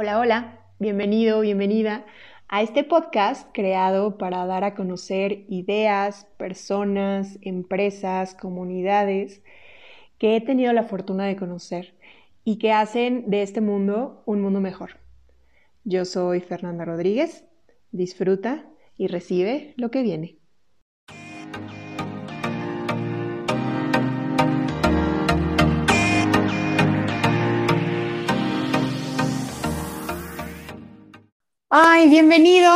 Hola, 0.00 0.20
hola, 0.20 0.60
bienvenido, 0.78 1.40
bienvenida 1.40 2.06
a 2.46 2.62
este 2.62 2.84
podcast 2.84 3.48
creado 3.52 4.16
para 4.16 4.46
dar 4.46 4.62
a 4.62 4.76
conocer 4.76 5.44
ideas, 5.48 6.24
personas, 6.36 7.36
empresas, 7.42 8.36
comunidades 8.36 9.42
que 10.18 10.36
he 10.36 10.40
tenido 10.40 10.72
la 10.72 10.84
fortuna 10.84 11.26
de 11.26 11.34
conocer 11.34 11.96
y 12.44 12.58
que 12.58 12.70
hacen 12.70 13.28
de 13.28 13.42
este 13.42 13.60
mundo 13.60 14.22
un 14.24 14.40
mundo 14.40 14.60
mejor. 14.60 15.00
Yo 15.82 16.04
soy 16.04 16.42
Fernanda 16.42 16.84
Rodríguez, 16.84 17.44
disfruta 17.90 18.66
y 18.96 19.08
recibe 19.08 19.74
lo 19.76 19.90
que 19.90 20.02
viene. 20.02 20.37
Ay, 31.70 32.08
bienvenido 32.08 32.72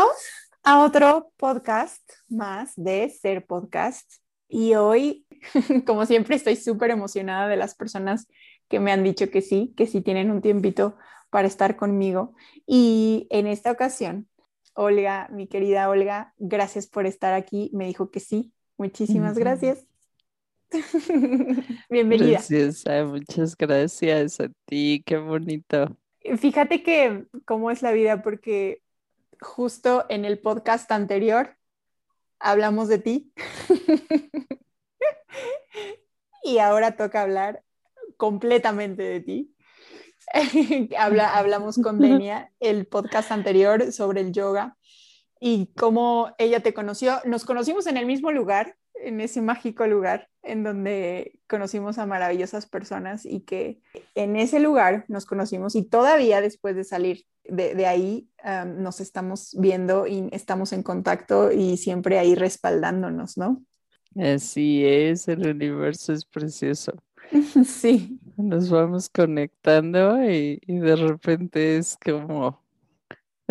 a 0.62 0.84
otro 0.84 1.32
podcast 1.38 2.02
más 2.28 2.74
de 2.76 3.08
Ser 3.08 3.46
Podcast. 3.46 4.06
Y 4.50 4.74
hoy, 4.74 5.24
como 5.86 6.04
siempre, 6.04 6.36
estoy 6.36 6.56
súper 6.56 6.90
emocionada 6.90 7.48
de 7.48 7.56
las 7.56 7.74
personas 7.74 8.28
que 8.68 8.80
me 8.80 8.92
han 8.92 9.02
dicho 9.02 9.30
que 9.30 9.40
sí, 9.40 9.72
que 9.78 9.86
sí 9.86 10.02
tienen 10.02 10.30
un 10.30 10.42
tiempito 10.42 10.98
para 11.30 11.48
estar 11.48 11.76
conmigo. 11.76 12.34
Y 12.66 13.28
en 13.30 13.46
esta 13.46 13.72
ocasión, 13.72 14.28
Olga, 14.74 15.26
mi 15.32 15.46
querida 15.46 15.88
Olga, 15.88 16.34
gracias 16.36 16.86
por 16.86 17.06
estar 17.06 17.32
aquí. 17.32 17.70
Me 17.72 17.86
dijo 17.86 18.10
que 18.10 18.20
sí. 18.20 18.52
Muchísimas 18.76 19.38
gracias. 19.38 19.86
Bienvenida. 21.88 22.42
Gracias, 22.46 22.84
muchas 23.06 23.56
gracias 23.56 24.38
a 24.38 24.50
ti, 24.66 25.02
qué 25.06 25.16
bonito. 25.16 25.96
Fíjate 26.38 26.82
que 26.82 27.26
cómo 27.44 27.70
es 27.70 27.82
la 27.82 27.92
vida, 27.92 28.22
porque 28.22 28.82
justo 29.40 30.06
en 30.08 30.24
el 30.24 30.38
podcast 30.38 30.90
anterior 30.92 31.56
hablamos 32.38 32.88
de 32.88 32.98
ti. 32.98 33.32
y 36.44 36.58
ahora 36.58 36.96
toca 36.96 37.22
hablar 37.22 37.62
completamente 38.16 39.02
de 39.02 39.20
ti. 39.20 39.54
hablamos 40.96 41.78
con 41.78 41.98
Denia 41.98 42.52
el 42.60 42.86
podcast 42.86 43.32
anterior 43.32 43.92
sobre 43.92 44.20
el 44.20 44.32
yoga 44.32 44.76
y 45.40 45.72
cómo 45.76 46.34
ella 46.38 46.60
te 46.60 46.74
conoció. 46.74 47.20
Nos 47.24 47.44
conocimos 47.44 47.86
en 47.86 47.96
el 47.96 48.06
mismo 48.06 48.30
lugar, 48.30 48.76
en 48.94 49.20
ese 49.20 49.42
mágico 49.42 49.86
lugar 49.86 50.28
en 50.42 50.64
donde 50.64 51.38
conocimos 51.48 51.98
a 51.98 52.06
maravillosas 52.06 52.66
personas 52.66 53.24
y 53.24 53.40
que 53.40 53.80
en 54.14 54.36
ese 54.36 54.60
lugar 54.60 55.04
nos 55.08 55.24
conocimos 55.26 55.76
y 55.76 55.84
todavía 55.84 56.40
después 56.40 56.76
de 56.76 56.84
salir 56.84 57.24
de, 57.44 57.86
ahí 57.86 58.28
nos 58.78 59.00
estamos 59.00 59.56
viendo 59.58 60.06
y 60.06 60.28
estamos 60.32 60.72
en 60.72 60.82
contacto 60.82 61.50
y 61.52 61.76
siempre 61.76 62.18
ahí 62.18 62.34
respaldándonos, 62.34 63.36
¿no? 63.36 63.62
Así 64.16 64.84
es, 64.84 65.26
el 65.28 65.46
universo 65.48 66.12
es 66.12 66.24
precioso. 66.24 66.92
Sí. 67.64 68.18
Nos 68.36 68.70
vamos 68.70 69.08
conectando 69.08 70.22
y, 70.22 70.60
y 70.66 70.78
de 70.78 70.96
repente 70.96 71.76
es 71.76 71.96
como 72.02 72.61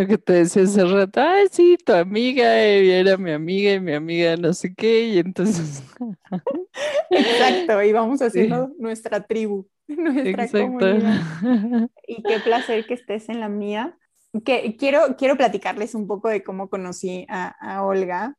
lo 0.01 0.07
que 0.07 0.17
te 0.17 0.33
decía 0.33 0.63
hace 0.63 0.83
rato, 0.85 1.21
ah, 1.21 1.41
sí, 1.51 1.77
tu 1.85 1.93
amiga 1.93 2.59
era 2.59 3.17
mi 3.17 3.31
amiga 3.31 3.73
y 3.73 3.79
mi 3.79 3.93
amiga 3.93 4.35
no 4.37 4.53
sé 4.53 4.73
qué, 4.73 5.07
y 5.07 5.19
entonces... 5.19 5.83
Exacto, 7.09 7.83
y 7.83 7.91
vamos 7.91 8.21
haciendo 8.21 8.71
nuestra 8.77 9.25
tribu, 9.25 9.67
nuestra 9.87 10.47
comunidad. 10.47 11.89
Y 12.07 12.23
qué 12.23 12.39
placer 12.39 12.85
que 12.85 12.93
estés 12.93 13.29
en 13.29 13.39
la 13.39 13.49
mía. 13.49 13.97
Que, 14.45 14.77
quiero, 14.77 15.17
quiero 15.17 15.35
platicarles 15.35 15.93
un 15.93 16.07
poco 16.07 16.29
de 16.29 16.41
cómo 16.41 16.69
conocí 16.69 17.25
a, 17.29 17.83
Olga. 17.83 18.35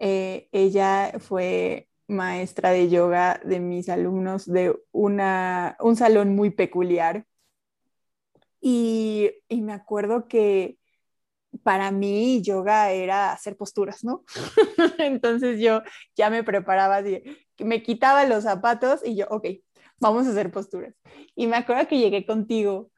Eh, 0.00 0.48
ella 0.52 1.12
fue 1.18 1.88
maestra 2.08 2.70
de 2.70 2.88
yoga 2.88 3.40
de 3.44 3.60
mis 3.60 3.88
alumnos 3.88 4.46
de 4.46 4.74
una, 4.90 5.76
un 5.80 5.94
salón 5.94 6.34
muy 6.34 6.50
peculiar. 6.50 7.24
Y, 8.60 9.30
y 9.48 9.60
me 9.62 9.72
acuerdo 9.72 10.26
que 10.26 10.78
para 11.62 11.90
mí 11.90 12.42
yoga 12.42 12.90
era 12.90 13.32
hacer 13.32 13.56
posturas, 13.56 14.04
¿no? 14.04 14.24
Entonces 14.98 15.60
yo 15.60 15.82
ya 16.16 16.30
me 16.30 16.44
preparaba, 16.44 17.02
me 17.58 17.82
quitaba 17.82 18.24
los 18.24 18.44
zapatos 18.44 19.00
y 19.04 19.16
yo, 19.16 19.26
ok, 19.30 19.46
vamos 19.98 20.26
a 20.26 20.30
hacer 20.30 20.50
posturas. 20.50 20.94
Y 21.34 21.46
me 21.46 21.56
acuerdo 21.56 21.88
que 21.88 21.98
llegué 21.98 22.26
contigo 22.26 22.90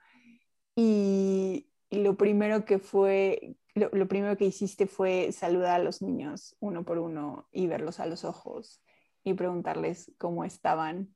y, 0.76 1.66
lo 1.90 2.16
primero 2.16 2.64
que 2.64 2.78
fue, 2.78 3.56
lo, 3.74 3.90
lo, 3.92 4.06
primero 4.06 4.36
que 4.36 4.44
hiciste 4.44 4.86
fue 4.86 5.32
saludar 5.32 5.80
a 5.80 5.82
los 5.82 6.02
niños 6.02 6.54
uno 6.60 6.84
por 6.84 6.98
uno 6.98 7.48
y 7.50 7.66
verlos 7.66 7.98
a 7.98 8.06
los 8.06 8.24
ojos 8.24 8.80
y 9.24 9.34
preguntarles 9.34 10.12
cómo 10.16 10.44
estaban. 10.44 11.12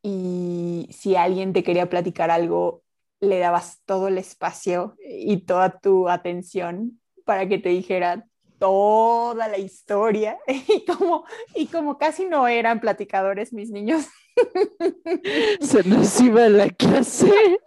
Y 0.00 0.88
si 0.92 1.16
alguien 1.16 1.52
te 1.52 1.64
quería 1.64 1.90
platicar 1.90 2.30
algo, 2.30 2.84
le 3.22 3.38
dabas 3.38 3.80
todo 3.86 4.08
el 4.08 4.18
espacio 4.18 4.96
y 4.98 5.38
toda 5.46 5.78
tu 5.78 6.08
atención 6.08 7.00
para 7.24 7.48
que 7.48 7.58
te 7.58 7.68
dijera 7.68 8.26
toda 8.58 9.46
la 9.46 9.58
historia 9.58 10.38
y 10.48 10.84
como, 10.84 11.24
y 11.54 11.66
como 11.66 11.98
casi 11.98 12.26
no 12.26 12.48
eran 12.48 12.80
platicadores 12.80 13.52
mis 13.52 13.70
niños. 13.70 14.08
Se 15.60 15.84
nos 15.84 16.20
iba 16.20 16.48
la 16.48 16.68
clase. 16.70 17.60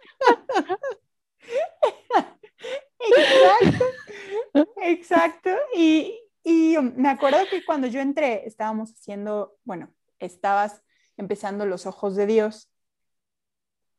Exacto, 2.99 3.85
exacto. 4.81 5.49
Y, 5.73 6.19
y 6.43 6.75
me 6.97 7.07
acuerdo 7.07 7.37
que 7.49 7.63
cuando 7.63 7.87
yo 7.87 8.01
entré 8.01 8.45
estábamos 8.45 8.91
haciendo, 8.91 9.55
bueno, 9.63 9.93
estabas 10.19 10.83
empezando 11.15 11.65
los 11.65 11.85
ojos 11.85 12.17
de 12.17 12.25
Dios 12.25 12.69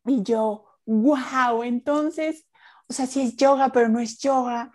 y 0.05 0.23
yo, 0.23 0.66
wow, 0.87 1.63
entonces, 1.63 2.47
o 2.89 2.93
sea, 2.93 3.07
sí 3.07 3.21
es 3.23 3.37
yoga, 3.37 3.71
pero 3.71 3.89
no 3.89 4.01
es 4.01 4.19
yoga. 4.19 4.73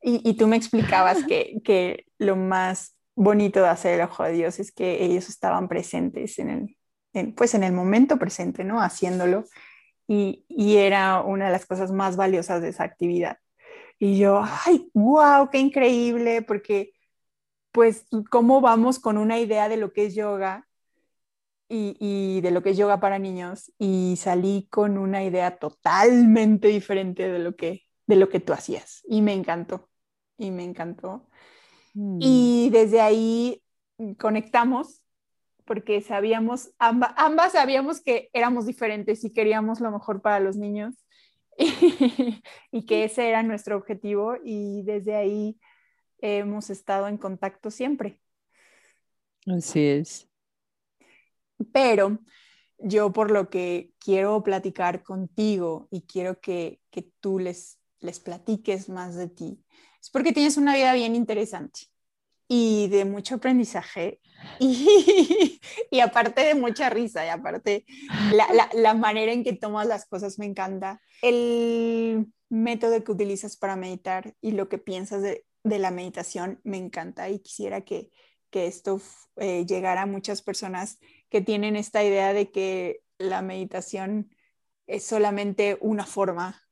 Y, 0.00 0.34
tú 0.34 0.46
me 0.46 0.56
explicabas 0.56 1.24
que, 1.24 1.60
que, 1.64 2.06
lo 2.18 2.36
más 2.36 2.96
bonito 3.16 3.60
de 3.62 3.68
hacer 3.68 3.94
el 3.94 4.06
ojo 4.06 4.22
de 4.24 4.32
Dios 4.32 4.60
es 4.60 4.72
que 4.72 5.04
ellos 5.04 5.28
estaban 5.28 5.68
presentes 5.68 6.38
en 6.38 6.76
el, 7.12 7.34
pues 7.34 7.54
en 7.54 7.64
el 7.64 7.72
momento 7.72 8.18
presente, 8.18 8.64
¿no? 8.64 8.80
Haciéndolo. 8.80 9.44
Y, 10.06 10.44
y, 10.48 10.76
era 10.76 11.22
una 11.22 11.46
de 11.46 11.52
las 11.52 11.66
cosas 11.66 11.90
más 11.90 12.16
valiosas 12.16 12.62
de 12.62 12.68
esa 12.68 12.84
actividad. 12.84 13.38
Y 13.98 14.18
yo, 14.18 14.42
ay, 14.66 14.90
wow, 14.94 15.48
qué 15.50 15.58
increíble, 15.58 16.42
porque 16.42 16.92
pues 17.72 18.06
cómo 18.30 18.60
vamos 18.60 19.00
con 19.00 19.18
una 19.18 19.40
idea 19.40 19.68
de 19.68 19.76
lo 19.76 19.92
que 19.92 20.06
es 20.06 20.14
yoga 20.14 20.68
y, 21.74 22.40
de 22.40 22.50
lo 22.50 22.62
que 22.62 22.70
es 22.70 22.76
yoga 22.76 23.00
para 23.00 23.18
niños 23.18 23.72
y 23.78 24.14
salí 24.16 24.68
con 24.70 24.98
una 24.98 25.24
idea 25.24 25.58
totalmente 25.58 26.68
diferente 26.68 27.30
de 27.30 27.38
lo 27.38 27.56
que, 27.56 27.82
de 28.06 28.16
lo 28.16 28.28
que 28.28 28.40
tú 28.40 28.52
hacías 28.52 29.02
y 29.08 29.22
me 29.22 29.32
encantó, 29.32 29.88
y 30.38 30.50
me 30.50 30.64
encantó. 30.64 31.28
Mm. 31.94 32.18
Y 32.20 32.70
desde 32.70 33.00
ahí 33.00 33.62
conectamos 34.18 35.02
porque 35.64 36.00
sabíamos, 36.02 36.70
ambas 36.78 37.52
sabíamos 37.52 38.02
que 38.02 38.28
éramos 38.32 38.66
diferentes 38.66 39.24
y 39.24 39.32
queríamos 39.32 39.80
lo 39.80 39.90
mejor 39.90 40.20
para 40.20 40.40
los 40.40 40.56
niños 40.56 40.94
y 42.70 42.84
que 42.84 43.04
ese 43.04 43.28
era 43.28 43.42
nuestro 43.42 43.76
objetivo 43.76 44.36
y 44.44 44.82
desde 44.82 45.14
ahí 45.14 45.58
hemos 46.18 46.70
estado 46.70 47.08
en 47.08 47.16
contacto 47.16 47.70
siempre. 47.70 48.20
Así 49.46 49.86
es. 49.86 50.28
Pero 51.72 52.18
yo 52.78 53.12
por 53.12 53.30
lo 53.30 53.48
que 53.50 53.92
quiero 53.98 54.42
platicar 54.42 55.02
contigo 55.02 55.88
y 55.90 56.02
quiero 56.02 56.40
que, 56.40 56.80
tú 57.20 57.38
les, 57.38 57.78
les 58.00 58.20
platiques 58.20 58.88
más 58.88 59.16
de 59.16 59.28
ti, 59.28 59.64
es 60.00 60.10
porque 60.10 60.32
tienes 60.32 60.56
una 60.56 60.74
vida 60.74 60.92
bien 60.92 61.16
interesante 61.16 61.80
y 62.46 62.88
de 62.88 63.04
mucho 63.04 63.36
aprendizaje 63.36 64.20
y, 64.60 65.60
y 65.90 66.00
aparte 66.00 66.42
de 66.42 66.54
mucha 66.54 66.90
risa 66.90 67.24
y 67.24 67.30
aparte 67.30 67.86
la, 68.32 68.68
la, 68.74 68.94
manera 68.94 69.32
en 69.32 69.42
que 69.42 69.54
tomas 69.54 69.86
las 69.86 70.04
cosas 70.04 70.38
me 70.38 70.44
encanta. 70.44 71.00
El 71.22 72.26
método 72.50 73.02
que 73.02 73.12
utilizas 73.12 73.56
para 73.56 73.76
meditar 73.76 74.34
y 74.42 74.52
lo 74.52 74.68
que 74.68 74.78
piensas 74.78 75.22
de, 75.22 75.46
de 75.64 75.78
la 75.78 75.90
meditación 75.90 76.60
me 76.62 76.76
encanta 76.76 77.30
y 77.30 77.38
quisiera 77.38 77.80
que, 77.80 78.10
que 78.50 78.66
esto 78.66 79.00
eh, 79.36 79.64
llegara 79.66 80.02
a 80.02 80.06
muchas 80.06 80.42
personas 80.42 80.98
que 81.34 81.40
tienen 81.40 81.74
esta 81.74 82.04
idea 82.04 82.32
de 82.32 82.52
que 82.52 83.02
la 83.18 83.42
meditación 83.42 84.32
es 84.86 85.04
solamente 85.04 85.76
una 85.80 86.06
forma 86.06 86.62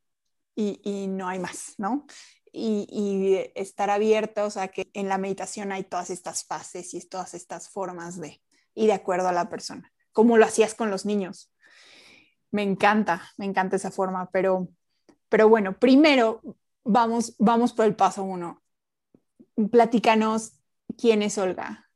y, 0.55 1.09
no 1.09 1.27
hay 1.27 1.41
más, 1.41 1.75
¿no? 1.79 2.07
Y, 2.53 3.41
estar 3.57 3.91
abiertos 3.91 4.57
a 4.57 4.69
que 4.69 4.89
en 4.95 5.09
la 5.09 5.19
meditación 5.19 5.73
hay 5.73 5.83
todas 5.83 6.11
estas 6.11 6.45
fases 6.45 6.95
y 6.95 7.05
todas 7.09 7.35
estas 7.35 7.71
formas 7.71 8.21
de, 8.21 8.41
y 8.73 8.87
de 8.87 8.93
acuerdo 8.93 9.27
a 9.27 9.33
la 9.33 9.49
persona, 9.49 9.93
como 10.13 10.39
lo 10.39 10.45
hacías 10.45 10.77
con 10.77 10.93
los 10.93 11.05
niños. 11.05 11.53
Me 12.53 12.63
encanta, 12.63 13.33
me 13.39 13.47
encanta 13.47 13.75
esa 13.75 13.91
forma, 13.91 14.31
pero, 14.31 14.69
Pero 15.29 15.49
bueno, 15.49 15.77
primero 15.77 16.41
vamos, 16.85 17.35
vamos 17.41 17.73
por 17.73 17.87
el 17.87 17.97
paso 17.97 18.23
uno. 18.23 18.63
Platícanos 19.73 20.53
quién 20.97 21.21
es 21.23 21.37
Olga. 21.37 21.91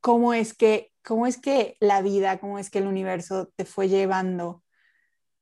¿Cómo 0.00 0.32
es 0.32 0.54
que, 0.54 0.93
cómo 1.04 1.26
es 1.26 1.38
que 1.38 1.76
la 1.80 2.02
vida, 2.02 2.38
cómo 2.40 2.58
es 2.58 2.70
que 2.70 2.78
el 2.78 2.86
universo 2.86 3.50
te 3.54 3.64
fue 3.64 3.88
llevando 3.88 4.62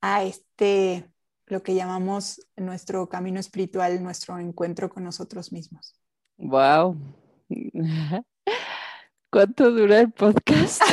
a 0.01 0.23
este, 0.25 1.11
lo 1.47 1.63
que 1.63 1.75
llamamos 1.75 2.47
nuestro 2.57 3.09
camino 3.09 3.41
espiritual, 3.41 4.03
nuestro 4.03 4.39
encuentro 4.39 4.91
con 4.91 5.05
nosotros 5.05 5.53
mismos? 5.53 5.95
Wow. 6.37 6.99
¿Cuánto 9.31 9.71
dura 9.71 10.01
el 10.01 10.11
podcast? 10.13 10.83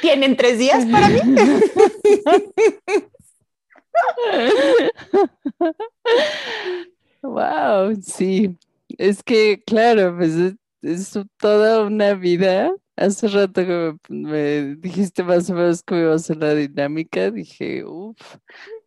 ¿Tienen 0.00 0.36
tres 0.36 0.58
días 0.58 0.84
para 0.86 1.08
mí? 1.08 1.20
wow, 7.22 7.94
sí. 8.02 8.58
Es 8.98 9.22
que, 9.22 9.62
claro, 9.66 10.16
pues 10.16 10.54
es, 10.82 11.18
toda 11.38 11.84
una 11.84 12.14
vida. 12.14 12.72
Hace 12.96 13.28
rato 13.28 13.64
que 13.64 13.96
me, 14.08 14.76
dijiste 14.76 15.22
más 15.22 15.48
o 15.48 15.54
menos 15.54 15.82
cómo 15.82 16.00
iba 16.02 16.14
a 16.14 16.18
ser 16.18 16.36
la 16.36 16.54
dinámica, 16.54 17.30
dije, 17.30 17.84
uff, 17.84 18.36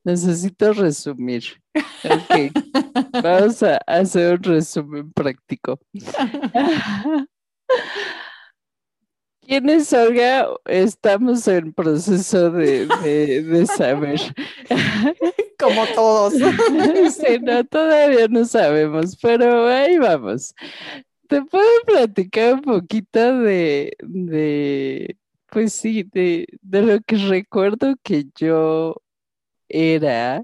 necesito 0.03 0.73
resumir. 0.73 1.44
Ok, 2.03 2.51
vamos 3.23 3.63
a 3.63 3.77
hacer 3.88 4.35
un 4.35 4.44
resumen 4.44 5.11
práctico. 5.13 5.79
¿Quién 9.45 9.69
es 9.69 9.91
Olga? 9.91 10.47
Estamos 10.65 11.47
en 11.49 11.73
proceso 11.73 12.49
de, 12.51 13.65
saber. 13.75 14.19
Como 15.63 15.86
todos. 15.95 16.33
Sí, 17.13 17.39
no, 17.42 17.63
todavía 17.63 18.27
no 18.27 18.45
sabemos, 18.45 19.18
pero 19.21 19.68
ahí 19.68 19.98
vamos. 19.98 20.54
Te 21.27 21.42
puedo 21.44 21.69
platicar 21.86 22.56
un 22.56 22.62
poquito 22.62 23.39
de, 23.39 23.95
de 24.00 25.18
pues 25.50 25.74
sí, 25.74 26.04
de, 26.04 26.48
de 26.62 26.81
lo 26.81 27.00
que 27.01 27.15
recuerdo 27.18 27.95
que 28.04 28.25
yo 28.36 28.95
era 29.69 30.44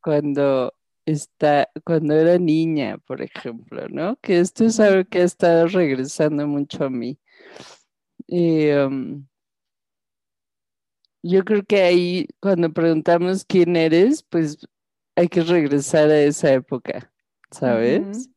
cuando 0.00 0.72
está, 1.04 1.68
cuando 1.84 2.14
era 2.14 2.38
niña, 2.38 2.98
por 2.98 3.22
ejemplo, 3.22 3.88
¿no? 3.88 4.16
Que 4.22 4.40
esto 4.40 4.64
es 4.64 4.80
algo 4.80 5.08
que 5.08 5.20
ha 5.20 5.24
estado 5.24 5.66
regresando 5.68 6.46
mucho 6.46 6.84
a 6.84 6.90
mí. 6.90 7.18
Y, 8.26 8.70
um, 8.70 9.26
yo 11.22 11.44
creo 11.44 11.64
que 11.64 11.82
ahí, 11.82 12.28
cuando 12.40 12.72
preguntamos 12.72 13.44
quién 13.44 13.76
eres, 13.76 14.22
pues 14.22 14.58
hay 15.16 15.28
que 15.28 15.42
regresar 15.42 16.10
a 16.10 16.20
esa 16.20 16.52
época, 16.52 17.12
¿sabes? 17.50 18.30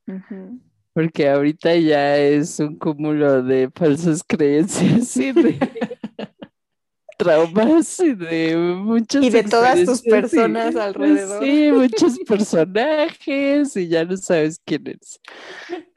Porque 0.94 1.30
ahorita 1.30 1.75
ya 1.77 2.18
es 2.18 2.59
un 2.59 2.77
cúmulo 2.77 3.41
de 3.44 3.69
falsas 3.74 4.24
creencias 4.27 5.15
y 5.18 5.31
de 5.31 5.57
traumas 7.18 8.00
y 8.00 8.13
de 8.13 8.56
muchos. 8.57 9.24
Y 9.24 9.30
de 9.30 9.44
todas 9.44 9.83
tus 9.85 10.01
personas 10.01 10.75
alrededor. 10.75 11.44
Sí, 11.44 11.71
muchos 11.71 12.19
personajes 12.27 13.75
y 13.75 13.88
ya 13.88 14.06
no 14.06 14.18
sabes 14.18 14.62
quién 14.65 14.88
eres. 14.88 15.19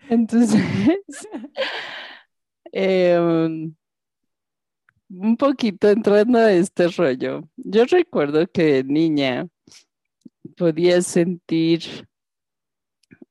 Entonces, 0.08 0.62
Em, 2.78 3.74
un 5.08 5.36
poquito 5.36 5.88
entrando 5.88 6.38
a 6.38 6.52
este 6.52 6.88
rollo. 6.88 7.48
Yo 7.56 7.84
recuerdo 7.84 8.46
que 8.46 8.82
niña 8.84 9.48
podía 10.56 11.02
sentir 11.02 12.08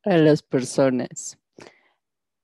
a 0.03 0.17
las 0.17 0.41
personas. 0.41 1.37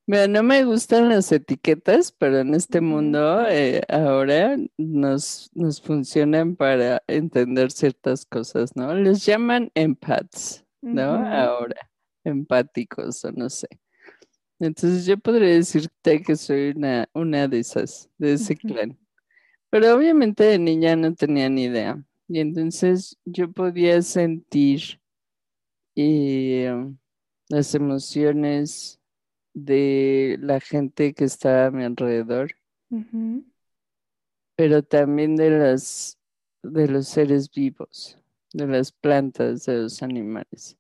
no 0.08 0.44
me 0.44 0.66
gustan 0.66 1.10
las 1.10 1.32
etiquetas, 1.32 2.12
pero 2.12 2.40
en 2.40 2.54
este 2.54 2.82
mundo 2.82 3.46
eh, 3.48 3.82
ahora 3.88 4.58
nos, 4.78 5.50
nos 5.54 5.82
funcionan 5.82 6.56
para 6.56 7.04
entender 7.08 7.72
ciertas 7.72 8.26
cosas, 8.26 8.76
¿no? 8.76 8.94
Les 8.96 9.26
llaman 9.26 9.72
empaths, 9.76 10.66
¿no? 10.82 11.14
Ahora, 11.26 11.90
empáticos 12.24 13.24
o 13.26 13.32
no 13.32 13.50
sé. 13.50 13.68
Entonces 14.60 15.06
yo 15.06 15.18
podría 15.18 15.56
decirte 15.56 16.22
que 16.22 16.36
soy 16.36 16.74
una, 16.76 17.10
una 17.14 17.48
de 17.48 17.60
esas, 17.60 18.10
de 18.18 18.34
ese 18.34 18.56
clan. 18.56 18.98
Pero 19.72 19.96
obviamente 19.96 20.44
de 20.44 20.60
niña 20.60 20.96
no 20.98 21.16
tenía 21.16 21.50
ni 21.50 21.64
idea. 21.64 22.04
Y 22.28 22.40
entonces 22.40 23.18
yo 23.26 23.52
podía 23.52 24.02
sentir 24.02 25.02
eh, 25.96 26.74
las 27.48 27.74
emociones 27.74 29.00
de 29.54 30.38
la 30.42 30.60
gente 30.60 31.14
que 31.14 31.24
estaba 31.24 31.68
a 31.68 31.72
mi 31.72 31.84
alrededor, 31.84 32.52
pero 34.56 34.84
también 34.84 35.36
de 35.36 35.50
las 35.50 36.18
de 36.64 36.88
los 36.88 37.08
seres 37.08 37.50
vivos, 37.50 38.18
de 38.54 38.68
las 38.68 38.92
plantas, 38.92 39.66
de 39.66 39.78
los 39.78 40.04
animales. 40.04 40.78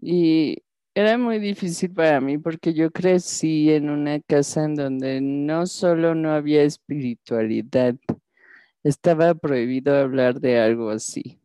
Y 0.00 0.62
era 0.94 1.18
muy 1.18 1.38
difícil 1.38 1.92
para 1.92 2.20
mí 2.20 2.38
porque 2.38 2.74
yo 2.74 2.90
crecí 2.90 3.70
en 3.70 3.90
una 3.90 4.20
casa 4.20 4.64
en 4.64 4.74
donde 4.74 5.20
no 5.20 5.66
solo 5.66 6.14
no 6.14 6.32
había 6.32 6.62
espiritualidad, 6.62 7.94
estaba 8.82 9.34
prohibido 9.34 9.96
hablar 9.96 10.40
de 10.40 10.60
algo 10.60 10.90
así. 10.90 11.38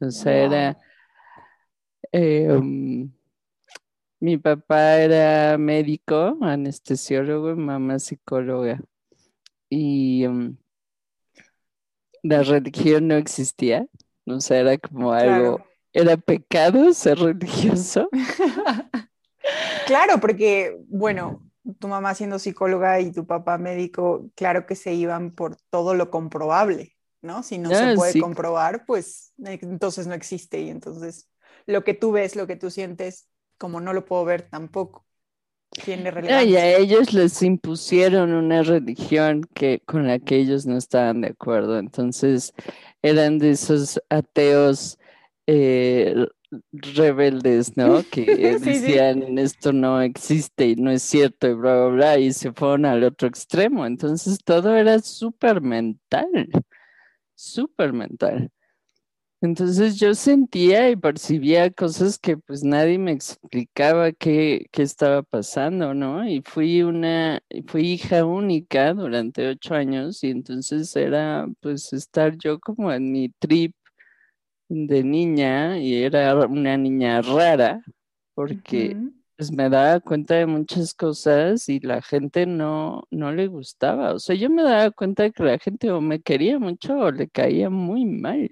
O 0.00 0.10
sea, 0.10 0.44
era... 0.44 0.78
Eh, 2.12 2.48
um, 2.50 3.10
mi 4.20 4.36
papá 4.36 4.96
era 4.96 5.56
médico, 5.58 6.36
anestesiólogo, 6.40 7.54
mamá 7.54 7.98
psicóloga. 7.98 8.80
Y 9.68 10.26
um, 10.26 10.56
la 12.22 12.42
religión 12.42 13.08
no 13.08 13.14
existía. 13.16 13.86
O 14.26 14.40
sea, 14.40 14.58
era 14.60 14.78
como 14.78 15.12
algo 15.12 15.64
¿Era 15.98 16.16
pecado 16.16 16.92
ser 16.94 17.18
religioso? 17.18 18.08
claro, 19.88 20.20
porque, 20.20 20.78
bueno, 20.86 21.42
tu 21.80 21.88
mamá 21.88 22.14
siendo 22.14 22.38
psicóloga 22.38 23.00
y 23.00 23.10
tu 23.10 23.26
papá 23.26 23.58
médico, 23.58 24.30
claro 24.36 24.64
que 24.64 24.76
se 24.76 24.94
iban 24.94 25.32
por 25.32 25.56
todo 25.70 25.94
lo 25.94 26.08
comprobable, 26.08 26.96
¿no? 27.20 27.42
Si 27.42 27.58
no 27.58 27.70
se 27.70 27.82
ah, 27.82 27.92
puede 27.96 28.20
comprobar, 28.20 28.86
pues 28.86 29.32
entonces 29.44 30.06
no 30.06 30.14
existe 30.14 30.60
y 30.60 30.70
entonces 30.70 31.28
lo 31.66 31.82
que 31.82 31.94
tú 31.94 32.12
ves, 32.12 32.36
lo 32.36 32.46
que 32.46 32.54
tú 32.54 32.70
sientes, 32.70 33.26
como 33.58 33.80
no 33.80 33.92
lo 33.92 34.04
puedo 34.04 34.24
ver 34.24 34.42
tampoco. 34.42 35.04
Tiene 35.84 36.12
relevancia. 36.12 36.48
y 36.48 36.54
a 36.54 36.76
ellos 36.78 37.12
les 37.12 37.42
impusieron 37.42 38.32
una 38.32 38.62
religión 38.62 39.42
que, 39.52 39.82
con 39.84 40.06
la 40.06 40.20
que 40.20 40.36
ellos 40.36 40.64
no 40.64 40.76
estaban 40.76 41.22
de 41.22 41.30
acuerdo. 41.30 41.76
Entonces 41.76 42.54
eran 43.02 43.38
de 43.38 43.50
esos 43.50 44.00
ateos 44.10 44.96
eh, 45.50 46.26
rebeldes, 46.72 47.74
¿no? 47.76 48.02
Que 48.10 48.24
decían 48.62 49.38
esto 49.38 49.72
no 49.72 50.00
existe 50.02 50.68
y 50.68 50.76
no 50.76 50.90
es 50.90 51.02
cierto 51.02 51.48
y 51.48 51.54
bla, 51.54 51.86
bla, 51.86 51.88
bla, 51.88 52.18
y 52.18 52.32
se 52.32 52.52
fueron 52.52 52.84
al 52.84 53.02
otro 53.02 53.28
extremo. 53.28 53.86
Entonces 53.86 54.38
todo 54.44 54.76
era 54.76 54.98
súper 54.98 55.62
mental, 55.62 56.48
súper 57.34 57.94
mental. 57.94 58.50
Entonces 59.40 59.96
yo 60.00 60.14
sentía 60.14 60.90
y 60.90 60.96
percibía 60.96 61.70
cosas 61.70 62.18
que 62.18 62.36
pues 62.36 62.64
nadie 62.64 62.98
me 62.98 63.12
explicaba 63.12 64.10
qué, 64.12 64.66
qué 64.72 64.82
estaba 64.82 65.22
pasando, 65.22 65.94
¿no? 65.94 66.28
Y 66.28 66.42
fui 66.44 66.82
una, 66.82 67.40
fui 67.68 67.92
hija 67.92 68.24
única 68.24 68.92
durante 68.94 69.46
ocho 69.48 69.74
años 69.74 70.24
y 70.24 70.30
entonces 70.30 70.94
era 70.96 71.46
pues 71.60 71.92
estar 71.92 72.36
yo 72.36 72.58
como 72.58 72.92
en 72.92 73.12
mi 73.12 73.28
trip 73.38 73.74
de 74.68 75.02
niña 75.02 75.78
y 75.78 76.02
era 76.02 76.34
una 76.46 76.76
niña 76.76 77.22
rara 77.22 77.82
porque 78.34 78.96
pues, 79.36 79.50
me 79.52 79.68
daba 79.68 80.00
cuenta 80.00 80.34
de 80.34 80.46
muchas 80.46 80.94
cosas 80.94 81.68
y 81.68 81.80
la 81.80 82.02
gente 82.02 82.46
no, 82.46 83.04
no 83.10 83.32
le 83.32 83.46
gustaba. 83.48 84.12
O 84.14 84.18
sea, 84.18 84.36
yo 84.36 84.50
me 84.50 84.62
daba 84.62 84.90
cuenta 84.90 85.24
de 85.24 85.32
que 85.32 85.42
la 85.42 85.58
gente 85.58 85.90
o 85.90 86.00
me 86.00 86.20
quería 86.20 86.58
mucho 86.58 86.96
o 86.98 87.10
le 87.10 87.28
caía 87.28 87.70
muy 87.70 88.04
mal. 88.04 88.50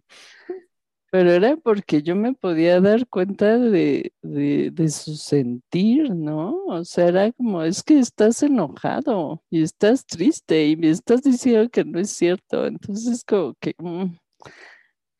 Pero 1.11 1.31
era 1.33 1.57
porque 1.57 2.03
yo 2.03 2.17
me 2.17 2.35
podía 2.35 2.81
dar 2.81 3.07
cuenta 3.09 3.59
de, 3.59 4.13
de, 4.23 4.89
su 4.91 5.17
sentir, 5.17 6.11
¿no? 6.15 6.65
O 6.67 6.85
sea, 6.85 7.09
era 7.09 7.33
como, 7.33 7.63
es 7.63 7.83
que 7.83 7.99
estás 7.99 8.43
enojado 8.43 9.43
y 9.51 9.63
estás 9.63 10.05
triste 10.05 10.67
y 10.67 10.77
me 10.77 10.91
estás 10.91 11.23
diciendo 11.23 11.71
que 11.71 11.85
no 11.85 11.99
es 12.01 12.11
cierto. 12.11 12.67
Entonces, 12.67 13.25
como 13.25 13.55
que... 13.61 13.75
Mm, 13.79 14.17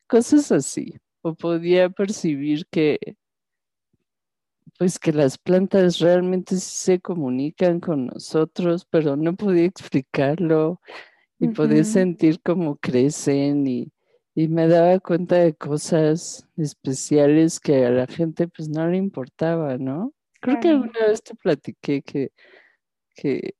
cosas 0.07 0.51
así. 0.51 0.95
O 1.21 1.35
podía 1.35 1.89
percibir 1.89 2.65
que, 2.71 2.99
pues 4.77 4.99
que 4.99 5.11
las 5.13 5.37
plantas 5.37 5.99
realmente 5.99 6.57
se 6.57 6.99
comunican 6.99 7.79
con 7.79 8.07
nosotros, 8.07 8.85
pero 8.89 9.15
no 9.15 9.35
podía 9.35 9.65
explicarlo. 9.65 10.81
y 11.39 11.49
podía 11.49 11.83
Ujú. 11.83 11.85
sentir 11.85 12.41
cómo 12.43 12.77
crecen 12.77 13.67
y, 13.67 13.91
y 14.35 14.47
me 14.49 14.67
daba 14.69 14.99
cuenta 15.01 15.37
de 15.37 15.55
cosas 15.55 16.47
especiales 16.57 17.59
que 17.59 17.85
a 17.85 17.91
la 17.91 18.07
gente 18.07 18.47
pues 18.49 18.69
no 18.69 18.87
le 18.89 18.97
importaba, 18.97 19.77
¿no? 19.77 20.13
Creo 20.41 20.57
que 20.59 20.69
alguna 20.69 21.07
vez 21.07 21.23
te 21.23 21.35
platiqué 21.35 22.01
que, 22.03 22.31
que 23.15 23.55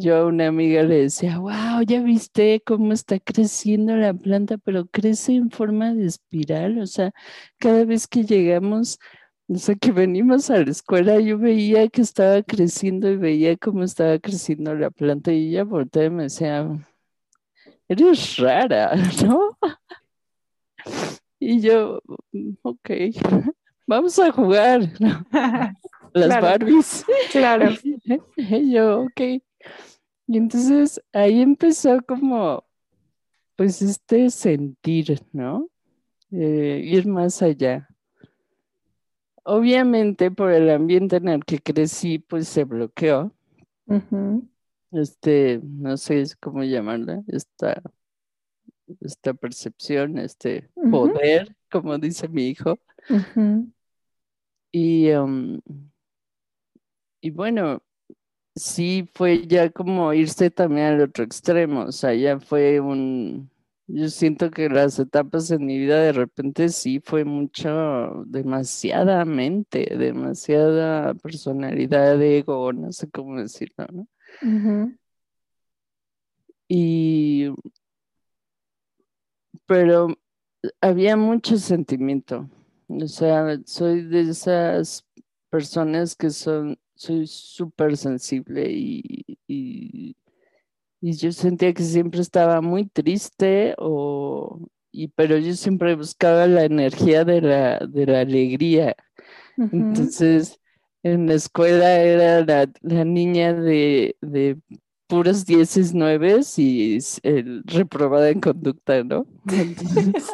yo 0.00 0.16
a 0.16 0.26
una 0.26 0.48
amiga 0.48 0.82
le 0.82 1.02
decía, 1.02 1.38
wow, 1.38 1.82
ya 1.86 2.00
viste 2.02 2.62
cómo 2.64 2.92
está 2.92 3.18
creciendo 3.20 3.94
la 3.96 4.14
planta, 4.14 4.58
pero 4.58 4.86
crece 4.86 5.34
en 5.34 5.50
forma 5.50 5.92
de 5.94 6.06
espiral, 6.06 6.78
o 6.80 6.86
sea, 6.86 7.12
cada 7.58 7.84
vez 7.84 8.06
que 8.08 8.24
llegamos, 8.24 8.98
o 9.48 9.56
sea, 9.58 9.74
que 9.74 9.92
venimos 9.92 10.50
a 10.50 10.58
la 10.58 10.70
escuela, 10.70 11.20
yo 11.20 11.38
veía 11.38 11.88
que 11.88 12.02
estaba 12.02 12.42
creciendo 12.42 13.10
y 13.10 13.16
veía 13.16 13.56
cómo 13.56 13.82
estaba 13.84 14.18
creciendo 14.18 14.74
la 14.74 14.90
planta 14.90 15.32
y 15.32 15.48
ella 15.50 15.64
volteaba 15.64 16.06
y 16.06 16.10
me 16.10 16.22
decía, 16.24 16.66
eres 17.88 18.36
rara, 18.38 18.92
¿no? 19.24 19.56
Y 21.38 21.60
yo, 21.60 22.00
"Mm, 22.32 22.52
ok, 22.62 22.90
vamos 23.86 24.18
a 24.18 24.30
jugar, 24.30 24.80
¿no? 25.00 25.24
Las 26.12 26.26
Claro. 26.26 26.46
Barbies. 26.46 27.04
Claro. 27.30 27.70
Y 28.36 28.72
yo, 28.72 29.02
ok. 29.02 29.20
Y 30.26 30.36
entonces 30.36 31.02
ahí 31.12 31.40
empezó 31.40 32.00
como, 32.06 32.64
pues 33.56 33.82
este 33.82 34.30
sentir, 34.30 35.20
¿no? 35.32 35.68
Eh, 36.30 36.82
ir 36.84 37.06
más 37.06 37.42
allá. 37.42 37.88
Obviamente 39.42 40.30
por 40.30 40.52
el 40.52 40.70
ambiente 40.70 41.16
en 41.16 41.28
el 41.28 41.44
que 41.44 41.58
crecí, 41.58 42.18
pues 42.20 42.46
se 42.48 42.64
bloqueó. 42.64 43.34
Este, 44.92 45.60
no 45.62 45.96
sé 45.96 46.24
cómo 46.40 46.62
llamarla, 46.62 47.22
esta, 47.26 47.82
esta 49.00 49.34
percepción, 49.34 50.18
este 50.18 50.70
poder, 50.90 51.56
como 51.70 51.98
dice 51.98 52.28
mi 52.28 52.48
hijo. 52.48 52.78
Y, 54.72 55.10
um, 55.10 55.60
y 57.20 57.30
bueno, 57.30 57.82
sí 58.54 59.08
fue 59.14 59.46
ya 59.46 59.70
como 59.70 60.12
irse 60.12 60.50
también 60.50 60.86
al 60.88 61.00
otro 61.02 61.24
extremo, 61.24 61.82
o 61.84 61.92
sea, 61.92 62.14
ya 62.14 62.40
fue 62.40 62.80
un, 62.80 63.50
yo 63.86 64.08
siento 64.08 64.50
que 64.50 64.68
las 64.68 64.98
etapas 64.98 65.50
en 65.50 65.66
mi 65.66 65.78
vida 65.78 66.00
de 66.00 66.12
repente 66.12 66.68
sí 66.68 67.00
fue 67.00 67.24
mucho, 67.24 68.24
demasiada 68.26 69.24
mente, 69.24 69.96
demasiada 69.96 71.14
personalidad, 71.14 72.20
ego, 72.22 72.72
no 72.72 72.92
sé 72.92 73.10
cómo 73.10 73.40
decirlo, 73.40 73.86
¿no? 73.92 74.08
Y, 76.68 77.48
pero 79.66 80.08
había 80.80 81.16
mucho 81.16 81.56
sentimiento, 81.56 82.48
o 82.88 83.06
sea, 83.08 83.58
soy 83.64 84.02
de 84.02 84.20
esas 84.20 85.04
personas 85.50 86.14
que 86.14 86.30
son, 86.30 86.78
soy 87.00 87.26
súper 87.26 87.96
sensible 87.96 88.70
y, 88.70 89.24
y, 89.48 90.16
y 91.00 91.12
yo 91.12 91.32
sentía 91.32 91.72
que 91.72 91.82
siempre 91.82 92.20
estaba 92.20 92.60
muy 92.60 92.86
triste 92.86 93.74
o, 93.78 94.60
y, 94.92 95.08
pero 95.08 95.38
yo 95.38 95.54
siempre 95.54 95.94
buscaba 95.94 96.46
la 96.46 96.64
energía 96.64 97.24
de 97.24 97.40
la, 97.40 97.78
de 97.78 98.04
la 98.04 98.20
alegría. 98.20 98.94
Entonces, 99.56 100.60
en 101.02 101.26
la 101.26 101.34
escuela 101.34 102.00
era 102.00 102.44
la, 102.44 102.70
la 102.82 103.04
niña 103.06 103.54
de, 103.54 104.16
de 104.20 104.58
puros 105.06 105.46
dieces, 105.46 105.94
nueves 105.94 106.58
y 106.58 106.98
el, 107.22 107.62
reprobada 107.64 108.28
en 108.28 108.40
conducta, 108.40 109.02
¿no? 109.04 109.26
Entonces, 109.50 110.30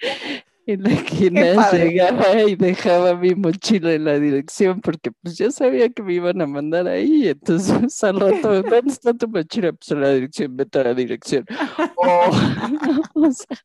en 0.66 0.82
la 1.34 1.54
padre. 1.54 1.90
llegaba 1.90 2.42
y 2.42 2.56
dejaba 2.56 3.14
mi 3.14 3.34
mochila 3.34 3.92
en 3.92 4.04
la 4.04 4.18
dirección 4.18 4.80
porque 4.80 5.12
pues 5.22 5.38
yo 5.38 5.50
sabía 5.50 5.88
que 5.88 6.02
me 6.02 6.14
iban 6.14 6.40
a 6.40 6.46
mandar 6.46 6.88
ahí. 6.88 7.28
Entonces 7.28 8.04
al 8.04 8.20
rato, 8.20 8.62
¿dónde 8.62 8.80
está 8.92 9.14
tu 9.14 9.28
mochila? 9.28 9.72
Pues 9.72 9.90
en 9.90 10.00
la 10.00 10.10
dirección, 10.10 10.56
vete 10.56 10.78
a 10.80 10.84
la 10.84 10.94
dirección. 10.94 11.44
Oh, 11.96 12.30
o 13.14 13.30
sea, 13.32 13.58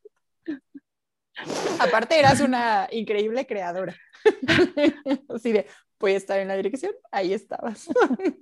Aparte 1.78 2.18
eras 2.18 2.40
una 2.40 2.88
increíble 2.90 3.46
creadora. 3.46 3.96
Así 5.28 5.52
de, 5.52 5.66
voy 5.98 6.12
a 6.12 6.16
estar 6.16 6.38
en 6.38 6.48
la 6.48 6.56
dirección, 6.56 6.92
ahí 7.10 7.32
estabas. 7.32 7.88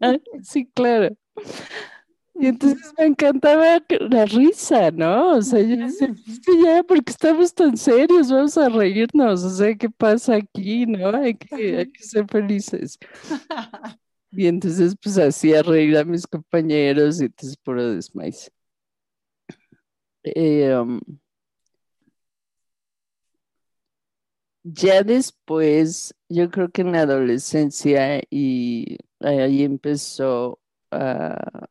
ah, 0.00 0.16
sí, 0.42 0.70
claro. 0.74 1.16
Y 2.40 2.46
entonces 2.46 2.92
me 2.98 3.06
encantaba 3.06 3.82
la 4.08 4.24
risa, 4.24 4.90
¿no? 4.90 5.36
O 5.36 5.42
sea, 5.42 5.60
yo 5.60 5.76
decía, 5.76 6.08
Ujú. 6.10 6.20
"Es 6.26 6.40
que 6.40 6.62
ya, 6.64 6.82
porque 6.82 7.10
estamos 7.12 7.54
tan 7.54 7.76
serios? 7.76 8.30
Vamos 8.30 8.56
a 8.56 8.68
reírnos. 8.68 9.44
O 9.44 9.50
sea, 9.50 9.74
¿qué 9.76 9.90
pasa 9.90 10.36
aquí, 10.36 10.86
no? 10.86 11.08
Hay 11.16 11.34
que, 11.34 11.76
hay 11.78 11.90
que 11.90 12.02
ser 12.02 12.26
felices. 12.28 12.98
Y 14.32 14.46
entonces, 14.46 14.94
pues, 15.02 15.18
hacía 15.18 15.62
reír 15.62 15.96
a 15.98 16.04
mis 16.04 16.26
compañeros 16.26 17.20
y 17.20 17.24
entonces 17.26 17.56
puro 17.58 17.94
desmaíz. 17.94 18.50
Eh, 20.22 20.72
um, 20.74 21.00
ya 24.62 25.02
después, 25.02 26.14
yo 26.28 26.50
creo 26.50 26.70
que 26.70 26.82
en 26.82 26.92
la 26.92 27.02
adolescencia 27.02 28.20
y 28.30 28.98
ahí 29.20 29.62
empezó 29.64 30.60
a, 30.90 31.66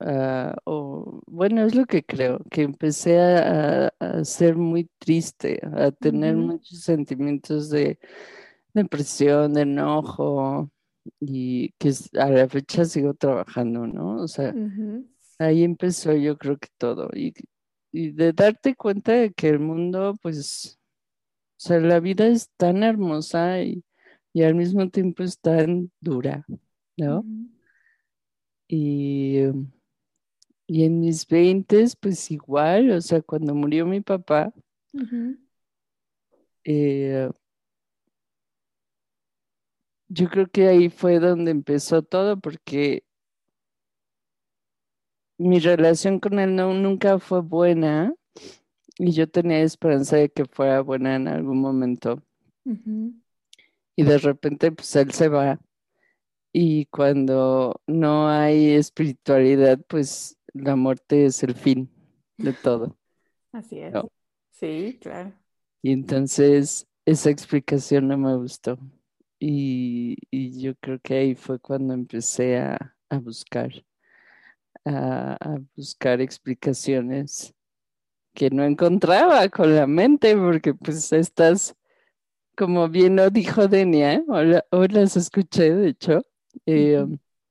a- 0.00 0.56
o, 0.64 1.20
bueno, 1.26 1.64
es 1.64 1.74
lo 1.74 1.86
que 1.86 2.04
creo, 2.04 2.40
que 2.50 2.62
empecé 2.62 3.20
a, 3.20 3.88
a 4.00 4.24
ser 4.24 4.56
muy 4.56 4.88
triste, 4.98 5.60
a 5.74 5.90
tener 5.92 6.36
muchos 6.36 6.80
sentimientos 6.82 7.70
de 7.70 7.98
depresión, 8.74 9.54
de 9.54 9.62
enojo 9.62 10.70
y 11.20 11.72
que 11.78 11.92
a 12.18 12.30
la 12.30 12.48
fecha 12.48 12.84
sigo 12.84 13.14
trabajando, 13.14 13.86
¿no? 13.86 14.22
O 14.22 14.28
sea, 14.28 14.56
ahí 15.38 15.64
empezó 15.64 16.14
yo 16.14 16.38
creo 16.38 16.58
que 16.58 16.68
todo 16.78 17.08
y, 17.14 17.34
y 17.92 18.12
de 18.12 18.32
darte 18.32 18.74
cuenta 18.76 19.12
de 19.12 19.32
que 19.32 19.48
el 19.50 19.60
mundo, 19.60 20.16
pues... 20.22 20.78
O 21.58 21.60
sea, 21.60 21.80
la 21.80 22.00
vida 22.00 22.26
es 22.28 22.50
tan 22.56 22.82
hermosa 22.84 23.62
y, 23.62 23.84
y 24.32 24.42
al 24.44 24.54
mismo 24.54 24.88
tiempo 24.90 25.22
es 25.24 25.40
tan 25.40 25.90
dura, 26.00 26.44
¿no? 26.96 27.24
Y, 28.68 29.40
um, 29.46 29.70
y 30.68 30.84
en 30.84 31.00
mis 31.00 31.26
veintes, 31.26 31.96
pues 31.96 32.30
igual, 32.30 32.90
o 32.90 33.00
sea, 33.00 33.22
cuando 33.22 33.54
murió 33.54 33.86
mi 33.86 34.02
papá, 34.02 34.52
eh, 36.62 37.30
yo 40.08 40.28
creo 40.28 40.46
que 40.46 40.68
ahí 40.68 40.90
fue 40.90 41.20
donde 41.20 41.50
empezó 41.52 42.02
todo, 42.02 42.38
porque 42.38 43.02
mi 45.38 45.58
relación 45.58 46.20
con 46.20 46.38
él 46.38 46.54
no, 46.54 46.74
nunca 46.74 47.18
fue 47.18 47.40
buena 47.40 48.12
y 48.98 49.12
yo 49.12 49.26
tenía 49.26 49.60
esperanza 49.62 50.16
de 50.16 50.28
que 50.28 50.44
fuera 50.44 50.82
buena 50.82 51.16
en 51.16 51.28
algún 51.28 51.60
momento. 51.62 52.22
Y 53.96 54.02
de 54.02 54.18
repente, 54.18 54.70
pues 54.70 54.94
él 54.96 55.12
se 55.12 55.28
va. 55.28 55.58
Y 56.52 56.86
cuando 56.86 57.80
no 57.86 58.28
hay 58.28 58.72
espiritualidad, 58.72 59.80
pues 59.88 60.37
la 60.62 60.76
muerte 60.76 61.26
es 61.26 61.42
el 61.42 61.54
fin 61.54 61.90
de 62.36 62.52
todo, 62.52 62.96
Así 63.52 63.78
es. 63.80 63.92
¿no? 63.94 64.10
Sí, 64.52 64.98
claro. 65.00 65.32
Y 65.82 65.92
entonces 65.92 66.86
esa 67.04 67.30
explicación 67.30 68.08
no 68.08 68.18
me 68.18 68.36
gustó. 68.36 68.78
Y, 69.40 70.16
y 70.30 70.60
yo 70.60 70.74
creo 70.80 70.98
que 71.00 71.14
ahí 71.14 71.34
fue 71.34 71.60
cuando 71.60 71.94
empecé 71.94 72.58
a, 72.58 72.96
a 73.08 73.18
buscar, 73.18 73.70
a, 74.84 75.36
a 75.40 75.58
buscar 75.76 76.20
explicaciones 76.20 77.54
que 78.34 78.50
no 78.50 78.64
encontraba 78.64 79.48
con 79.48 79.74
la 79.74 79.86
mente, 79.86 80.36
porque 80.36 80.74
pues 80.74 81.12
estás, 81.12 81.74
como 82.56 82.88
bien 82.88 83.16
lo 83.16 83.30
dijo 83.30 83.68
Denia, 83.68 84.22
hoy, 84.28 84.46
la- 84.48 84.66
hoy 84.70 84.88
las 84.88 85.16
escuché, 85.16 85.74
de 85.74 85.88
hecho, 85.90 86.22
eh, 86.66 87.06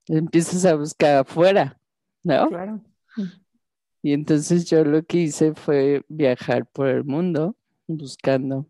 empiezas 0.08 0.64
a 0.64 0.76
buscar 0.76 1.18
afuera, 1.18 1.78
¿no? 2.24 2.48
Claro. 2.48 2.80
Y 4.02 4.12
entonces 4.12 4.68
yo 4.70 4.84
lo 4.84 5.04
que 5.04 5.18
hice 5.18 5.54
fue 5.54 6.04
viajar 6.08 6.66
por 6.66 6.88
el 6.88 7.04
mundo 7.04 7.56
buscando, 7.86 8.66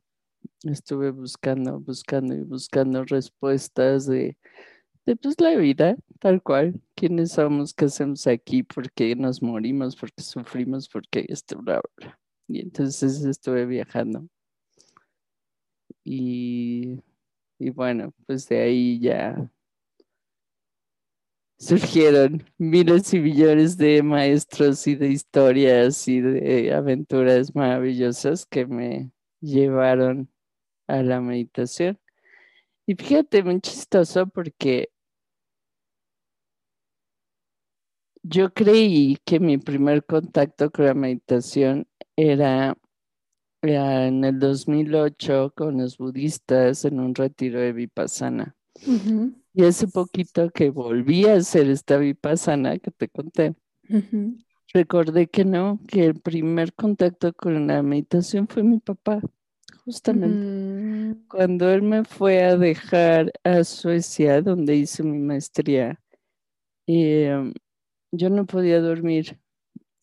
estuve 0.64 1.10
buscando, 1.10 1.80
buscando 1.80 2.34
y 2.34 2.42
buscando 2.42 3.04
respuestas 3.04 4.06
de, 4.06 4.38
de 5.06 5.16
pues 5.16 5.40
la 5.40 5.54
vida, 5.56 5.96
tal 6.20 6.42
cual, 6.42 6.80
quiénes 6.94 7.32
somos, 7.32 7.74
qué 7.74 7.86
hacemos 7.86 8.26
aquí, 8.26 8.62
por 8.62 8.90
qué 8.92 9.14
nos 9.16 9.42
morimos, 9.42 9.96
por 9.96 10.12
qué 10.12 10.22
sufrimos, 10.22 10.88
por 10.88 11.06
qué 11.08 11.26
esto, 11.28 11.58
bla, 11.58 11.80
bla. 11.96 12.18
Y 12.48 12.60
entonces 12.60 13.24
estuve 13.24 13.66
viajando. 13.66 14.26
Y, 16.04 17.02
y 17.58 17.70
bueno, 17.70 18.14
pues 18.26 18.48
de 18.48 18.60
ahí 18.62 18.98
ya 19.00 19.50
surgieron 21.58 22.44
miles 22.56 23.12
y 23.12 23.20
millones 23.20 23.76
de 23.76 24.02
maestros 24.02 24.86
y 24.86 24.94
de 24.94 25.08
historias 25.08 26.06
y 26.08 26.20
de 26.20 26.72
aventuras 26.72 27.54
maravillosas 27.54 28.46
que 28.46 28.66
me 28.66 29.10
llevaron 29.40 30.30
a 30.86 31.02
la 31.02 31.20
meditación. 31.20 31.98
Y 32.86 32.94
fíjate, 32.94 33.42
muy 33.42 33.60
chistoso 33.60 34.26
porque 34.28 34.90
yo 38.22 38.52
creí 38.52 39.18
que 39.24 39.40
mi 39.40 39.58
primer 39.58 40.04
contacto 40.04 40.70
con 40.70 40.86
la 40.86 40.94
meditación 40.94 41.86
era 42.16 42.76
en 43.62 44.24
el 44.24 44.38
2008 44.38 45.52
con 45.56 45.78
los 45.78 45.98
budistas 45.98 46.84
en 46.84 47.00
un 47.00 47.14
retiro 47.14 47.60
de 47.60 47.72
Vipassana. 47.72 48.56
Y 49.58 49.64
hace 49.64 49.88
poquito 49.88 50.50
que 50.50 50.70
volví 50.70 51.26
a 51.26 51.34
hacer 51.34 51.68
esta 51.68 51.98
Vipassana 51.98 52.78
que 52.78 52.92
te 52.92 53.08
conté, 53.08 53.56
recordé 54.72 55.26
que 55.26 55.44
no, 55.44 55.80
que 55.88 56.04
el 56.04 56.20
primer 56.20 56.72
contacto 56.72 57.32
con 57.32 57.66
la 57.66 57.82
meditación 57.82 58.46
fue 58.46 58.62
mi 58.62 58.78
papá, 58.78 59.20
justamente. 59.84 60.28
Mm. 60.28 61.26
Cuando 61.26 61.68
él 61.70 61.82
me 61.82 62.04
fue 62.04 62.44
a 62.44 62.56
dejar 62.56 63.32
a 63.42 63.64
Suecia, 63.64 64.42
donde 64.42 64.76
hice 64.76 65.02
mi 65.02 65.18
maestría, 65.18 66.00
y, 66.86 67.22
em, 67.24 67.52
yo 68.12 68.30
no 68.30 68.46
podía 68.46 68.80
dormir 68.80 69.40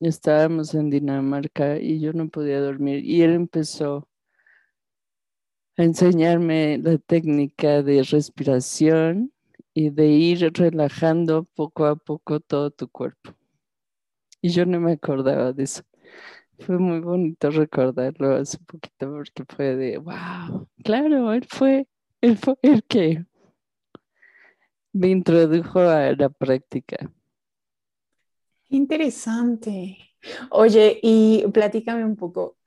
estábamos 0.02 0.76
en 0.76 0.90
Dinamarca 0.90 1.80
y 1.80 2.02
yo 2.02 2.12
no 2.12 2.28
podía 2.28 2.60
dormir 2.60 3.06
y 3.06 3.22
él 3.22 3.32
empezó 3.32 4.10
a 5.78 5.84
enseñarme 5.84 6.78
la 6.78 6.98
técnica 6.98 7.82
de 7.82 8.04
respiración 8.04 9.32
y 9.76 9.90
de 9.90 10.08
ir 10.08 10.52
relajando 10.54 11.44
poco 11.54 11.86
a 11.86 11.98
poco 11.98 12.40
todo 12.40 12.72
tu 12.72 12.88
cuerpo. 12.88 13.36
Y 14.42 14.50
yo 14.50 14.66
no 14.66 14.80
me 14.80 14.94
acordaba 14.94 15.52
de 15.52 15.64
eso. 15.64 15.84
Fue 16.60 16.80
muy 16.80 17.02
bonito 17.02 17.50
recordarlo 17.52 18.36
hace 18.38 18.58
poquito 18.60 19.12
porque 19.12 19.44
fue 19.54 19.76
de, 19.76 19.98
wow, 19.98 20.70
claro, 20.84 21.34
él 21.34 21.46
fue, 21.50 21.88
él 22.22 22.38
fue 22.38 22.56
el 22.62 22.84
que 22.86 23.26
me 24.94 25.10
introdujo 25.10 25.80
a 25.82 26.14
la 26.14 26.30
práctica. 26.30 27.12
Interesante. 28.70 29.98
Oye, 30.52 31.00
y 31.04 31.46
platícame 31.52 32.06
un 32.06 32.16
poco, 32.16 32.58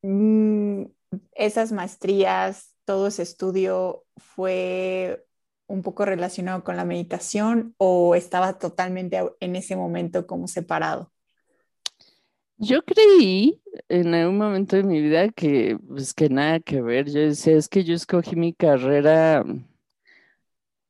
mm, 0.00 0.84
esas 1.32 1.72
maestrías, 1.72 2.74
todo 2.86 3.08
ese 3.08 3.22
estudio 3.22 4.04
fue 4.16 5.26
un 5.72 5.80
poco 5.80 6.04
relacionado 6.04 6.62
con 6.64 6.76
la 6.76 6.84
meditación 6.84 7.74
o 7.78 8.14
estaba 8.14 8.58
totalmente 8.58 9.18
en 9.40 9.56
ese 9.56 9.74
momento 9.74 10.26
como 10.26 10.46
separado? 10.46 11.10
Yo 12.58 12.82
creí 12.84 13.62
en 13.88 14.12
algún 14.12 14.36
momento 14.36 14.76
de 14.76 14.82
mi 14.82 15.00
vida 15.00 15.30
que, 15.30 15.78
pues 15.88 16.12
que 16.12 16.28
nada 16.28 16.60
que 16.60 16.82
ver. 16.82 17.10
Yo 17.10 17.20
decía, 17.20 17.56
es 17.56 17.70
que 17.70 17.84
yo 17.84 17.94
escogí 17.94 18.36
mi 18.36 18.52
carrera 18.52 19.46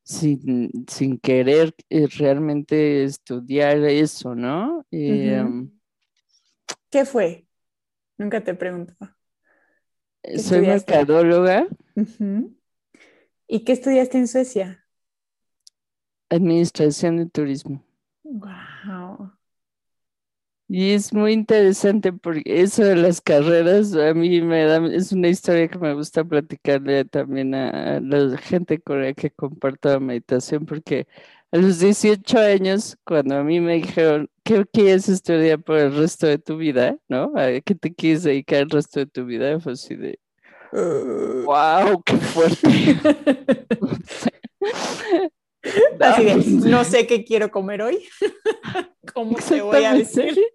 sin, 0.02 0.70
sin 0.88 1.16
querer 1.16 1.72
eh, 1.88 2.08
realmente 2.18 3.04
estudiar 3.04 3.78
eso, 3.84 4.34
¿no? 4.34 4.84
Em, 4.90 5.70
¿Qué 6.90 7.04
fue? 7.04 7.46
Nunca 8.18 8.42
te 8.42 8.52
pregunto. 8.54 8.94
Soy 10.38 10.62
mercadóloga. 10.62 11.68
¿Y 13.52 13.64
qué 13.64 13.72
estudiaste 13.72 14.16
en 14.16 14.28
Suecia? 14.28 14.82
Administración 16.30 17.18
de 17.18 17.26
turismo. 17.26 17.84
Wow. 18.22 19.30
Y 20.68 20.92
es 20.92 21.12
muy 21.12 21.34
interesante 21.34 22.14
porque 22.14 22.42
eso 22.46 22.82
de 22.82 22.96
las 22.96 23.20
carreras 23.20 23.94
a 23.94 24.14
mí 24.14 24.40
me 24.40 24.64
da, 24.64 24.78
es 24.86 25.12
una 25.12 25.28
historia 25.28 25.68
que 25.68 25.78
me 25.78 25.92
gusta 25.92 26.24
platicarle 26.24 27.04
también 27.04 27.54
a, 27.54 28.00
la 28.00 28.38
gente 28.38 28.80
con 28.80 29.02
la 29.02 29.12
que 29.12 29.30
comparto 29.30 29.90
la 29.90 30.00
meditación, 30.00 30.64
porque 30.64 31.06
a 31.50 31.58
los 31.58 31.78
18 31.78 32.38
años, 32.38 32.96
cuando 33.04 33.36
a 33.36 33.44
mí 33.44 33.60
me 33.60 33.74
dijeron, 33.74 34.30
¿qué 34.44 34.64
quieres 34.64 35.10
estudiar 35.10 35.62
por 35.62 35.76
el 35.76 35.94
resto 35.94 36.26
de 36.26 36.38
tu 36.38 36.56
vida? 36.56 36.96
¿No? 37.06 37.32
¿A 37.36 37.60
qué 37.60 37.74
te 37.74 37.94
quieres 37.94 38.22
dedicar 38.22 38.60
el 38.60 38.70
resto 38.70 39.00
de 39.00 39.06
tu 39.06 39.26
vida? 39.26 39.60
Fue 39.60 39.74
así 39.74 39.94
de, 39.94 40.21
wow, 40.72 42.02
qué 42.04 42.16
fuerte. 42.16 42.98
Así 46.00 46.24
de, 46.24 46.36
no 46.70 46.84
sé 46.84 47.06
qué 47.06 47.24
quiero 47.24 47.50
comer 47.50 47.82
hoy. 47.82 48.04
¿Cómo 49.14 49.36
te 49.36 49.60
voy 49.60 49.84
a 49.84 49.94
decir? 49.94 50.38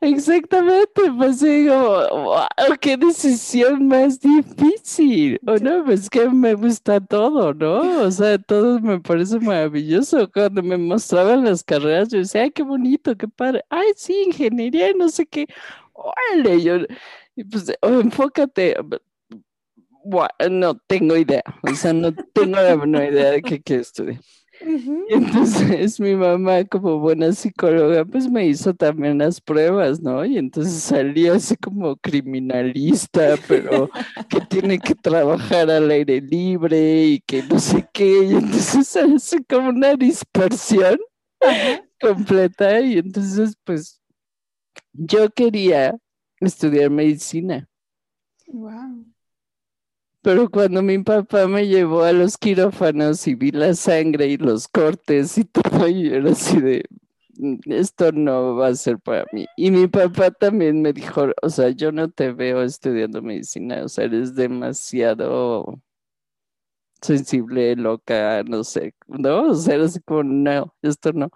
Exactamente, 0.00 1.02
pues 1.18 1.40
digo, 1.40 1.74
wow, 2.10 2.46
qué 2.80 2.96
decisión 2.96 3.88
más 3.88 4.20
difícil. 4.20 5.38
O 5.46 5.56
no, 5.56 5.84
pues 5.84 6.08
que 6.08 6.28
me 6.30 6.54
gusta 6.54 7.00
todo, 7.00 7.52
¿no? 7.52 8.02
O 8.02 8.10
sea, 8.10 8.38
todo 8.38 8.80
me 8.80 9.00
parece 9.00 9.38
maravilloso. 9.40 10.30
Cuando 10.32 10.62
me 10.62 10.78
mostraban 10.78 11.44
las 11.44 11.62
carreras, 11.62 12.08
yo 12.10 12.18
decía, 12.18 12.42
ay, 12.42 12.50
qué 12.52 12.62
bonito, 12.62 13.16
qué 13.16 13.28
padre. 13.28 13.64
Ay, 13.68 13.88
sí, 13.96 14.14
ingeniería, 14.26 14.92
no 14.96 15.08
sé 15.08 15.26
qué. 15.26 15.46
Órale, 15.92 16.62
yo, 16.62 16.76
y 17.36 17.44
pues, 17.44 17.72
enfócate, 17.82 18.76
no 20.50 20.78
tengo 20.86 21.16
idea, 21.16 21.42
o 21.62 21.74
sea, 21.74 21.92
no 21.92 22.14
tengo 22.32 22.56
la 22.56 22.76
menor 22.76 23.04
idea 23.04 23.30
de 23.30 23.42
qué 23.42 23.62
quiero 23.62 23.82
estudiar. 23.82 24.20
entonces 25.08 25.98
mi 25.98 26.14
mamá, 26.14 26.64
como 26.64 26.98
buena 26.98 27.32
psicóloga, 27.32 28.04
pues 28.04 28.30
me 28.30 28.46
hizo 28.46 28.72
también 28.74 29.18
las 29.18 29.40
pruebas, 29.40 30.00
¿no? 30.00 30.24
Y 30.24 30.38
entonces 30.38 30.74
salió 30.74 31.34
así 31.34 31.56
como 31.56 31.96
criminalista, 31.96 33.34
pero 33.48 33.90
que 34.28 34.40
tiene 34.42 34.78
que 34.78 34.94
trabajar 34.94 35.70
al 35.70 35.90
aire 35.90 36.20
libre 36.20 37.04
y 37.04 37.20
que 37.20 37.42
no 37.42 37.58
sé 37.58 37.88
qué. 37.92 38.24
Y 38.24 38.34
entonces 38.34 38.96
hace 38.96 39.44
como 39.44 39.70
una 39.70 39.94
dispersión 39.94 40.98
completa. 42.00 42.80
Y 42.80 42.98
entonces, 42.98 43.56
pues, 43.64 44.00
yo 44.92 45.28
quería 45.30 45.96
estudiar 46.40 46.90
medicina. 46.90 47.68
Wow. 48.46 49.04
Pero 50.24 50.48
cuando 50.48 50.82
mi 50.82 50.98
papá 51.00 51.46
me 51.46 51.66
llevó 51.66 52.02
a 52.02 52.12
los 52.12 52.38
quirófanos 52.38 53.26
y 53.26 53.34
vi 53.34 53.50
la 53.50 53.74
sangre 53.74 54.26
y 54.28 54.38
los 54.38 54.68
cortes 54.68 55.36
y 55.36 55.44
todo, 55.44 55.86
y 55.86 56.08
era 56.08 56.30
así 56.30 56.60
de, 56.60 56.84
mm, 57.36 57.56
esto 57.66 58.10
no 58.12 58.56
va 58.56 58.68
a 58.68 58.74
ser 58.74 58.98
para 58.98 59.26
mí. 59.32 59.46
Y 59.56 59.70
mi 59.70 59.86
papá 59.86 60.30
también 60.30 60.80
me 60.80 60.94
dijo, 60.94 61.26
o 61.42 61.50
sea, 61.50 61.68
yo 61.70 61.92
no 61.92 62.10
te 62.10 62.32
veo 62.32 62.62
estudiando 62.62 63.20
medicina, 63.20 63.84
o 63.84 63.88
sea, 63.88 64.04
eres 64.04 64.34
demasiado 64.34 65.82
sensible, 67.02 67.76
loca, 67.76 68.42
no 68.44 68.64
sé, 68.64 68.94
¿no? 69.06 69.50
O 69.50 69.54
sea, 69.54 69.74
era 69.74 69.84
así 69.84 70.00
como, 70.00 70.22
no, 70.24 70.74
esto 70.82 71.12
no. 71.12 71.30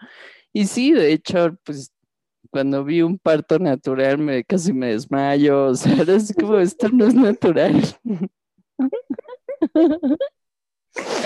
Y 0.52 0.66
sí, 0.66 0.92
de 0.92 1.12
hecho, 1.12 1.56
pues 1.64 1.92
cuando 2.50 2.84
vi 2.84 3.02
un 3.02 3.18
parto 3.18 3.58
natural 3.58 4.18
me 4.18 4.44
casi 4.44 4.72
me 4.72 4.88
desmayo, 4.88 5.66
o 5.68 5.74
sea, 5.74 6.02
así 6.14 6.34
como, 6.34 6.58
esto 6.58 6.88
no 6.88 7.06
es 7.06 7.14
natural. 7.14 7.82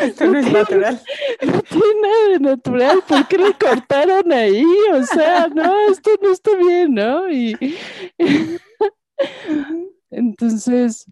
Esto 0.02 0.26
no 0.26 0.38
es 0.38 0.52
natural. 0.52 1.00
No 1.42 1.62
tiene 1.62 1.84
nada 2.02 2.28
de 2.28 2.40
natural. 2.40 3.02
¿Por 3.06 3.28
qué 3.28 3.38
le 3.38 3.54
cortaron 3.54 4.32
ahí? 4.32 4.64
O 4.92 5.02
sea, 5.04 5.48
no, 5.48 5.88
esto 5.90 6.10
no 6.20 6.32
está 6.32 6.56
bien, 6.56 6.94
¿no? 6.94 7.30
Y 7.30 7.56
entonces, 10.10 11.06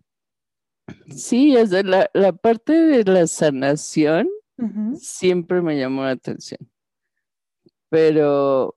sí, 1.09 1.57
es 1.57 1.71
la, 1.71 2.11
la 2.13 2.33
parte 2.33 2.73
de 2.73 3.05
la 3.05 3.27
sanación 3.27 4.29
siempre 4.99 5.63
me 5.63 5.79
llamó 5.79 6.03
la 6.03 6.11
atención. 6.11 6.61
Pero 7.89 8.77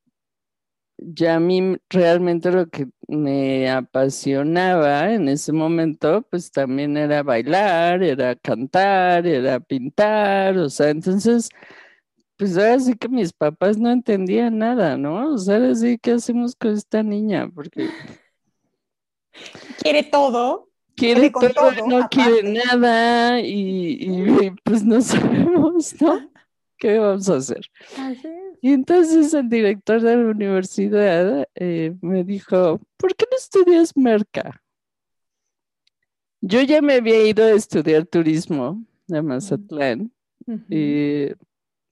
ya 1.14 1.36
a 1.36 1.40
mí 1.40 1.78
realmente 1.90 2.52
lo 2.52 2.68
que 2.70 2.88
me 3.08 3.70
apasionaba 3.70 5.14
en 5.14 5.28
ese 5.30 5.52
momento, 5.52 6.26
pues 6.30 6.52
también 6.52 6.98
era 6.98 7.24
bailar, 7.24 8.04
era 8.04 8.36
cantar, 8.36 9.28
era 9.28 9.60
pintar, 9.60 10.58
o 10.58 10.70
sea, 10.70 10.90
entonces, 10.90 11.50
pues 12.38 12.58
ahora 12.58 12.80
sí 12.80 12.96
que 12.96 13.10
mis 13.10 13.34
papás 13.34 13.78
no 13.78 13.92
entendían 13.92 14.58
nada, 14.58 14.98
¿no? 14.98 15.34
O 15.34 15.38
sea, 15.38 15.56
ahora 15.58 15.76
sí, 15.76 15.98
¿qué 16.02 16.14
hacemos 16.14 16.56
con 16.56 16.74
esta 16.74 17.04
niña? 17.04 17.50
Porque... 17.54 17.90
Quiere 19.82 20.04
todo. 20.04 20.70
Quiere, 20.96 21.32
todo, 21.32 21.88
no 21.88 22.08
quiere 22.08 22.44
nada 22.44 23.40
y, 23.40 23.98
y, 24.00 24.52
pues 24.64 24.84
no 24.84 25.02
sabemos, 25.02 26.00
¿no? 26.00 26.30
¿Qué 26.78 27.00
vamos 27.00 27.30
a 27.30 27.38
hacer? 27.38 27.66
Y 28.64 28.72
entonces 28.72 29.34
el 29.34 29.50
director 29.50 30.02
de 30.02 30.16
la 30.16 30.32
universidad 30.32 31.46
eh, 31.54 31.94
me 32.00 32.24
dijo, 32.24 32.80
¿por 32.96 33.14
qué 33.14 33.26
no 33.30 33.36
estudias 33.36 33.92
merca? 33.98 34.64
Yo 36.40 36.62
ya 36.62 36.82
me 36.82 36.94
había 36.94 37.28
ido 37.28 37.44
a 37.44 37.52
estudiar 37.52 38.06
turismo 38.06 38.82
a 39.12 39.22
Mazatlán 39.22 40.14
y 40.70 41.28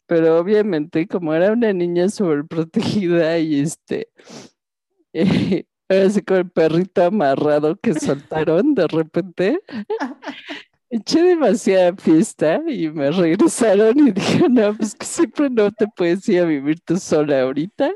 pero 0.06 0.40
obviamente 0.40 1.06
como 1.10 1.34
era 1.34 1.52
una 1.52 1.74
niña 1.74 2.08
sobreprotegida 2.08 3.38
y 3.38 3.60
este, 3.60 4.08
eh, 5.14 5.66
así 5.90 6.22
con 6.22 6.38
el 6.38 6.50
perrito 6.52 7.04
amarrado 7.04 7.76
que 7.76 7.96
soltaron 7.96 8.76
de 8.76 8.88
repente, 8.88 9.60
eché 10.92 11.24
demasiada 11.24 11.96
fiesta 11.96 12.62
y 12.68 12.90
me 12.90 13.12
regresaron 13.12 13.98
y 14.08 14.12
dije, 14.12 14.50
no, 14.50 14.76
pues 14.76 14.94
que 14.94 15.06
siempre 15.06 15.50
no 15.50 15.72
te 15.72 15.88
puedes 15.88 16.28
ir 16.28 16.42
a 16.42 16.46
vivir 16.46 16.82
tú 16.82 16.98
sola 16.98 17.42
ahorita. 17.42 17.92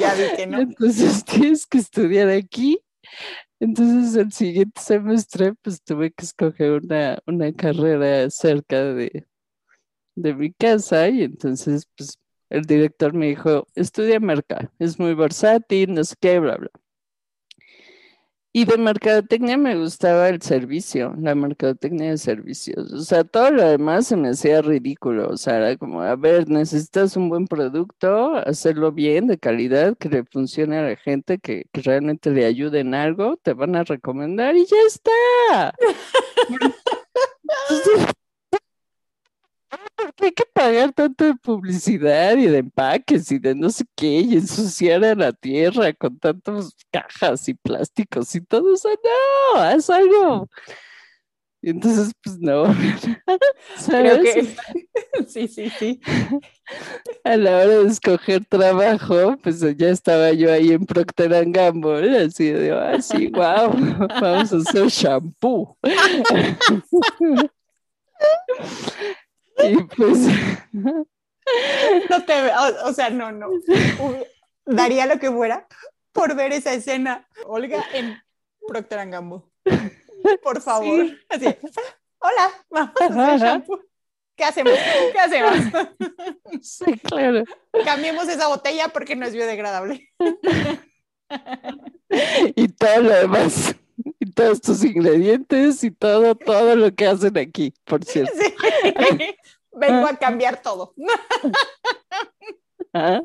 Ya 0.00 0.14
vi 0.14 0.36
que 0.36 0.46
no. 0.46 0.60
Entonces 0.60 1.24
tienes 1.24 1.66
que 1.66 1.78
estudiar 1.78 2.28
aquí. 2.28 2.80
Entonces 3.60 4.16
el 4.16 4.32
siguiente 4.32 4.80
semestre 4.80 5.54
pues 5.62 5.80
tuve 5.82 6.10
que 6.10 6.24
escoger 6.24 6.72
una, 6.82 7.18
una 7.26 7.52
carrera 7.52 8.28
cerca 8.28 8.82
de, 8.82 9.26
de 10.16 10.34
mi 10.34 10.52
casa 10.52 11.08
y 11.08 11.22
entonces 11.22 11.86
pues 11.96 12.18
el 12.50 12.64
director 12.64 13.14
me 13.14 13.28
dijo, 13.28 13.66
estudia 13.74 14.20
merca, 14.20 14.70
es 14.78 14.98
muy 14.98 15.14
versátil, 15.14 15.94
no 15.94 16.04
sé 16.04 16.16
qué, 16.20 16.38
bla, 16.40 16.56
bla. 16.56 16.70
Y 18.54 18.66
de 18.66 18.76
mercadotecnia 18.76 19.56
me 19.56 19.76
gustaba 19.76 20.28
el 20.28 20.42
servicio, 20.42 21.14
la 21.18 21.34
mercadotecnia 21.34 22.10
de 22.10 22.18
servicios. 22.18 22.92
O 22.92 23.00
sea, 23.00 23.24
todo 23.24 23.50
lo 23.50 23.62
demás 23.62 24.08
se 24.08 24.16
me 24.16 24.28
hacía 24.28 24.60
ridículo. 24.60 25.30
O 25.30 25.38
sea, 25.38 25.56
era 25.56 25.76
como, 25.78 26.02
a 26.02 26.14
ver, 26.16 26.50
necesitas 26.50 27.16
un 27.16 27.30
buen 27.30 27.46
producto, 27.46 28.34
hacerlo 28.36 28.92
bien, 28.92 29.26
de 29.26 29.38
calidad, 29.38 29.96
que 29.96 30.10
le 30.10 30.24
funcione 30.24 30.76
a 30.76 30.82
la 30.82 30.96
gente, 30.96 31.38
que, 31.38 31.64
que 31.72 31.80
realmente 31.80 32.30
le 32.30 32.44
ayude 32.44 32.80
en 32.80 32.94
algo, 32.94 33.38
te 33.38 33.54
van 33.54 33.74
a 33.74 33.84
recomendar 33.84 34.54
y 34.54 34.66
ya 34.66 34.76
está. 34.86 35.74
Entonces, 37.70 38.14
¿Por 40.02 40.14
qué 40.14 40.24
hay 40.26 40.32
que 40.32 40.44
pagar 40.52 40.92
tanto 40.92 41.24
de 41.24 41.34
publicidad 41.34 42.36
y 42.36 42.46
de 42.46 42.58
empaques 42.58 43.30
y 43.30 43.38
de 43.38 43.54
no 43.54 43.70
sé 43.70 43.84
qué 43.94 44.20
y 44.20 44.34
ensuciar 44.34 45.04
a 45.04 45.14
la 45.14 45.32
tierra 45.32 45.92
con 45.92 46.18
tantas 46.18 46.74
cajas 46.90 47.48
y 47.48 47.54
plásticos 47.54 48.34
y 48.34 48.40
todo 48.40 48.74
eso? 48.74 48.88
No, 48.88 49.60
haz 49.60 49.88
algo. 49.90 50.48
Y 51.64 51.70
entonces, 51.70 52.12
pues 52.24 52.40
no. 52.40 52.64
Creo 53.86 54.16
¿Sabes? 54.16 54.34
que 54.34 54.56
sí, 55.28 55.48
sí, 55.48 55.70
sí. 55.70 56.00
A 57.24 57.36
la 57.36 57.58
hora 57.58 57.78
de 57.78 57.86
escoger 57.86 58.44
trabajo, 58.46 59.36
pues 59.42 59.60
ya 59.76 59.88
estaba 59.88 60.32
yo 60.32 60.52
ahí 60.52 60.72
en 60.72 60.84
Procter 60.84 61.44
Gamble, 61.50 62.18
así 62.18 62.50
de, 62.50 62.72
ah, 62.72 63.00
sí, 63.00 63.28
wow, 63.28 63.72
vamos 64.20 64.52
a 64.52 64.56
hacer 64.56 64.88
shampoo. 64.88 65.76
Y 69.58 69.82
pues, 69.84 70.18
No 72.08 72.24
te 72.24 72.50
o, 72.50 72.88
o 72.88 72.92
sea, 72.92 73.10
no, 73.10 73.32
no. 73.32 73.50
Daría 74.64 75.06
lo 75.06 75.18
que 75.18 75.30
fuera 75.30 75.66
por 76.12 76.34
ver 76.34 76.52
esa 76.52 76.72
escena. 76.72 77.28
Olga 77.46 77.84
en 77.92 78.16
Procter 78.66 79.08
Gamble. 79.08 79.42
Por 80.42 80.60
favor. 80.60 81.06
Sí. 81.06 81.18
Así. 81.28 81.46
Hola, 82.18 82.50
vamos 82.70 82.92
a 83.00 83.34
hacer 83.34 83.40
shampoo. 83.40 83.80
¿Qué 84.36 84.44
hacemos? 84.44 84.72
¿Qué 85.12 85.18
hacemos? 85.18 85.52
sí, 86.62 86.98
claro. 87.00 87.44
Cambiemos 87.84 88.28
esa 88.28 88.48
botella 88.48 88.88
porque 88.88 89.16
no 89.16 89.26
es 89.26 89.34
biodegradable. 89.34 90.08
Y 92.56 92.68
todo 92.68 93.00
lo 93.00 93.14
demás, 93.14 93.74
y 94.22 94.26
todos 94.30 94.60
tus 94.60 94.84
ingredientes 94.84 95.82
y 95.82 95.90
todo, 95.90 96.36
todo 96.36 96.76
lo 96.76 96.94
que 96.94 97.08
hacen 97.08 97.36
aquí, 97.36 97.74
por 97.84 98.04
cierto. 98.04 98.32
Sí. 98.38 98.54
Vengo 99.72 100.06
a 100.06 100.16
cambiar 100.16 100.62
todo. 100.62 100.94
Ay, 102.92 103.20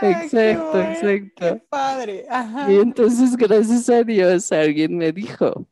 qué 0.00 0.10
Exacto, 0.10 0.70
bueno, 0.72 1.00
Qué 1.00 1.18
exacto. 1.46 1.64
padre. 1.68 2.26
Ajá. 2.28 2.72
Y 2.72 2.76
entonces, 2.76 3.36
gracias 3.36 3.88
a 3.88 4.02
Dios, 4.02 4.50
alguien 4.50 4.96
me 4.96 5.12
dijo, 5.12 5.66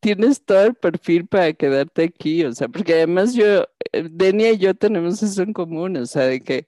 tienes 0.00 0.42
todo 0.42 0.62
el 0.62 0.74
perfil 0.74 1.26
para 1.26 1.52
quedarte 1.52 2.04
aquí, 2.04 2.42
o 2.44 2.52
sea, 2.52 2.68
porque 2.68 2.94
además 2.94 3.34
yo, 3.34 3.64
eh, 3.92 4.08
Denia 4.10 4.52
y 4.52 4.58
yo 4.58 4.74
tenemos 4.74 5.22
eso 5.22 5.42
en 5.42 5.52
común, 5.52 5.96
o 5.98 6.06
sea, 6.06 6.22
de 6.22 6.40
que 6.40 6.66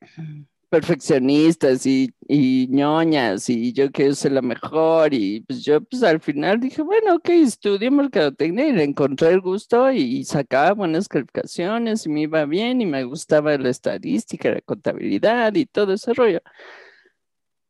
perfeccionistas 0.69 1.87
y, 1.87 2.13
y 2.29 2.67
ñoñas 2.71 3.49
y 3.49 3.73
yo 3.73 3.91
quiero 3.93 4.15
ser 4.15 4.33
la 4.33 4.43
mejor 4.43 5.15
y 5.15 5.41
pues 5.43 5.65
yo 5.65 5.81
pues 5.81 6.03
al 6.03 6.21
final 6.21 6.61
dije, 6.61 6.83
bueno, 6.83 7.17
ok, 7.17 7.29
estudio 7.31 7.91
mercadotecnia 7.93 8.69
y 8.69 8.73
le 8.73 8.85
encontré 8.85 9.29
el 9.31 9.41
gusto 9.41 9.91
y 9.93 10.25
sacaba 10.25 10.73
buenas 10.73 11.09
calificaciones 11.09 12.07
y 12.07 12.09
me 12.09 12.23
iba 12.23 12.45
bien 12.47 12.81
y 12.81 12.87
me 12.87 13.05
gustaba 13.05 13.57
la 13.59 13.71
estadística, 13.71 14.51
la 14.51 14.61
contabilidad 14.61 15.55
y 15.55 15.67
todo 15.67 15.93
ese 15.93 16.13
rollo. 16.15 16.41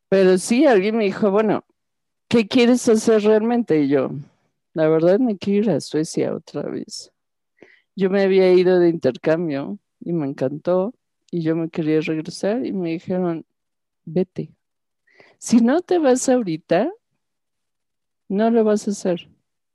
Pero 0.09 0.37
sí, 0.37 0.65
alguien 0.65 0.97
me 0.97 1.05
dijo, 1.05 1.31
bueno, 1.31 1.65
¿qué 2.29 2.47
quieres 2.47 2.87
hacer 2.89 3.23
realmente? 3.23 3.81
Y 3.81 3.89
yo, 3.89 4.11
la 4.73 4.87
verdad 4.87 5.19
me 5.19 5.37
quiero 5.37 5.65
ir 5.65 5.69
a 5.71 5.81
Suecia 5.81 6.33
otra 6.33 6.63
vez. 6.63 7.11
Yo 7.95 8.09
me 8.09 8.23
había 8.23 8.51
ido 8.53 8.79
de 8.79 8.89
intercambio 8.89 9.79
y 9.99 10.13
me 10.13 10.27
encantó 10.27 10.93
y 11.31 11.41
yo 11.41 11.55
me 11.55 11.69
quería 11.69 11.99
regresar 12.01 12.65
y 12.65 12.71
me 12.71 12.91
dijeron, 12.91 13.45
vete. 14.05 14.51
Si 15.37 15.61
no 15.61 15.81
te 15.81 15.99
vas 15.99 16.27
ahorita, 16.29 16.91
no 18.29 18.49
lo 18.51 18.63
vas 18.63 18.87
a 18.87 18.91
hacer. 18.91 19.29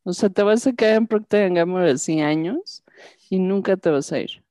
O 0.05 0.13
sea, 0.13 0.29
te 0.29 0.43
vas 0.43 0.67
a 0.67 0.73
quedar 0.73 0.97
en 0.97 1.07
Procter 1.07 1.53
Gamble 1.53 1.91
así 1.91 2.21
años 2.21 2.83
y 3.31 3.39
nunca 3.39 3.77
te 3.77 3.91
vas 3.91 4.13
a 4.13 4.21
ir. 4.21 4.43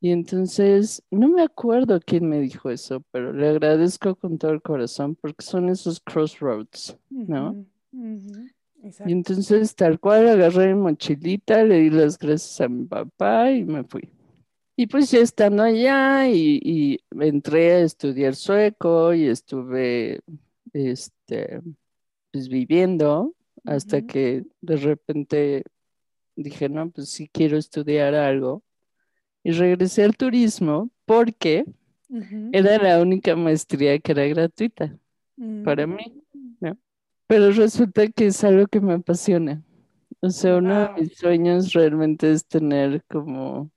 Y 0.00 0.10
entonces, 0.10 1.02
no 1.10 1.28
me 1.28 1.42
acuerdo 1.42 2.00
quién 2.04 2.28
me 2.28 2.40
dijo 2.40 2.70
eso, 2.70 3.02
pero 3.10 3.32
le 3.32 3.48
agradezco 3.48 4.14
con 4.14 4.38
todo 4.38 4.52
el 4.52 4.62
corazón 4.62 5.16
porque 5.16 5.44
son 5.44 5.68
esos 5.68 6.00
crossroads, 6.00 6.96
¿no? 7.10 7.64
Y 9.06 9.12
entonces, 9.12 9.74
tal 9.74 9.98
cual, 9.98 10.28
agarré 10.28 10.74
mi 10.74 10.80
mochilita, 10.80 11.64
le 11.64 11.80
di 11.80 11.90
las 11.90 12.16
gracias 12.18 12.60
a 12.60 12.68
mi 12.68 12.84
papá 12.84 13.50
y 13.50 13.64
me 13.64 13.82
fui. 13.84 14.08
Y 14.80 14.86
pues 14.86 15.10
ya 15.10 15.18
estando 15.18 15.64
allá 15.64 16.28
y, 16.28 16.60
y 16.62 17.00
entré 17.20 17.72
a 17.72 17.80
estudiar 17.80 18.36
sueco 18.36 19.12
y 19.12 19.26
estuve, 19.26 20.20
este, 20.72 21.60
pues 22.30 22.48
viviendo 22.48 23.34
hasta 23.64 24.02
que 24.02 24.44
de 24.60 24.76
repente 24.76 25.64
dije, 26.36 26.68
no, 26.68 26.88
pues 26.92 27.08
sí 27.08 27.28
quiero 27.28 27.58
estudiar 27.58 28.14
algo. 28.14 28.62
Y 29.42 29.50
regresé 29.50 30.04
al 30.04 30.16
turismo 30.16 30.90
porque 31.06 31.64
era 32.52 32.78
la 32.78 33.02
única 33.02 33.34
maestría 33.34 33.98
que 33.98 34.12
era 34.12 34.26
gratuita 34.26 34.96
para 35.64 35.88
mí, 35.88 36.22
¿no? 36.60 36.78
Pero 37.26 37.50
resulta 37.50 38.06
que 38.06 38.28
es 38.28 38.44
algo 38.44 38.68
que 38.68 38.80
me 38.80 38.92
apasiona. 38.92 39.60
O 40.20 40.30
sea, 40.30 40.58
uno 40.58 40.82
de 40.82 41.00
mis 41.00 41.18
sueños 41.18 41.72
realmente 41.72 42.30
es 42.30 42.46
tener 42.46 43.02
como, 43.08 43.72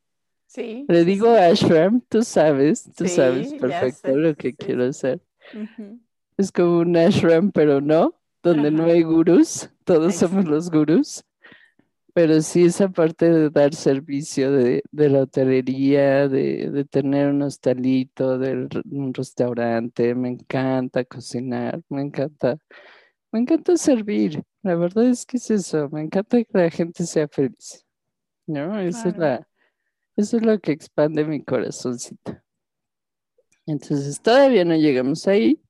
Sí, 0.53 0.85
le 0.87 1.05
digo 1.05 1.29
sí. 1.29 1.35
ashram, 1.35 2.01
tú 2.09 2.23
sabes, 2.23 2.89
tú 2.95 3.07
sabes 3.07 3.53
Sí, 3.53 3.59
perfecto 3.59 4.11
sé, 4.11 4.15
lo 4.15 4.35
que 4.35 4.55
sí, 4.55 4.55
quiero 4.55 4.85
hacer. 4.85 5.21
Es 6.37 6.51
como 6.51 6.79
un 6.79 6.97
ashram, 6.97 7.51
pero 7.51 7.81
no, 7.81 8.15
donde 8.43 8.71
no 8.71 8.85
hay 8.85 9.03
gurús, 9.03 9.69
todos 9.83 10.15
somos 10.15 10.45
los 10.45 10.69
gurús. 10.71 11.23
Pero 12.13 12.41
sí 12.41 12.65
esa 12.65 12.89
parte 12.89 13.29
de 13.31 13.49
dar 13.49 13.73
servicio 13.75 14.51
de, 14.51 14.83
de 14.91 15.09
la 15.09 15.21
hotelería, 15.23 16.27
de, 16.27 16.69
de 16.71 16.85
tener 16.85 17.29
un 17.29 17.41
hostalito, 17.43 18.37
de 18.39 18.67
un 18.91 19.13
restaurante, 19.13 20.15
me 20.15 20.29
encanta 20.29 21.05
cocinar, 21.05 21.81
me 21.89 22.01
encanta, 22.03 22.57
me 23.31 23.39
encanta 23.41 23.77
servir. 23.77 24.43
La 24.63 24.75
verdad 24.75 25.05
es 25.05 25.25
que 25.25 25.37
es 25.37 25.51
eso, 25.51 25.89
me 25.91 26.01
encanta 26.01 26.43
que 26.43 26.47
la 26.53 26.69
gente 26.71 27.05
sea 27.05 27.27
feliz, 27.29 27.85
¿no? 28.47 28.79
Esa 28.79 29.09
es 29.09 29.17
la, 29.17 29.47
eso 30.15 30.37
es 30.37 30.43
lo 30.43 30.59
que 30.59 30.71
expande 30.71 31.25
mi 31.25 31.43
corazoncito. 31.43 32.37
Entonces 33.65 34.21
todavía 34.21 34.65
no 34.65 34.75
llegamos 34.75 35.27
ahí, 35.27 35.61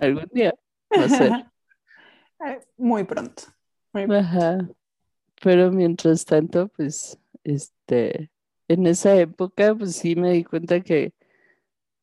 algún 0.00 0.28
día 0.32 0.54
va 0.98 1.04
a 1.04 1.08
ser. 1.08 1.32
Muy 2.76 3.04
pronto. 3.04 3.44
Muy 3.92 4.06
pronto. 4.06 4.26
Ajá. 4.26 4.68
Pero 5.42 5.70
mientras 5.70 6.24
tanto, 6.24 6.68
pues, 6.68 7.18
este, 7.42 8.30
en 8.68 8.86
esa 8.86 9.14
época, 9.16 9.74
pues 9.74 9.96
sí 9.96 10.16
me 10.16 10.32
di 10.32 10.44
cuenta 10.44 10.80
que, 10.80 11.12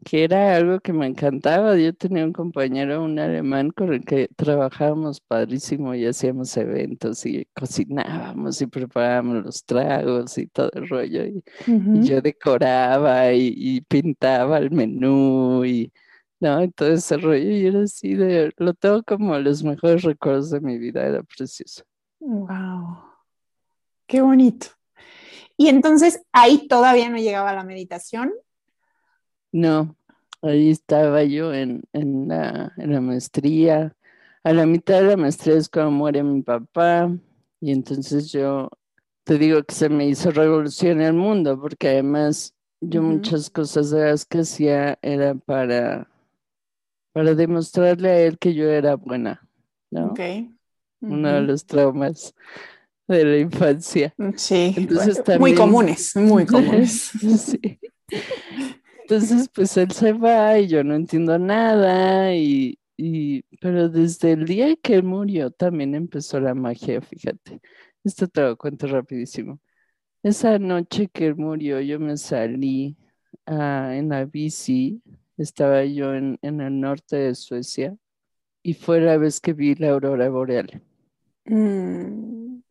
que 0.04 0.24
era 0.24 0.56
algo 0.56 0.80
que 0.80 0.94
me 0.94 1.06
encantaba. 1.06 1.76
Yo 1.78 1.94
tenía 1.94 2.26
un 2.26 2.34
compañero, 2.34 3.04
un 3.04 3.20
alemán, 3.20 3.72
con 3.72 3.94
el 3.94 4.04
que 4.04 4.28
trabajábamos 4.36 5.22
padrísimo 5.22 5.94
y 5.94 6.06
hacíamos 6.06 6.56
eventos 6.58 7.26
y 7.26 7.46
cocinábamos 7.54 8.62
y 8.62 8.68
preparábamos 8.68 9.44
los 9.46 9.64
tragos 9.64 10.38
y 10.38 10.48
todo 10.48 10.72
el 10.74 10.90
rollo. 10.90 11.26
Y, 11.26 11.44
y 11.68 11.72
Ujú. 11.72 12.02
yo 12.02 12.22
decoraba 12.22 13.32
y, 13.34 13.54
y 13.56 13.82
pintaba 13.82 14.58
el 14.58 14.72
menú 14.72 15.64
y, 15.66 15.92
no, 16.40 16.64
y 16.64 16.72
todo 16.72 16.94
ese 16.94 17.18
rollo. 17.18 17.50
Y 17.50 17.68
era 17.68 17.84
así 17.84 18.16
de, 18.16 18.52
lo 18.58 18.74
tengo 18.74 19.04
como 19.04 19.38
los 19.38 19.64
mejores 19.64 20.02
recuerdos 20.02 20.50
de 20.50 20.62
mi 20.62 20.78
vida, 20.78 21.06
era 21.06 21.22
precioso. 21.24 21.84
Wow. 22.20 23.04
Qué 24.08 24.22
bonito. 24.22 24.68
Y 25.58 25.68
entonces 25.68 26.22
ahí 26.32 26.68
todavía 26.68 27.10
no 27.10 27.18
llegaba 27.18 27.54
la 27.54 27.64
meditación. 27.64 28.34
No, 29.52 29.96
ahí 30.42 30.70
estaba 30.72 31.24
yo 31.24 31.54
en, 31.54 31.84
en, 31.94 32.28
la, 32.28 32.72
en 32.78 32.94
la 32.94 33.02
maestría. 33.02 33.96
A 34.44 34.54
la 34.54 34.66
mitad 34.66 35.02
de 35.02 35.08
la 35.08 35.18
maestría 35.18 35.56
es 35.58 35.70
cuando 35.70 35.92
muere 35.92 36.24
mi 36.24 36.42
papá. 36.42 37.12
Y 37.60 37.72
entonces 37.72 38.32
yo 38.32 38.70
te 39.24 39.38
digo 39.38 39.62
que 39.64 39.76
se 39.76 39.90
me 39.90 40.08
hizo 40.08 40.32
revolución 40.32 41.02
en 41.02 41.08
el 41.08 41.14
mundo, 41.14 41.60
porque 41.60 41.90
además 41.90 42.56
yo 42.82 43.04
muchas 43.04 43.50
cosas 43.52 43.92
de 43.92 44.06
las 44.06 44.26
que 44.26 44.40
hacía 44.40 44.98
era 45.04 45.36
para, 45.36 46.10
para 47.14 47.36
demostrarle 47.36 48.10
a 48.10 48.20
él 48.22 48.40
que 48.40 48.56
yo 48.56 48.68
era 48.70 48.96
buena, 48.96 49.48
¿no? 49.92 50.08
Ok. 50.08 50.20
Uno 51.02 51.34
de 51.34 51.42
los 51.42 51.66
traumas 51.66 52.34
de 53.08 53.26
la 53.26 53.38
infancia. 53.38 54.16
Sí, 54.36 54.74
Entonces 54.76 55.18
muy 55.18 55.24
también- 55.26 55.56
comunes, 55.58 56.16
muy 56.16 56.46
comunes. 56.48 57.12
Sí. 57.38 57.80
Entonces, 59.12 59.50
pues 59.54 59.76
él 59.76 59.92
se 59.92 60.14
va 60.14 60.58
y 60.58 60.68
yo 60.70 60.86
no 60.86 60.96
entiendo 60.96 61.38
nada, 61.38 62.34
y, 62.34 62.80
y- 62.96 63.44
pero 63.60 63.90
desde 63.90 64.32
el 64.32 64.46
día 64.46 64.74
que 64.78 64.96
él 64.96 65.04
murió 65.04 65.52
también 65.52 65.96
empezó 65.96 66.40
la 66.40 66.54
magia, 66.56 67.02
fíjate. 67.02 67.60
Esto 68.06 68.28
te 68.30 68.42
lo 68.42 68.56
cuento 68.58 68.88
rapidísimo. 68.88 69.60
Esa 70.24 70.60
noche 70.60 71.10
que 71.10 71.28
él 71.28 71.36
murió, 71.36 71.82
yo 71.82 72.00
me 72.00 72.18
salí 72.18 72.98
ah, 73.48 73.92
en 73.96 74.10
la 74.10 74.26
bici, 74.26 75.02
estaba 75.38 75.84
yo 75.86 76.14
en, 76.16 76.40
el 76.42 76.80
norte 76.80 77.18
de 77.18 77.36
Suecia, 77.36 77.96
y 78.64 78.76
fue 78.76 79.02
la 79.02 79.18
vez 79.18 79.42
que 79.42 79.54
vi 79.54 79.76
la 79.76 79.92
aurora 79.92 80.30
boreal. 80.30 80.82
Mm, 81.46 82.62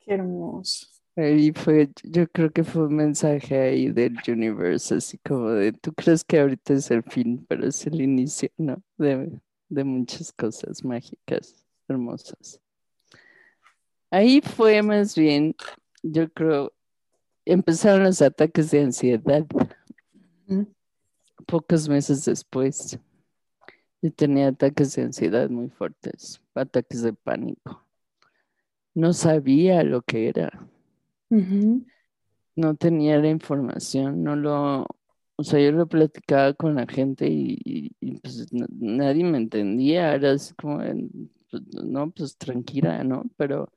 qué 0.00 0.14
hermoso. 0.14 0.91
Ahí 1.14 1.52
fue, 1.52 1.90
yo 2.04 2.26
creo 2.28 2.50
que 2.50 2.64
fue 2.64 2.86
un 2.86 2.96
mensaje 2.96 3.58
ahí 3.58 3.90
del 3.90 4.16
universo, 4.28 4.94
así 4.94 5.18
como 5.18 5.50
de, 5.50 5.72
tú 5.72 5.92
crees 5.92 6.24
que 6.24 6.40
ahorita 6.40 6.72
es 6.72 6.90
el 6.90 7.02
fin, 7.02 7.44
pero 7.46 7.66
es 7.66 7.86
el 7.86 8.00
inicio, 8.00 8.48
¿no? 8.56 8.82
De, 8.96 9.30
de 9.68 9.84
muchas 9.84 10.32
cosas 10.32 10.82
mágicas, 10.82 11.66
hermosas. 11.86 12.60
Ahí 14.10 14.40
fue 14.40 14.82
más 14.82 15.14
bien, 15.14 15.54
yo 16.02 16.30
creo, 16.32 16.72
empezaron 17.44 18.04
los 18.04 18.22
ataques 18.22 18.70
de 18.70 18.82
ansiedad 18.82 19.46
Mm. 20.46 20.64
pocos 21.46 21.88
meses 21.88 22.24
después. 22.24 22.98
Yo 24.02 24.12
tenía 24.12 24.48
ataques 24.48 24.94
de 24.94 25.02
ansiedad 25.02 25.48
muy 25.48 25.68
fuertes, 25.68 26.42
ataques 26.54 27.02
de 27.02 27.12
pánico. 27.12 27.86
No 28.94 29.12
sabía 29.12 29.82
lo 29.84 30.02
que 30.02 30.28
era. 30.28 30.68
No 32.54 32.74
tenía 32.76 33.18
la 33.18 33.28
información, 33.30 34.22
no 34.22 34.36
lo, 34.36 34.86
o 35.36 35.44
sea, 35.44 35.58
yo 35.60 35.72
lo 35.72 35.86
platicaba 35.86 36.52
con 36.52 36.74
la 36.74 36.86
gente 36.86 37.26
y, 37.28 37.58
y- 37.64 37.92
y, 38.00 38.18
pues 38.20 38.46
nadie 38.52 39.24
me 39.24 39.38
entendía, 39.38 40.14
era 40.14 40.32
así 40.32 40.52
como, 40.54 40.78
pues, 41.50 41.62
no, 41.84 42.10
pues 42.10 42.36
tranquila, 42.36 43.02
¿no? 43.04 43.24
Pero 43.36 43.72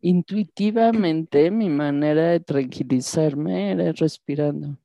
intuitivamente 0.00 1.50
mi 1.50 1.68
manera 1.68 2.30
de 2.30 2.40
tranquilizarme 2.40 3.72
era 3.72 3.92
respirando. 3.92 4.78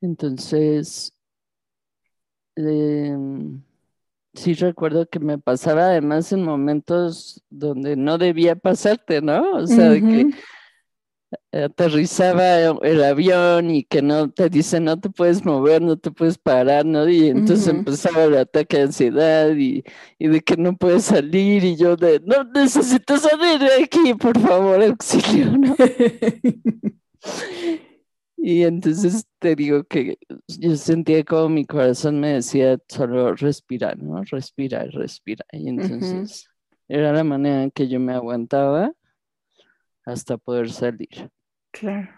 Entonces, 0.00 1.12
em, 2.56 3.62
sí 4.34 4.54
recuerdo 4.54 5.08
que 5.08 5.20
me 5.20 5.38
pasaba 5.38 5.86
además 5.86 6.32
en 6.32 6.44
momentos 6.44 7.42
donde 7.50 7.96
no 7.96 8.18
debía 8.18 8.56
pasarte, 8.56 9.20
¿no? 9.20 9.52
O 9.52 9.66
sea, 9.66 9.90
de 9.90 10.00
que 10.00 10.26
Ujú. 10.26 10.36
aterrizaba 11.52 12.58
el 12.82 13.04
avión 13.04 13.70
y 13.70 13.84
que 13.84 14.02
no 14.02 14.30
te 14.30 14.48
dicen 14.48 14.84
no 14.84 14.98
te 14.98 15.10
puedes 15.10 15.44
mover, 15.44 15.82
no 15.82 15.96
te 15.96 16.10
puedes 16.10 16.38
parar, 16.38 16.86
¿no? 16.86 17.08
Y 17.08 17.28
entonces 17.28 17.68
empezaba 17.68 18.24
el 18.24 18.36
ataque 18.36 18.78
de 18.78 18.82
ansiedad 18.84 19.54
y, 19.54 19.84
y 20.18 20.28
de 20.28 20.40
que 20.40 20.56
no 20.56 20.76
puedes 20.76 21.04
salir 21.04 21.64
y 21.64 21.76
yo 21.76 21.96
de 21.96 22.20
no 22.24 22.44
necesito 22.44 23.18
salir 23.18 23.60
de 23.60 23.84
aquí, 23.84 24.14
por 24.14 24.38
favor, 24.38 24.82
auxilio, 24.82 25.58
¿no? 25.58 25.76
Y 28.44 28.64
entonces 28.64 29.24
te 29.38 29.54
digo 29.54 29.84
que 29.84 30.18
yo 30.48 30.74
sentía 30.74 31.22
como 31.22 31.48
mi 31.48 31.64
corazón 31.64 32.18
me 32.18 32.32
decía 32.32 32.76
solo 32.88 33.36
respira, 33.36 33.94
¿no? 33.94 34.20
Respira, 34.24 34.82
respira. 34.86 35.44
Y 35.52 35.68
entonces 35.68 36.48
era 36.88 37.12
la 37.12 37.22
manera 37.22 37.62
en 37.62 37.70
que 37.70 37.86
yo 37.86 38.00
me 38.00 38.12
aguantaba 38.12 38.92
hasta 40.04 40.36
poder 40.38 40.72
salir. 40.72 41.30
Claro. 41.70 42.08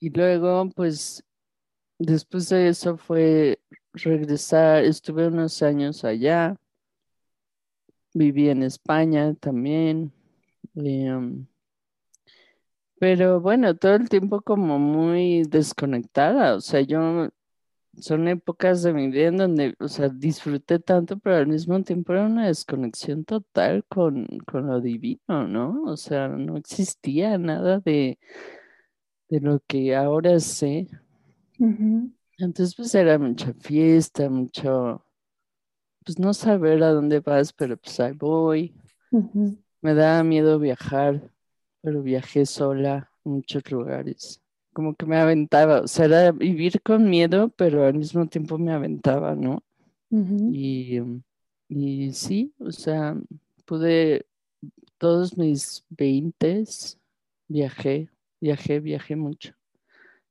Y 0.00 0.08
luego, 0.08 0.70
pues, 0.70 1.22
después 1.98 2.48
de 2.48 2.68
eso 2.68 2.96
fue 2.96 3.60
regresar, 3.92 4.82
estuve 4.82 5.26
unos 5.26 5.62
años 5.62 6.06
allá, 6.06 6.56
viví 8.14 8.48
en 8.48 8.62
España 8.62 9.34
también, 9.34 10.10
em, 10.74 11.46
pero 13.00 13.40
bueno, 13.40 13.76
todo 13.76 13.94
el 13.96 14.08
tiempo 14.08 14.42
como 14.42 14.78
muy 14.78 15.44
desconectada, 15.44 16.54
o 16.56 16.60
sea, 16.60 16.80
yo, 16.80 17.28
son 17.98 18.28
épocas 18.28 18.82
de 18.82 18.92
mi 18.94 19.08
vida 19.08 19.28
en 19.28 19.38
donde, 19.38 19.76
o 19.80 19.88
sea, 19.88 20.08
disfruté 20.10 20.78
tanto, 20.80 21.18
pero 21.18 21.36
al 21.36 21.48
mismo 21.48 21.82
tiempo 21.82 22.12
era 22.12 22.26
una 22.26 22.48
desconexión 22.48 23.24
total 23.24 23.84
con, 23.88 24.26
con 24.50 24.66
lo 24.68 24.80
divino, 24.80 25.48
¿no? 25.48 25.84
O 25.86 25.96
sea, 25.96 26.28
no 26.28 26.56
existía 26.58 27.38
nada 27.38 27.80
de, 27.80 28.18
de 29.30 29.40
lo 29.40 29.60
que 29.66 29.96
ahora 29.96 30.38
sé. 30.38 30.86
Ujú. 31.58 32.10
Entonces, 32.38 32.74
pues 32.74 32.94
era 32.94 33.18
mucha 33.18 33.52
fiesta, 33.54 34.28
mucho, 34.30 35.04
pues 36.04 36.18
no 36.18 36.34
saber 36.34 36.82
a 36.82 36.90
dónde 36.92 37.20
vas, 37.20 37.52
pero 37.52 37.76
pues 37.76 38.00
ahí 38.00 38.12
voy. 38.12 38.74
Me 39.82 39.94
daba 39.94 40.22
miedo 40.22 40.58
viajar, 40.60 41.32
pero 41.80 42.02
viajé 42.02 42.46
sola 42.46 43.10
a 43.24 43.28
muchos 43.28 43.70
lugares. 43.70 44.42
Como 44.72 44.94
que 44.94 45.06
me 45.06 45.16
aventaba, 45.16 45.80
o 45.80 45.88
sea, 45.88 46.04
era 46.04 46.32
vivir 46.32 46.80
con 46.82 47.08
miedo, 47.08 47.48
pero 47.50 47.84
al 47.84 47.94
mismo 47.94 48.26
tiempo 48.26 48.58
me 48.58 48.72
aventaba, 48.72 49.34
¿no? 49.34 49.62
Y, 50.10 51.00
y 51.68 52.12
sí, 52.12 52.54
o 52.58 52.70
sea, 52.70 53.16
pude, 53.64 54.26
todos 54.96 55.36
mis 55.36 55.84
veintes 55.90 56.98
viajé, 57.48 58.08
viajé, 58.40 58.80
viajé 58.80 59.16
mucho. 59.16 59.54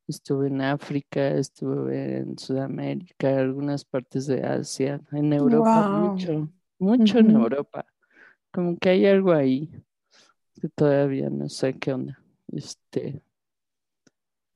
Estuve 0.07 0.47
en 0.47 0.61
África, 0.61 1.29
estuve 1.31 2.19
en 2.19 2.39
Sudamérica, 2.39 3.39
algunas 3.39 3.83
partes 3.83 4.25
de 4.27 4.41
Asia, 4.41 5.01
en 5.11 5.33
Europa, 5.33 5.89
mucho, 5.89 6.49
mucho 6.79 7.19
en. 7.19 7.31
Europa. 7.31 7.85
Como 8.51 8.77
que 8.77 8.89
hay 8.89 9.05
algo 9.05 9.33
ahí 9.33 9.69
que 10.59 10.69
todavía 10.69 11.29
no 11.29 11.49
sé 11.49 11.73
qué 11.73 11.93
onda. 11.93 12.19
Este, 12.51 13.21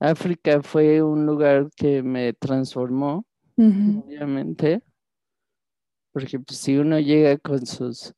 África 0.00 0.62
fue 0.62 1.02
un 1.02 1.26
lugar 1.26 1.70
que 1.76 2.02
me 2.02 2.32
transformó, 2.32 3.24
obviamente, 3.56 4.82
porque 6.12 6.40
pues, 6.40 6.58
si 6.58 6.76
uno 6.76 6.98
llega 6.98 7.38
con 7.38 7.64
sus 7.66 8.12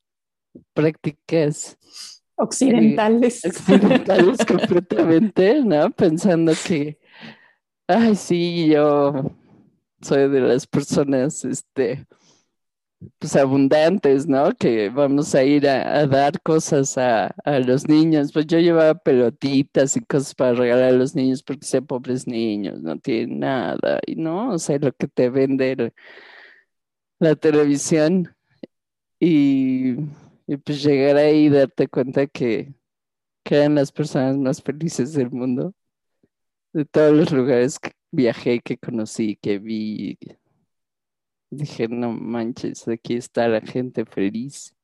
prácticas 0.73 1.77
Occidentales. 2.37 3.45
occidentales 3.45 4.37
completamente, 4.47 5.63
¿no? 5.63 5.89
Pensando 5.91 6.51
que, 6.67 6.99
ay, 7.87 8.15
sí, 8.15 8.67
yo 8.67 9.31
soy 10.01 10.29
de 10.29 10.41
las 10.41 10.67
personas, 10.67 11.45
este, 11.45 12.05
pues 13.19 13.35
abundantes, 13.35 14.27
¿no? 14.27 14.51
Que 14.53 14.89
vamos 14.89 15.35
a 15.35 15.43
ir 15.43 15.67
a, 15.67 16.07
dar 16.07 16.41
cosas 16.41 16.97
a, 16.97 17.27
a 17.43 17.59
los 17.59 17.87
niños. 17.87 18.31
Pues 18.33 18.47
yo 18.47 18.59
llevaba 18.59 18.95
pelotitas 18.95 19.97
y 19.97 20.01
cosas 20.01 20.35
para 20.35 20.53
regalar 20.53 20.89
a 20.89 20.97
los 20.97 21.15
niños 21.15 21.43
porque 21.43 21.65
sé 21.65 21.81
pobres 21.81 22.27
niños, 22.27 22.81
no 22.81 22.97
tienen 22.99 23.39
nada. 23.39 23.99
Y 24.05 24.15
no, 24.15 24.53
o 24.53 24.59
sea, 24.59 24.79
lo 24.79 24.91
que 24.93 25.07
te 25.07 25.29
vende 25.29 25.93
la 27.19 27.35
televisión. 27.35 28.35
Y, 29.19 29.95
y 30.47 30.57
pues 30.57 30.83
llegar 30.83 31.17
ahí 31.17 31.45
y 31.45 31.49
darte 31.49 31.87
cuenta 31.87 32.27
que, 32.27 32.73
que 33.43 33.55
eran 33.57 33.75
las 33.75 33.91
personas 33.91 34.37
más 34.37 34.61
felices 34.61 35.13
del 35.13 35.31
mundo. 35.31 35.73
De 36.73 36.85
todos 36.85 37.13
los 37.15 37.31
lugares 37.31 37.79
que 37.79 37.91
viajé, 38.11 38.59
que 38.61 38.77
conocí, 38.77 39.37
que 39.37 39.59
vi. 39.59 40.17
Dije, 41.57 41.87
no 41.87 42.11
manches, 42.11 42.87
aquí 42.87 43.15
está 43.15 43.47
la 43.47 43.61
gente 43.61 44.05
feliz. 44.05 44.75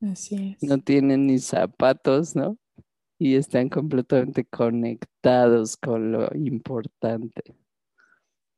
Así 0.00 0.56
es. 0.60 0.68
No 0.68 0.78
tienen 0.78 1.26
ni 1.26 1.38
zapatos, 1.38 2.34
¿no? 2.34 2.56
Y 3.18 3.34
están 3.34 3.68
completamente 3.68 4.44
conectados 4.44 5.76
con 5.76 6.12
lo 6.12 6.28
importante. 6.34 7.54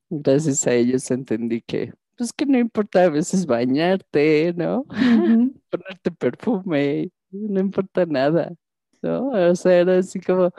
Gracias 0.08 0.66
a 0.66 0.74
ellos 0.74 1.10
entendí 1.10 1.62
que, 1.62 1.92
pues 2.16 2.32
que 2.32 2.46
no 2.46 2.58
importa 2.58 3.04
a 3.04 3.10
veces 3.10 3.46
bañarte, 3.46 4.52
¿no? 4.56 4.84
Ponerte 5.70 6.10
perfume, 6.10 7.10
no 7.30 7.60
importa 7.60 8.06
nada, 8.06 8.54
¿no? 9.00 9.28
O 9.28 9.56
sea, 9.56 9.80
era 9.80 9.98
así 9.98 10.20
como, 10.20 10.52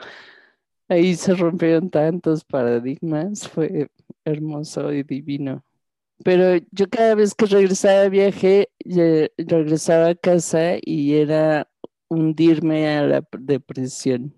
ahí 0.88 1.14
se 1.14 1.34
rompieron 1.34 1.88
tantos 1.90 2.44
paradigmas, 2.44 3.48
fue 3.48 3.88
hermoso 4.24 4.92
y 4.92 5.02
divino. 5.02 5.64
Pero 6.22 6.64
yo 6.70 6.88
cada 6.88 7.14
vez 7.14 7.34
que 7.34 7.46
regresaba 7.46 8.02
de 8.02 8.10
viaje, 8.10 8.68
regresaba 9.36 10.08
a 10.08 10.14
casa 10.14 10.76
y 10.80 11.14
era 11.14 11.68
hundirme 12.08 12.88
a 12.88 13.02
la 13.02 13.28
depresión. 13.38 14.34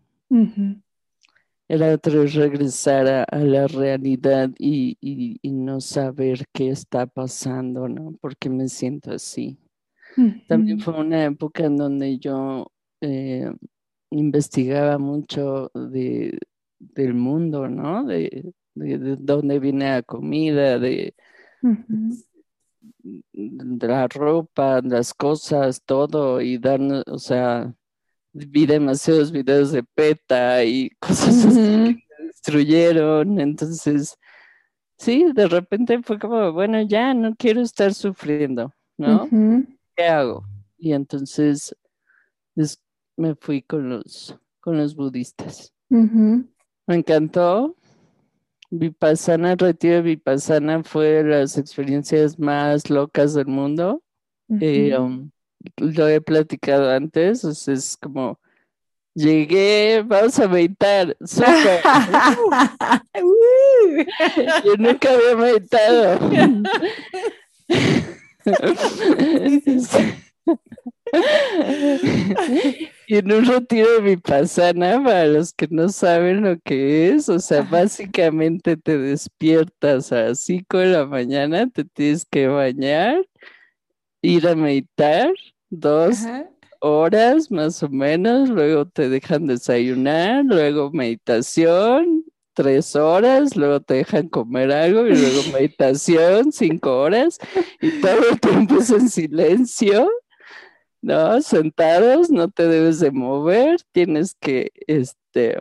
Era 1.69 1.93
otro 1.93 2.25
regresar 2.27 3.27
a, 3.29 3.39
la 3.39 3.67
realidad 3.67 4.51
y, 4.59 5.39
no 5.43 5.81
saber 5.81 6.45
qué 6.53 6.71
está 6.71 7.07
pasando, 7.07 7.89
¿no? 7.89 8.17
Porque 8.21 8.49
me 8.49 8.69
siento 8.69 9.13
así. 9.13 9.59
También 10.49 10.81
fue 10.81 10.99
una 10.99 11.25
época 11.25 11.65
en 11.65 11.77
donde 11.77 12.19
yo 12.19 12.71
eh, 13.01 13.51
investigaba 14.11 14.97
mucho 14.99 15.71
de, 15.75 16.39
del 16.79 17.15
mundo, 17.15 17.69
¿no? 17.69 18.05
De, 18.05 18.53
de, 18.75 19.17
dónde 19.19 19.59
viene 19.59 19.91
la 19.91 20.03
comida, 20.03 20.79
de, 20.79 21.15
de 21.63 23.89
la 23.89 24.09
ropa, 24.09 24.81
las 24.83 25.15
cosas, 25.15 25.83
todo, 25.85 26.41
y 26.41 26.59
dar, 26.59 26.81
o 27.07 27.19
sea, 27.19 27.73
vi 28.33 28.67
demasiados 28.67 29.33
videos 29.33 29.73
de 29.73 29.83
PETA 29.83 30.65
y 30.65 30.91
cosas 30.99 31.47
así 31.47 31.97
que 31.97 32.25
destruyeron. 32.27 33.41
Entonces, 33.41 34.19
sí, 34.99 35.25
de 35.35 35.49
repente 35.49 36.03
fue 36.03 36.19
como, 36.19 36.53
bueno, 36.53 36.83
ya 36.83 37.15
no 37.15 37.35
quiero 37.37 37.63
estar 37.63 37.95
sufriendo, 37.95 38.75
¿no? 38.99 39.27
¿Qué 39.97 40.05
hago? 40.05 40.45
Y 40.79 40.93
entonces 40.93 41.75
me 43.17 43.35
fui 43.35 43.63
con 43.63 43.89
los, 43.89 44.39
con 44.61 44.77
los 44.77 44.95
budistas. 44.95 45.73
Me 46.87 46.97
encantó. 46.97 47.77
Vipassana, 48.71 49.53
el 49.53 49.59
retiro 49.59 49.97
de 49.97 50.03
Vipassana 50.03 50.83
fue 50.83 51.07
de 51.07 51.25
las 51.25 51.59
experiencias 51.59 52.39
más 52.39 52.89
locas 52.91 53.35
del 53.35 53.47
mundo. 53.47 54.03
Eh, 54.61 54.97
um, 54.97 55.31
lo 55.77 56.09
he 56.09 56.21
platicado 56.21 56.91
antes, 56.91 57.45
es 57.45 57.97
como, 57.97 58.39
llegué, 59.15 60.03
vamos 60.07 60.39
a 60.39 60.49
meditar, 60.49 61.17
súper. 61.25 61.83
Yo 64.65 64.77
nunca 64.79 65.13
había 65.13 65.37
meditado. 65.37 66.19
y 73.07 73.17
en 73.17 73.33
un 73.33 73.45
retiro 73.45 73.93
de 73.95 74.01
vipassana, 74.01 75.03
para 75.03 75.27
los 75.27 75.53
que 75.53 75.69
no 75.71 75.89
saben 75.89 76.43
lo 76.43 76.59
que 76.61 77.11
es, 77.11 77.29
o 77.29 77.39
sea, 77.39 77.63
básicamente 77.63 78.77
te 78.77 78.99
despiertas 78.99 80.13
a 80.13 80.23
las 80.23 80.41
5 80.41 80.79
de 80.79 80.87
la 80.87 81.07
mañana, 81.07 81.69
te 81.69 81.85
tienes 81.85 82.25
que 82.25 82.49
bañar, 82.49 83.25
ir 84.23 84.49
a 84.49 84.55
meditar, 84.55 85.33
dos 85.71 86.19
horas 86.81 87.51
más 87.51 87.83
o 87.83 87.89
menos, 87.89 88.49
luego 88.49 88.87
te 88.87 89.09
dejan 89.09 89.47
desayunar, 89.47 90.45
luego 90.45 90.91
meditación, 90.91 92.25
tres 92.55 92.97
horas, 92.97 93.55
luego 93.55 93.81
te 93.81 93.95
dejan 93.95 94.29
comer 94.29 94.73
algo 94.73 95.07
y 95.07 95.15
luego 95.15 95.43
meditación, 95.53 96.53
cinco 96.53 97.01
horas, 97.01 97.39
y 97.81 98.01
todo 98.01 98.31
el 98.31 98.41
tiempo 98.41 98.79
es 98.79 98.91
en 98.91 99.09
silencio, 99.09 100.09
¿no? 101.07 101.41
Sentados, 101.41 102.31
no 102.31 102.49
te 102.49 102.67
debes 102.67 102.99
de 102.99 103.13
mover, 103.13 103.81
tienes 103.93 104.35
que, 104.41 104.73
este, 104.89 105.61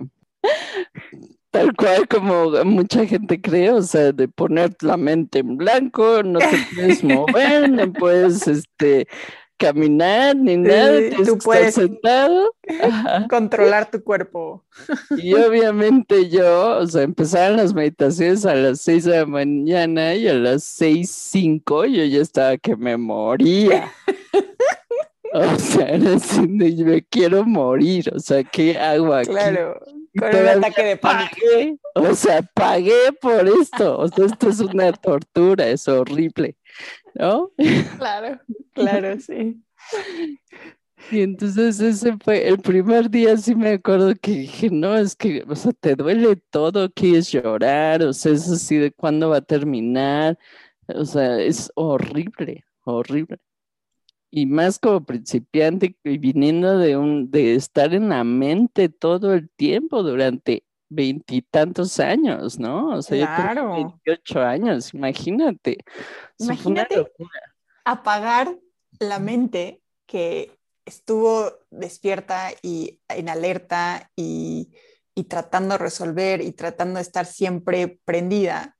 tal 1.51 1.75
cual 1.75 2.07
como 2.07 2.49
mucha 2.65 3.05
gente 3.05 3.39
cree, 3.39 3.71
o 3.71 3.83
sea, 3.83 4.11
de 4.11 4.27
poner 4.27 4.75
la 4.81 4.97
mente 4.97 5.39
en 5.39 5.55
blanco, 5.55 6.23
no 6.23 6.39
te 6.39 6.57
puedes 6.73 7.03
mover, 7.03 7.69
no 7.69 7.93
puedes, 7.93 8.47
este, 8.47 9.07
caminar 9.57 10.35
ni 10.35 10.57
nada, 10.57 10.99
tú 11.23 11.37
puedes 11.37 11.75
sentado. 11.75 12.53
controlar 13.29 13.89
tu 13.89 14.03
cuerpo. 14.03 14.65
Y 15.17 15.33
obviamente 15.35 16.29
yo, 16.29 16.79
o 16.79 16.87
sea, 16.87 17.03
empezaron 17.03 17.57
las 17.57 17.73
meditaciones 17.73 18.45
a 18.45 18.55
las 18.55 18.81
6 18.81 19.05
de 19.05 19.17
la 19.19 19.25
mañana 19.25 20.15
y 20.15 20.27
a 20.27 20.33
las 20.33 20.63
6, 20.63 21.09
5 21.09 21.85
yo 21.85 22.03
ya 22.03 22.21
estaba 22.21 22.57
que 22.57 22.75
me 22.75 22.97
moría. 22.97 23.91
O 25.37 25.59
sea, 25.59 25.87
era 25.87 26.15
así 26.15 26.47
me 26.47 27.03
quiero 27.03 27.43
morir, 27.43 28.09
o 28.15 28.19
sea, 28.19 28.41
¿qué 28.43 28.77
hago 28.77 29.13
aquí? 29.13 29.31
Claro, 29.31 29.77
con 30.17 30.29
un 30.29 30.47
ataque 30.47 30.83
de 30.83 30.97
pánico. 30.97 31.35
o 31.95 32.15
sea, 32.15 32.41
pagué 32.53 33.11
por 33.19 33.45
esto, 33.45 33.99
o 33.99 34.07
sea, 34.07 34.25
esto 34.27 34.49
es 34.49 34.61
una 34.61 34.93
tortura, 34.93 35.67
es 35.67 35.87
horrible. 35.89 36.55
¿no? 37.15 37.51
Claro, 37.97 38.39
claro, 38.73 39.19
sí. 39.19 39.61
Y 41.11 41.21
entonces 41.21 41.79
ese 41.79 42.17
fue 42.23 42.47
el 42.47 42.59
primer 42.59 43.09
día, 43.09 43.37
sí 43.37 43.55
me 43.55 43.73
acuerdo 43.73 44.13
que 44.19 44.31
dije, 44.31 44.69
no, 44.71 44.95
es 44.97 45.15
que, 45.15 45.43
o 45.47 45.55
sea, 45.55 45.71
te 45.73 45.95
duele 45.95 46.35
todo, 46.49 46.91
quieres 46.91 47.31
llorar, 47.31 48.01
o 48.03 48.13
sea, 48.13 48.31
es 48.31 48.49
así 48.49 48.77
de 48.77 48.91
cuándo 48.91 49.29
va 49.29 49.37
a 49.37 49.41
terminar, 49.41 50.37
o 50.87 51.05
sea, 51.05 51.39
es 51.39 51.71
horrible, 51.75 52.65
horrible. 52.83 53.37
Y 54.35 54.45
más 54.45 54.79
como 54.79 55.05
principiante 55.05 55.95
y 56.03 56.17
viniendo 56.17 56.77
de 56.77 56.97
un, 56.97 57.31
de 57.31 57.55
estar 57.55 57.93
en 57.93 58.09
la 58.09 58.25
mente 58.25 58.89
todo 58.89 59.33
el 59.33 59.49
tiempo 59.49 60.03
durante 60.03 60.65
veintitantos 60.89 61.99
años, 62.01 62.59
¿no? 62.59 62.89
O 62.89 63.01
sea, 63.01 63.17
yo 63.17 63.53
tengo 63.53 63.71
28 63.73 64.41
años, 64.41 64.93
imagínate. 64.93 65.77
Imagínate 66.37 67.05
apagar 67.85 68.57
la 68.99 69.19
mente 69.19 69.81
que 70.05 70.57
estuvo 70.85 71.51
despierta 71.69 72.49
y 72.61 72.99
en 73.07 73.29
alerta 73.29 74.11
y, 74.15 74.71
tratando 75.29 75.75
de 75.75 75.77
resolver 75.77 76.41
y 76.41 76.51
tratando 76.51 76.95
de 76.95 77.03
estar 77.03 77.25
siempre 77.25 77.99
prendida 78.03 78.77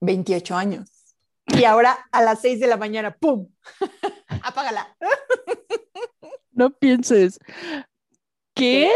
28 0.00 0.54
años. 0.56 0.95
Y 1.46 1.64
ahora 1.64 2.08
a 2.10 2.22
las 2.22 2.40
6 2.40 2.60
de 2.60 2.66
la 2.66 2.76
mañana, 2.76 3.16
¡pum! 3.16 3.48
Apágala. 4.42 4.96
No 6.52 6.70
pienses, 6.70 7.38
¿qué? 8.54 8.90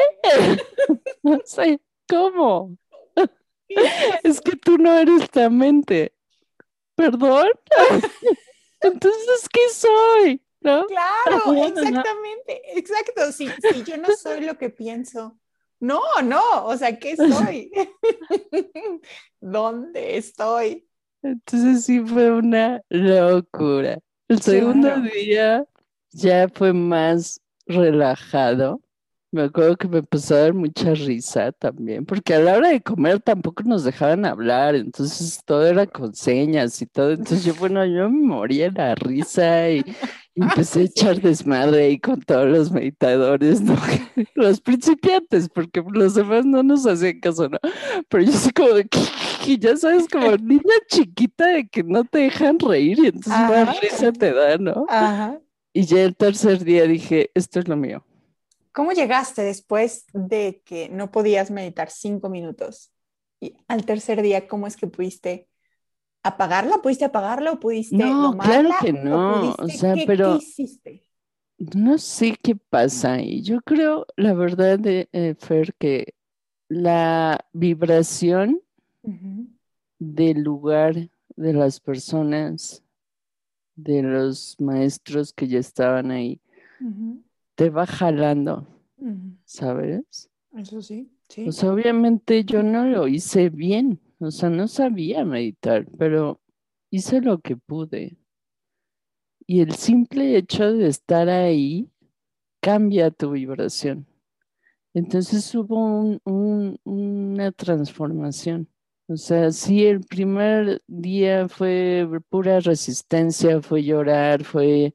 sí. 1.45 1.81
¿Cómo? 2.09 2.77
es 4.25 4.41
que 4.41 4.57
tú 4.57 4.79
no 4.79 4.99
eres 4.99 5.29
la 5.35 5.49
mente. 5.49 6.13
¿Perdón? 6.97 7.49
Entonces, 8.81 9.49
¿qué 9.53 9.69
soy? 9.73 10.43
¿No? 10.61 10.87
Claro, 10.87 11.55
exactamente, 11.55 12.79
exacto. 12.79 13.33
Si, 13.33 13.49
si 13.49 13.85
yo 13.85 13.97
no 13.97 14.09
soy 14.17 14.41
lo 14.41 14.59
que 14.59 14.71
pienso, 14.71 15.39
no, 15.79 16.03
no, 16.23 16.67
o 16.67 16.77
sea, 16.77 16.99
¿qué 16.99 17.17
soy? 17.17 17.71
¿Dónde 19.41 20.19
estoy? 20.19 20.90
Entonces 21.23 21.85
sí 21.85 22.01
fue 22.01 22.31
una 22.31 22.83
locura. 22.89 23.99
El 24.29 24.41
segundo 24.41 25.01
día 25.01 25.65
ya 26.13 26.49
fue 26.49 26.73
más 26.73 27.41
relajado 27.67 28.81
me 29.33 29.43
acuerdo 29.43 29.77
que 29.77 29.87
me 29.87 29.99
empezó 29.99 30.35
a 30.35 30.41
dar 30.41 30.55
mucha 30.55 30.93
risa 30.95 31.53
también, 31.53 32.05
porque 32.05 32.35
a 32.35 32.41
la 32.41 32.57
hora 32.57 32.71
de 32.71 32.81
comer 32.83 33.21
tampoco 33.21 33.63
nos 33.63 33.85
dejaban 33.85 34.25
hablar, 34.25 34.75
entonces 34.75 35.41
todo 35.45 35.67
era 35.67 35.87
con 35.87 36.15
señas 36.15 36.83
y 36.83 36.87
todo. 36.87 37.13
Entonces 37.13 37.45
yo, 37.45 37.55
bueno, 37.55 37.85
yo 37.87 38.11
me 38.11 38.27
moría 38.27 38.71
la 38.73 38.95
risa 38.97 39.71
y, 39.71 39.85
empecé 40.35 40.81
a 40.81 40.85
echar 40.85 41.21
desmadre 41.21 41.85
ahí 41.85 41.99
con 41.99 42.21
todos 42.21 42.49
los 42.49 42.71
meditadores, 42.71 43.61
¿no? 43.61 43.77
los 44.35 44.61
principiantes, 44.61 45.49
porque 45.49 45.83
los 45.93 46.15
demás 46.15 46.45
no 46.45 46.63
nos 46.63 46.87
hacían 46.87 47.21
caso, 47.21 47.49
¿no? 47.49 47.59
Pero 48.09 48.25
yo 48.25 48.33
sí 48.33 48.51
como 48.51 48.71
de 48.71 48.87
que, 48.87 48.99
ya 49.59 49.77
sabes, 49.77 50.09
como 50.09 50.37
niña 50.37 50.63
chiquita 50.89 51.47
de 51.47 51.69
que 51.69 51.83
no 51.83 52.05
te 52.05 52.19
dejan 52.19 52.59
reír 52.59 52.99
y 52.99 53.07
entonces 53.07 53.33
más 53.33 53.81
risa 53.81 54.13
te 54.13 54.33
da, 54.33 54.57
¿no? 54.59 54.87
Y 55.73 55.85
ya 55.85 56.03
el 56.03 56.17
tercer 56.17 56.65
día 56.65 56.85
dije, 56.85 57.31
esto 57.35 57.61
es 57.61 57.69
lo 57.69 57.77
mío 57.77 58.05
¿Cómo 58.73 58.93
llegaste 58.93 59.43
después 59.43 60.07
de 60.13 60.63
que 60.65 60.89
no 60.89 61.11
podías 61.11 61.51
meditar 61.51 61.91
cinco 61.91 62.29
minutos? 62.29 62.93
Y 63.41 63.57
al 63.67 63.85
tercer 63.85 64.23
día, 64.23 64.47
¿cómo 64.47 64.67
es 64.67 64.77
que 64.77 64.87
pudiste 64.87 65.49
apagarla? 66.23 66.79
¿Pudiste 66.83 67.05
apagarla 67.05 67.53
o 67.53 67.61
pudiste 67.61 67.97
No, 67.97 68.37
claro 68.37 68.71
que 68.81 68.93
no. 68.93 69.53
O, 69.53 69.69
sea, 69.69 69.95
pero... 70.07 70.37
hiciste? 70.37 71.05
No 71.59 71.99
sé 71.99 72.37
qué 72.43 72.57
pasa. 72.57 73.21
Y 73.21 73.43
yo 73.43 73.61
creo, 73.61 74.07
la 74.17 74.33
verdad, 74.33 74.79
de, 74.79 75.09
eh, 75.13 75.35
Fer, 75.39 75.75
que 75.75 76.15
la 76.69 77.45
vibración 77.53 78.63
del 79.99 80.43
lugar, 80.43 81.11
de 81.37 81.53
las 81.53 81.81
personas, 81.81 82.83
de 83.75 84.03
los 84.03 84.57
maestros 84.59 85.33
que 85.33 85.49
ya 85.49 85.59
estaban 85.59 86.11
ahí, 86.11 86.41
te 87.57 87.69
va 87.69 87.87
jalando. 87.87 88.67
¿sabes? 89.45 90.31
Eso 90.57 90.83
sí, 90.83 91.11
sí. 91.29 91.51
Sea, 91.53 91.73
obviamente 91.73 92.45
yo 92.45 92.63
no 92.63 92.85
lo 92.85 93.09
hice 93.09 93.51
bien, 93.51 94.01
o 94.21 94.31
sea, 94.31 94.51
no 94.51 94.69
sabía 94.69 95.25
meditar, 95.25 95.87
pero 95.99 96.41
hice 96.91 97.21
lo 97.21 97.41
que 97.41 97.57
pude. 97.57 98.19
Y 99.47 99.61
el 99.61 99.75
simple 99.75 100.37
hecho 100.37 100.73
de 100.73 100.87
estar 100.89 101.29
ahí 101.29 101.91
cambia 102.63 103.11
tu 103.11 103.33
vibración. 103.33 104.07
Entonces 104.95 105.55
hubo 105.55 105.77
un- 105.79 106.21
un- 106.25 106.79
una 106.85 107.53
transformación. 107.53 108.69
O 109.09 109.17
sea, 109.17 109.53
sí, 109.53 109.87
el 109.87 110.03
primer 110.03 110.83
día 110.89 111.49
fue 111.49 112.09
pura 112.31 112.61
resistencia, 112.61 113.63
fue 113.63 113.85
llorar, 113.85 114.45
fue 114.45 114.95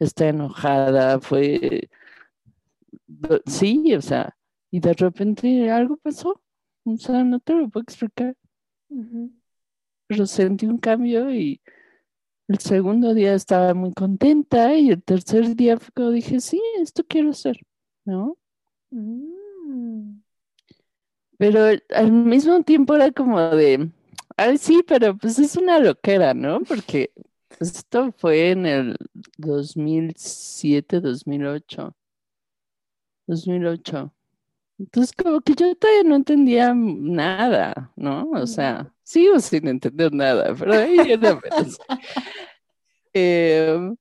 estar 0.00 0.28
enojada, 0.28 1.20
fue... 1.20 1.88
Sí, 3.46 3.94
o 3.94 4.02
sea, 4.02 4.36
y 4.70 4.80
de 4.80 4.92
repente 4.94 5.70
algo 5.70 5.96
pasó. 5.98 6.40
O 6.84 6.96
sea, 6.96 7.22
no 7.24 7.38
te 7.40 7.54
lo 7.54 7.68
puedo 7.68 7.82
explicar, 7.82 8.36
Pero 10.06 10.26
sentí 10.26 10.66
un 10.66 10.78
cambio 10.78 11.32
y 11.32 11.60
el 12.48 12.58
segundo 12.58 13.14
día 13.14 13.34
estaba 13.34 13.72
muy 13.74 13.92
contenta 13.92 14.74
y 14.74 14.90
el 14.90 15.02
tercer 15.02 15.56
día 15.56 15.78
dije, 16.12 16.40
sí, 16.40 16.60
esto 16.80 17.04
quiero 17.06 17.30
hacer, 17.30 17.58
¿no? 18.04 18.36
Mm. 18.90 20.20
Pero 21.38 21.60
al 21.90 22.12
mismo 22.12 22.62
tiempo 22.62 22.94
era 22.94 23.10
como 23.10 23.40
de, 23.40 23.90
ay, 24.36 24.58
sí, 24.58 24.84
pero 24.86 25.16
pues 25.16 25.38
es 25.38 25.56
una 25.56 25.78
loquera, 25.78 26.34
¿no? 26.34 26.60
Porque 26.60 27.12
esto 27.58 28.12
fue 28.12 28.50
en 28.50 28.66
el 28.66 28.96
2007, 29.38 31.00
2008. 31.00 31.96
2008. 33.26 34.12
Entonces, 34.82 35.12
como 35.12 35.40
que 35.40 35.54
yo 35.54 35.76
todavía 35.76 36.02
no 36.02 36.16
entendía 36.16 36.74
nada, 36.74 37.92
¿no? 37.94 38.28
O 38.32 38.46
sea, 38.48 38.92
sigo 39.04 39.38
sin 39.38 39.68
entender 39.68 40.12
nada, 40.12 40.54
pero 40.58 40.72
ahí 40.74 40.98
era 40.98 41.40
menos. 41.40 41.78
Em, 43.14 43.94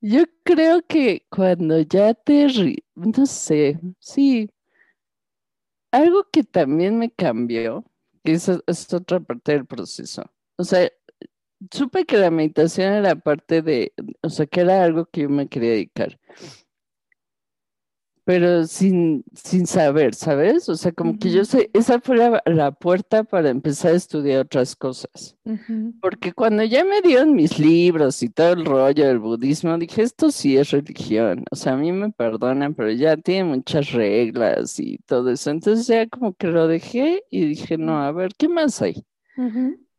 yo 0.00 0.24
creo 0.42 0.82
que 0.86 1.24
cuando 1.30 1.80
ya 1.80 2.12
te, 2.12 2.46
no 2.94 3.24
sé, 3.24 3.80
sí, 4.00 4.50
algo 5.92 6.24
que 6.30 6.44
también 6.44 6.98
me 6.98 7.10
cambió, 7.10 7.84
que 8.24 8.32
eso 8.32 8.62
es 8.66 8.92
otra 8.92 9.20
parte 9.20 9.52
del 9.52 9.64
proceso. 9.64 10.24
O 10.56 10.64
sea, 10.64 10.90
supe 11.70 12.04
que 12.04 12.18
la 12.18 12.30
meditación 12.30 12.92
era 12.92 13.14
parte 13.16 13.62
de, 13.62 13.94
o 14.22 14.28
sea, 14.28 14.44
que 14.46 14.60
era 14.60 14.84
algo 14.84 15.06
que 15.06 15.22
yo 15.22 15.30
me 15.30 15.48
quería 15.48 15.70
dedicar, 15.70 16.18
pero 18.28 18.66
sin, 18.66 19.24
sin 19.32 19.66
saber, 19.66 20.14
¿sabes? 20.14 20.68
O 20.68 20.76
sea, 20.76 20.92
como 20.92 21.18
que 21.18 21.30
yo 21.30 21.46
sé, 21.46 21.70
esa 21.72 21.98
fue 21.98 22.18
la, 22.18 22.42
la 22.44 22.72
puerta 22.72 23.24
para 23.24 23.48
empezar 23.48 23.92
a 23.92 23.96
estudiar 23.96 24.40
otras 24.40 24.76
cosas. 24.76 25.34
Porque 26.02 26.34
cuando 26.34 26.62
ya 26.62 26.84
me 26.84 27.00
dieron 27.00 27.34
mis 27.34 27.58
libros 27.58 28.22
y 28.22 28.28
todo 28.28 28.52
el 28.52 28.66
rollo 28.66 29.06
del 29.06 29.18
budismo, 29.18 29.78
dije, 29.78 30.02
esto 30.02 30.30
sí 30.30 30.58
es 30.58 30.72
religión. 30.72 31.42
O 31.50 31.56
sea, 31.56 31.72
a 31.72 31.76
mí 31.78 31.90
me 31.90 32.10
perdonan, 32.10 32.74
pero 32.74 32.90
ya 32.90 33.16
tiene 33.16 33.44
muchas 33.44 33.92
reglas 33.92 34.78
y 34.78 34.98
todo 35.06 35.30
eso. 35.30 35.50
Entonces 35.50 35.86
ya 35.86 36.06
como 36.06 36.34
que 36.34 36.48
lo 36.48 36.68
dejé 36.68 37.22
y 37.30 37.46
dije, 37.46 37.78
no, 37.78 37.98
a 37.98 38.12
ver, 38.12 38.32
¿qué 38.36 38.46
más 38.46 38.82
hay? 38.82 39.06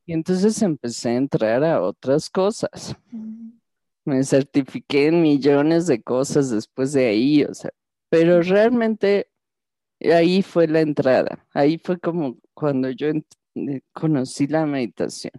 Y 0.06 0.14
entonces 0.14 0.62
empecé 0.62 1.10
a 1.10 1.16
entrar 1.16 1.64
a 1.64 1.82
otras 1.82 2.30
cosas. 2.30 2.96
Ujú. 3.12 3.54
Me 4.06 4.24
certifiqué 4.24 5.08
en 5.08 5.24
millones 5.24 5.88
de 5.88 6.00
cosas 6.04 6.52
después 6.52 6.94
de 6.94 7.08
ahí, 7.08 7.44
o 7.44 7.54
sea, 7.56 7.72
pero 8.10 8.42
realmente 8.42 9.30
ahí 10.02 10.42
fue 10.42 10.68
la 10.68 10.82
entrada. 10.82 11.46
Ahí 11.54 11.78
fue 11.78 12.00
como 12.00 12.38
cuando 12.54 12.90
yo 12.90 13.08
eh, 13.10 13.82
conocí 13.94 14.48
la 14.48 14.66
meditación. 14.66 15.34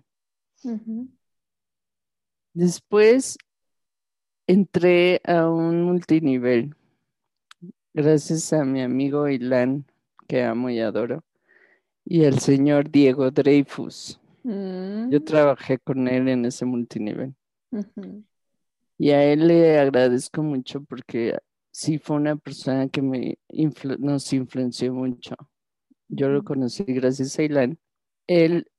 Después 2.52 3.38
entré 4.46 5.20
a 5.24 5.48
un 5.48 5.82
multinivel 5.82 6.74
gracias 7.94 8.52
a 8.52 8.64
mi 8.64 8.82
amigo 8.82 9.28
Ilan, 9.28 9.84
que 10.26 10.42
amo 10.42 10.70
y 10.70 10.80
adoro, 10.80 11.24
y 12.04 12.24
al 12.24 12.38
señor 12.38 12.90
Diego 12.90 13.30
Dreyfus. 13.30 14.20
Yo 14.42 15.20
Mm. 15.20 15.24
trabajé 15.24 15.78
con 15.78 16.08
él 16.08 16.28
en 16.28 16.46
ese 16.46 16.64
multinivel 16.64 17.34
y 18.98 19.10
a 19.10 19.22
él 19.24 19.48
le 19.48 19.78
agradezco 19.78 20.42
mucho 20.42 20.82
porque 20.82 21.38
sí 21.70 21.98
fue 21.98 22.16
una 22.16 22.36
persona 22.36 22.88
que 22.88 23.02
me 23.02 23.38
influ- 23.50 23.98
nos 23.98 24.32
influenció 24.32 24.92
mucho. 24.94 25.34
Yo 26.08 26.28
lo 26.28 26.44
conocí 26.44 26.84
gracias 26.84 27.38
a 27.38 27.42
Ilan. 27.44 27.78
Él 28.26 28.70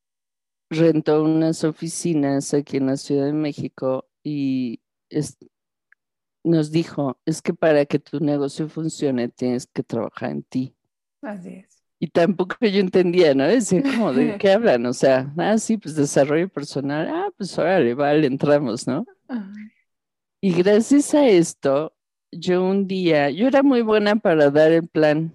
rentó 0.70 1.24
unas 1.24 1.64
oficinas 1.64 2.54
aquí 2.54 2.78
en 2.78 2.88
la 2.88 2.98
Ciudad 2.98 3.26
de 3.28 3.34
México 3.34 4.10
y 4.24 4.82
es- 5.10 5.38
nos 6.44 6.72
dijo, 6.72 7.20
es 7.26 7.42
que 7.42 7.54
para 7.54 7.86
que 7.86 8.00
tu 8.00 8.20
negocio 8.20 8.68
funcione 8.68 9.30
tienes 9.30 9.68
que 9.68 9.84
trabajar 9.84 10.32
en 10.32 10.44
ti. 10.44 10.76
Así 11.22 11.50
es. 11.50 11.84
Y 12.00 12.08
tampoco 12.08 12.56
yo 12.62 12.80
entendía, 12.80 13.36
¿no? 13.36 13.46
Decía 13.46 13.84
como, 13.84 14.12
¿de 14.12 14.38
qué 14.40 14.52
hablan? 14.52 14.86
O 14.88 14.94
sea, 14.94 15.32
ah, 15.38 15.58
sí, 15.60 15.78
pues 15.78 15.96
desarrollo 15.96 16.50
personal, 16.50 17.08
ah, 17.10 17.30
pues 17.38 17.56
órale, 17.60 17.94
vale, 17.94 18.26
entramos, 18.26 18.88
¿no? 18.88 19.06
Ajá. 19.28 19.52
Y 20.42 20.54
gracias 20.54 21.14
a 21.14 21.28
esto, 21.28 21.94
yo 22.32 22.64
un 22.64 22.88
día, 22.88 23.30
yo 23.30 23.48
era 23.48 23.64
muy 23.64 23.82
buena 23.82 24.16
para 24.16 24.50
dar 24.52 24.72
el 24.72 24.88
plan 24.88 25.34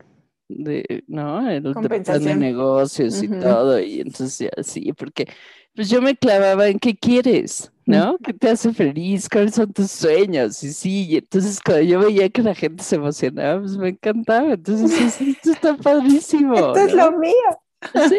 de, 0.49 1.05
¿no? 1.09 1.49
El 1.51 1.63
plan 1.63 2.25
de 2.25 2.35
negocios 2.37 3.23
y 3.23 3.29
Ujú. 3.29 3.39
todo, 3.41 3.81
y 3.81 4.01
entonces 4.01 4.39
ya 4.57 4.63
sí, 4.63 4.93
porque 4.93 5.27
pues 5.75 5.91
yo 5.91 6.01
me 6.01 6.17
clavaba 6.17 6.69
en 6.69 6.79
qué 6.79 6.97
quieres, 6.97 7.71
¿no? 7.85 8.17
¿Qué 8.25 8.33
te 8.33 8.49
hace 8.51 8.73
feliz? 8.73 9.29
¿Cuáles 9.29 9.55
son 9.55 9.73
tus 9.73 9.91
sueños? 9.91 10.63
Y 10.65 10.73
sí, 10.73 11.07
y 11.09 11.17
entonces 11.17 11.61
cuando 11.65 11.83
yo 11.85 12.01
veía 12.01 12.29
que 12.31 12.43
la 12.43 12.55
gente 12.55 12.83
se 12.83 12.97
emocionaba, 12.97 13.61
pues 13.61 13.77
me 13.77 13.91
encantaba, 13.91 14.53
entonces 14.55 14.99
es- 15.01 15.21
esto 15.21 15.51
está 15.51 15.77
padrísimo, 15.77 16.55
Esto 16.57 16.81
es 16.81 16.95
¿no? 16.95 16.95
lo 16.95 17.13
mío. 17.19 17.35
Sí, 18.09 18.17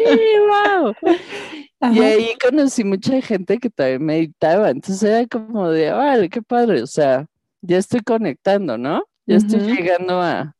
wow. 0.48 0.94
Y 1.80 1.80
Ajá. 1.80 2.02
ahí 2.02 2.34
conocí 2.42 2.84
mucha 2.84 3.20
gente 3.22 3.58
que 3.58 3.70
también 3.70 4.04
meditaba, 4.04 4.70
entonces 4.70 5.02
era 5.02 5.26
como 5.26 5.68
de, 5.70 5.90
vale, 5.92 6.28
qué 6.28 6.42
padre, 6.42 6.82
o 6.82 6.86
sea, 6.86 7.26
ya 7.60 7.78
estoy 7.78 8.00
conectando, 8.00 8.78
¿no? 8.78 9.04
Ya 9.26 9.36
estoy 9.36 9.60
llegando 9.60 10.22
a, 10.22 10.56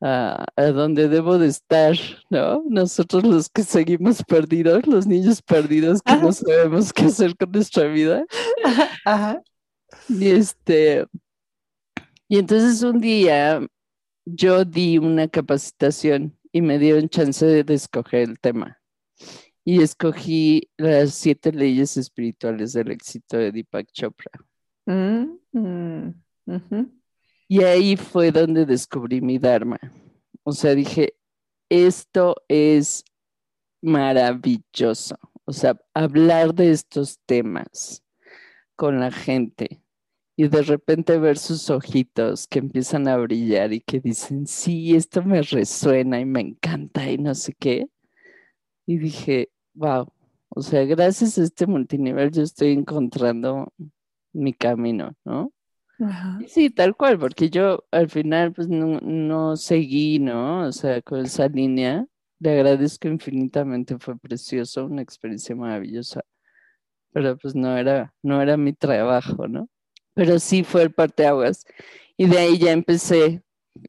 a, 0.00 0.44
a 0.56 0.62
donde 0.66 1.08
debo 1.08 1.38
de 1.38 1.48
estar, 1.48 1.94
¿no? 2.28 2.64
Nosotros 2.68 3.22
los 3.24 3.48
que 3.48 3.62
seguimos 3.62 4.22
perdidos, 4.24 4.86
los 4.86 5.06
niños 5.06 5.40
perdidos 5.42 6.02
que 6.02 6.16
no 6.16 6.32
sabemos 6.32 6.92
qué 6.92 7.04
hacer 7.04 7.36
con 7.36 7.52
nuestra 7.52 7.86
vida. 7.86 8.24
Ajá. 9.04 9.40
Y 10.08 10.30
este, 10.30 11.06
y 12.28 12.38
entonces 12.38 12.82
un 12.82 13.00
día 13.00 13.60
yo 14.24 14.64
di 14.64 14.98
una 14.98 15.28
capacitación 15.28 16.36
y 16.52 16.62
me 16.62 16.78
dieron 16.78 17.08
chance 17.08 17.44
de, 17.44 17.64
de 17.64 17.74
escoger 17.74 18.28
el 18.28 18.40
tema. 18.40 18.78
Y 19.64 19.82
escogí 19.82 20.68
las 20.76 21.14
siete 21.14 21.52
leyes 21.52 21.96
espirituales 21.96 22.72
del 22.72 22.90
éxito 22.90 23.36
de 23.36 23.52
Deepak 23.52 23.92
Chopra. 23.92 24.30
Mm, 24.86 25.38
mm. 25.52 26.14
Y 27.48 27.62
ahí 27.64 27.96
fue 27.96 28.30
donde 28.32 28.66
descubrí 28.66 29.20
mi 29.20 29.38
Dharma. 29.38 29.78
O 30.44 30.52
sea, 30.52 30.74
dije, 30.74 31.14
esto 31.68 32.36
es 32.48 33.04
maravilloso. 33.82 35.18
O 35.44 35.52
sea, 35.52 35.76
hablar 35.94 36.54
de 36.54 36.70
estos 36.70 37.18
temas 37.26 38.02
con 38.76 39.00
la 39.00 39.10
gente 39.10 39.82
y 40.36 40.48
de 40.48 40.62
repente 40.62 41.18
ver 41.18 41.38
sus 41.38 41.68
ojitos 41.70 42.46
que 42.46 42.60
empiezan 42.60 43.08
a 43.08 43.16
brillar 43.16 43.72
y 43.72 43.80
que 43.80 44.00
dicen, 44.00 44.46
sí, 44.46 44.94
esto 44.96 45.22
me 45.22 45.42
resuena 45.42 46.20
y 46.20 46.24
me 46.24 46.40
encanta 46.40 47.10
y 47.10 47.18
no 47.18 47.34
sé 47.34 47.52
qué. 47.58 47.88
Y 48.86 48.98
dije, 48.98 49.50
wow, 49.74 50.06
o 50.48 50.62
sea, 50.62 50.84
gracias 50.84 51.38
a 51.38 51.42
este 51.42 51.66
multinivel 51.66 52.30
yo 52.30 52.42
estoy 52.42 52.72
encontrando 52.72 53.72
mi 54.32 54.52
camino, 54.52 55.14
¿no? 55.24 55.52
Ajá. 56.00 56.38
Sí, 56.46 56.70
tal 56.70 56.96
cual, 56.96 57.18
porque 57.18 57.50
yo 57.50 57.84
al 57.90 58.08
final 58.08 58.52
pues 58.52 58.68
no, 58.68 59.00
no 59.00 59.56
seguí, 59.56 60.18
¿no? 60.18 60.66
O 60.66 60.72
sea, 60.72 61.02
con 61.02 61.20
esa 61.20 61.48
línea. 61.48 62.06
Le 62.38 62.52
agradezco 62.52 63.06
infinitamente, 63.08 63.98
fue 63.98 64.18
precioso, 64.18 64.86
una 64.86 65.02
experiencia 65.02 65.54
maravillosa, 65.54 66.22
pero 67.12 67.36
pues 67.36 67.54
no 67.54 67.76
era, 67.76 68.14
no 68.22 68.40
era 68.40 68.56
mi 68.56 68.72
trabajo, 68.72 69.46
¿no? 69.46 69.68
Pero 70.14 70.38
sí 70.38 70.64
fue 70.64 70.82
el 70.82 70.92
parteaguas. 70.92 71.64
Y 72.16 72.26
de 72.26 72.38
ahí 72.38 72.58
ya 72.58 72.72
empecé, 72.72 73.42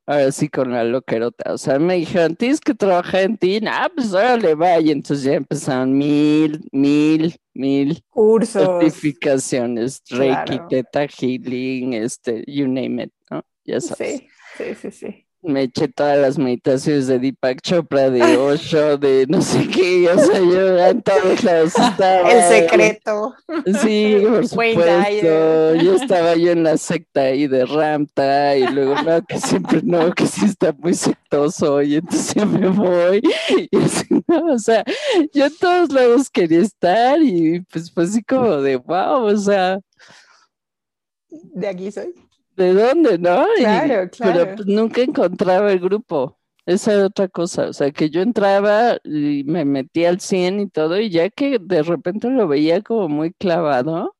ahora 0.05 0.31
sí 0.31 0.49
con 0.49 0.71
la 0.71 0.83
loquerota. 0.83 1.53
O 1.53 1.57
sea, 1.57 1.79
me 1.79 1.95
dijeron, 1.95 2.35
tienes 2.35 2.59
que 2.59 2.73
trabajar 2.73 3.21
en 3.21 3.37
ti. 3.37 3.59
Ah, 3.67 3.89
pues 3.93 4.13
órale, 4.13 4.55
va. 4.55 4.79
Y 4.79 4.91
entonces 4.91 5.23
ya 5.25 5.33
empezaron 5.33 5.97
mil, 5.97 6.61
mil, 6.71 7.35
mil 7.53 8.03
Cursos. 8.09 8.63
certificaciones, 8.63 10.01
Reiki, 10.09 10.35
Claro. 10.45 10.67
Theta 10.69 11.05
Healing, 11.07 11.93
este, 11.93 12.43
you 12.47 12.67
name 12.67 13.03
it, 13.03 13.13
¿no? 13.29 13.43
ya 13.65 13.79
sabes. 13.81 14.19
Sí, 14.19 14.27
sí, 14.57 14.75
sí, 14.75 14.91
sí. 14.91 15.27
Me 15.43 15.63
eché 15.63 15.87
todas 15.87 16.19
las 16.19 16.37
meditaciones 16.37 17.07
de 17.07 17.17
Deepak 17.17 17.61
Chopra, 17.61 18.11
de 18.11 18.37
Osho, 18.37 18.97
de 18.97 19.25
no 19.27 19.41
sé 19.41 19.67
qué, 19.67 20.07
o 20.09 20.19
sea, 20.19 20.37
yo 20.39 20.77
en 20.77 21.01
todos 21.01 21.43
lados 21.43 21.73
estaba. 21.77 22.31
El 22.31 22.43
secreto. 22.43 23.33
Sí, 23.81 24.17
por 24.27 24.47
supuesto. 24.47 25.75
Yo 25.75 25.95
estaba 25.95 26.35
yo 26.35 26.51
en 26.51 26.63
la 26.63 26.77
secta 26.77 27.21
ahí 27.21 27.47
de 27.47 27.65
Ramta 27.65 28.55
y 28.55 28.67
luego 28.67 29.01
no, 29.01 29.25
que 29.25 29.39
siempre 29.39 29.81
no, 29.83 30.13
que 30.13 30.27
sí 30.27 30.45
está 30.45 30.73
muy 30.73 30.93
sectoso 30.93 31.81
y 31.81 31.95
entonces 31.95 32.35
ya 32.35 32.45
me 32.45 32.67
voy. 32.69 33.21
Y 33.71 33.77
así, 33.77 34.05
no, 34.27 34.53
o 34.53 34.59
sea, 34.59 34.83
yo 35.33 35.45
en 35.45 35.57
todos 35.57 35.91
lados 35.91 36.29
quería 36.29 36.59
estar 36.59 37.21
y 37.21 37.61
pues 37.61 37.91
fue 37.91 38.03
así 38.03 38.23
como 38.23 38.57
de 38.57 38.75
wow, 38.75 39.23
o 39.23 39.37
sea, 39.37 39.79
De 41.29 41.67
aquí 41.67 41.91
soy. 41.91 42.13
¿De 42.61 42.73
dónde, 42.73 43.17
no? 43.17 43.45
Y- 43.57 43.61
Claro, 43.61 44.09
claro. 44.09 44.39
Pero 44.39 44.55
pues, 44.55 44.67
nunca 44.67 45.01
encontraba 45.01 45.71
el 45.71 45.79
grupo. 45.79 46.37
Esa 46.65 46.93
era 46.93 47.05
otra 47.07 47.27
cosa, 47.27 47.69
o 47.69 47.73
sea, 47.73 47.91
que 47.91 48.09
yo 48.11 48.21
entraba 48.21 48.97
y 49.03 49.43
me 49.45 49.65
metía 49.65 50.09
al 50.09 50.19
100 50.19 50.59
y 50.59 50.69
todo, 50.69 50.99
y 50.99 51.09
ya 51.09 51.29
que 51.29 51.57
de 51.59 51.81
repente 51.81 52.29
lo 52.29 52.47
veía 52.47 52.81
como 52.81 53.09
muy 53.09 53.33
clavado, 53.33 54.15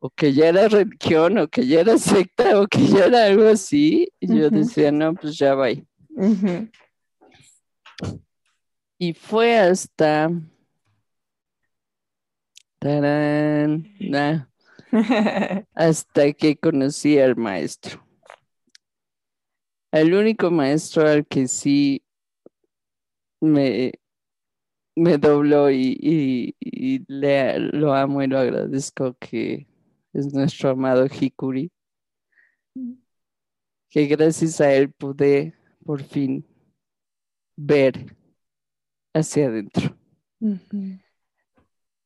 o 0.00 0.10
que 0.10 0.32
ya 0.32 0.48
era 0.48 0.66
religión, 0.68 1.38
o 1.38 1.46
que 1.46 1.66
ya 1.66 1.80
era 1.80 1.98
secta, 1.98 2.60
o 2.60 2.66
que 2.66 2.84
ya 2.84 3.04
era 3.06 3.26
algo 3.26 3.46
así, 3.48 4.10
y 4.18 4.26
yo 4.38 4.50
decía, 4.50 4.90
no, 4.90 5.14
pues 5.14 5.38
ya 5.38 5.54
va. 5.54 5.68
Y 8.98 9.12
fue 9.14 9.56
hasta... 9.56 10.30
tarán, 12.80 13.86
nah, 14.00 14.46
hasta 15.74 16.32
que 16.32 16.56
conocí 16.56 17.18
al 17.18 17.34
maestro. 17.36 18.00
El 19.92 20.14
único 20.14 20.50
maestro 20.50 21.06
al 21.06 21.24
que 21.28 21.46
sí 21.46 22.02
me, 23.40 23.92
me 24.96 25.18
dobló 25.18 25.70
y, 25.70 25.96
y- 26.00 26.54
y 26.60 27.04
le, 27.08 27.58
lo 27.58 27.94
amo 27.94 28.22
y 28.22 28.26
lo 28.26 28.38
agradezco 28.38 29.14
que 29.18 29.66
es 30.12 30.32
nuestro 30.34 30.70
amado 30.70 31.06
Hikuri, 31.06 31.70
que 33.88 34.06
gracias 34.06 34.60
a 34.60 34.72
él 34.72 34.90
pude 34.92 35.54
por 35.84 36.02
fin 36.02 36.44
ver 37.56 37.94
hacia 39.14 39.46
adentro 39.46 39.96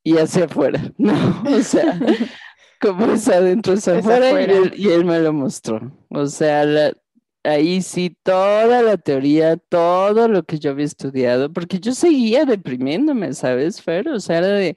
y 0.03 0.19
hacia 0.19 0.45
afuera, 0.45 0.93
¿no? 0.99 1.43
O 1.47 1.61
sea, 1.63 2.01
como 2.87 3.13
es 3.13 3.29
adentro 3.29 3.75
es 3.75 3.87
Es 3.89 3.99
afuera, 3.99 4.27
y 4.27 4.45
afuera. 4.45 4.53
él, 4.59 4.73
y 4.77 4.89
él 4.91 5.05
me 5.05 5.19
lo 5.21 5.33
mostró. 5.33 5.93
O 6.11 6.27
sea, 6.27 6.65
la- 6.65 6.93
ahí 7.43 7.83
sí 7.83 8.17
toda 8.23 8.83
la 8.83 8.97
teoría, 8.97 9.57
todo 9.57 10.29
lo 10.29 10.45
que 10.45 10.59
yo 10.59 10.71
había 10.71 10.87
estudiado, 10.87 11.53
porque 11.53 11.79
yo 11.81 11.93
seguía 11.93 12.45
deprimiéndome, 12.45 13.33
¿sabes, 13.35 13.83
Fer? 13.83 14.09
O 14.09 14.21
sea, 14.21 14.39
era 14.39 14.47
de, 14.49 14.77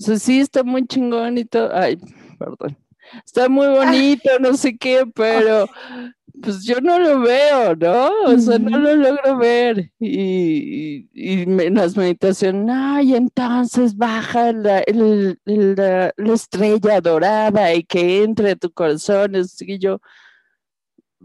o 0.00 0.04
sea, 0.04 0.18
sí 0.18 0.40
está 0.40 0.62
muy 0.62 0.86
chingón 0.86 1.38
y 1.38 1.44
todo, 1.44 1.70
ay, 1.74 1.98
perdón, 2.38 2.78
está 3.26 3.48
muy 3.48 3.66
bonito, 3.68 4.30
no 4.40 4.54
sé 4.56 4.76
qué, 4.78 5.04
pero 5.14 5.66
pues 6.42 6.64
yo 6.64 6.80
no 6.80 6.98
lo 6.98 7.20
veo, 7.20 7.74
¿no? 7.76 8.10
O 8.26 8.38
sea, 8.38 8.58
no 8.58 8.78
lo 8.78 8.94
logro 8.96 9.38
ver. 9.38 9.90
Y, 9.98 11.08
y, 11.12 11.42
y 11.42 11.46
me- 11.46 11.70
las 11.70 11.96
meditaciones, 11.96 12.64
no, 12.64 13.00
y 13.00 13.14
entonces 13.14 13.96
baja 13.96 14.52
la, 14.52 14.80
el- 14.80 15.38
el- 15.46 15.74
la, 15.76 16.12
la 16.16 16.32
estrella 16.34 17.00
dorada 17.00 17.74
y 17.74 17.84
que 17.84 18.22
entre 18.22 18.52
a 18.52 18.56
tu 18.56 18.70
corazón. 18.72 19.32
Y 19.60 19.78
yo, 19.78 20.00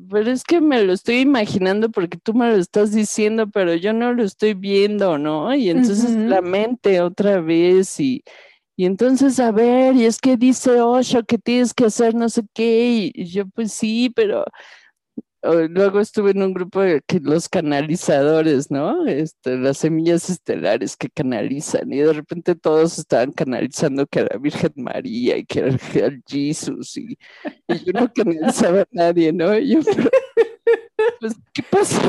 pero 0.09 0.29
es 0.29 0.43
que 0.43 0.59
me 0.59 0.83
lo 0.83 0.91
estoy 0.93 1.19
imaginando 1.19 1.89
porque 1.89 2.17
tú 2.17 2.33
me 2.33 2.49
lo 2.49 2.57
estás 2.57 2.91
diciendo, 2.91 3.47
pero 3.49 3.73
yo 3.75 3.93
no 3.93 4.13
lo 4.13 4.23
estoy 4.23 4.53
viendo, 4.53 5.17
¿no? 5.17 5.55
Y 5.55 5.69
entonces 5.69 6.17
Ujú. 6.17 6.27
la 6.29 6.41
mente 6.41 6.99
otra 7.01 7.39
vez 7.39 7.97
y, 7.99 8.21
y 8.75 8.85
entonces, 8.85 9.39
a 9.39 9.51
ver, 9.51 9.95
y 9.95 10.03
es 10.05 10.19
que 10.19 10.35
dice 10.35 10.81
Osho 10.81 11.23
que 11.23 11.37
tienes 11.37 11.73
que 11.73 11.85
hacer 11.85 12.13
no 12.13 12.27
sé 12.27 12.43
qué, 12.53 13.11
y, 13.15 13.25
yo 13.25 13.47
pues 13.47 13.71
sí, 13.71 14.11
pero 14.13 14.43
luego 15.69 15.99
estuve 15.99 16.31
en 16.31 16.41
un 16.41 16.53
grupo 16.53 16.81
de 16.81 17.01
que 17.05 17.19
los 17.19 17.49
canalizadores, 17.49 18.71
¿no? 18.71 19.05
Este, 19.05 19.57
las 19.57 19.77
semillas 19.77 20.29
estelares 20.29 20.97
que 20.97 21.09
canalizan, 21.09 21.91
y 21.91 21.97
de 21.97 22.13
repente 22.13 22.55
todos 22.55 22.97
estaban 22.97 23.31
canalizando 23.31 24.07
que 24.07 24.19
era 24.21 24.37
Virgen 24.37 24.73
María 24.75 25.37
y 25.37 25.45
que 25.45 25.59
era 25.59 25.69
el, 25.69 26.23
Jesús, 26.27 26.97
y, 26.97 27.17
y 27.67 27.83
yo 27.83 27.93
no 27.93 28.11
canalizaba 28.13 28.81
a 28.81 28.87
nadie, 28.91 29.31
¿no? 29.31 29.57
Y 29.57 29.73
yo, 29.75 29.79
pero, 29.83 30.09
pues, 31.19 31.35
¿qué 31.53 31.63
pasó? 31.63 31.99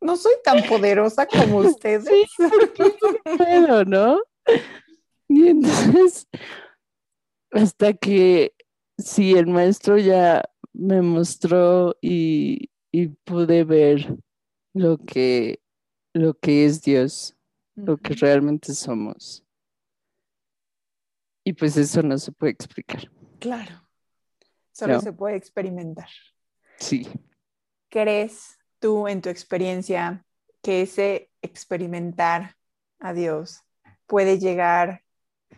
No 0.00 0.16
soy 0.16 0.34
tan 0.44 0.62
poderosa 0.64 1.26
como 1.26 1.58
ustedes. 1.58 2.08
pedo, 3.38 3.84
¿no? 3.84 4.20
Y 5.28 5.48
entonces, 5.48 6.28
hasta 7.50 7.92
que 7.94 8.52
sí, 8.98 9.32
el 9.34 9.46
maestro 9.46 9.98
ya 9.98 10.42
me 10.78 11.00
mostró 11.02 11.96
y, 12.00 12.70
y 12.92 13.08
pude 13.08 13.64
ver 13.64 14.14
lo 14.74 14.98
que, 14.98 15.60
lo 16.12 16.34
que 16.34 16.66
es 16.66 16.82
Dios, 16.82 17.36
lo 17.74 17.96
que 17.96 18.14
realmente 18.14 18.74
somos. 18.74 19.42
Y 21.44 21.52
pues 21.52 21.76
eso 21.76 22.02
no 22.02 22.18
se 22.18 22.32
puede 22.32 22.52
explicar. 22.52 23.10
Claro. 23.38 23.88
Solo 24.72 24.94
No. 24.94 25.00
se 25.00 25.12
puede 25.12 25.36
experimentar. 25.36 26.08
Sí, 26.78 27.06
¿Crees 27.88 28.58
tú 28.78 29.08
en 29.08 29.22
tu 29.22 29.28
experiencia 29.30 30.26
que 30.62 30.82
ese 30.82 31.30
experimentar 31.40 32.56
a 32.98 33.14
Dios 33.14 33.60
puede 34.06 34.38
llegar 34.38 35.02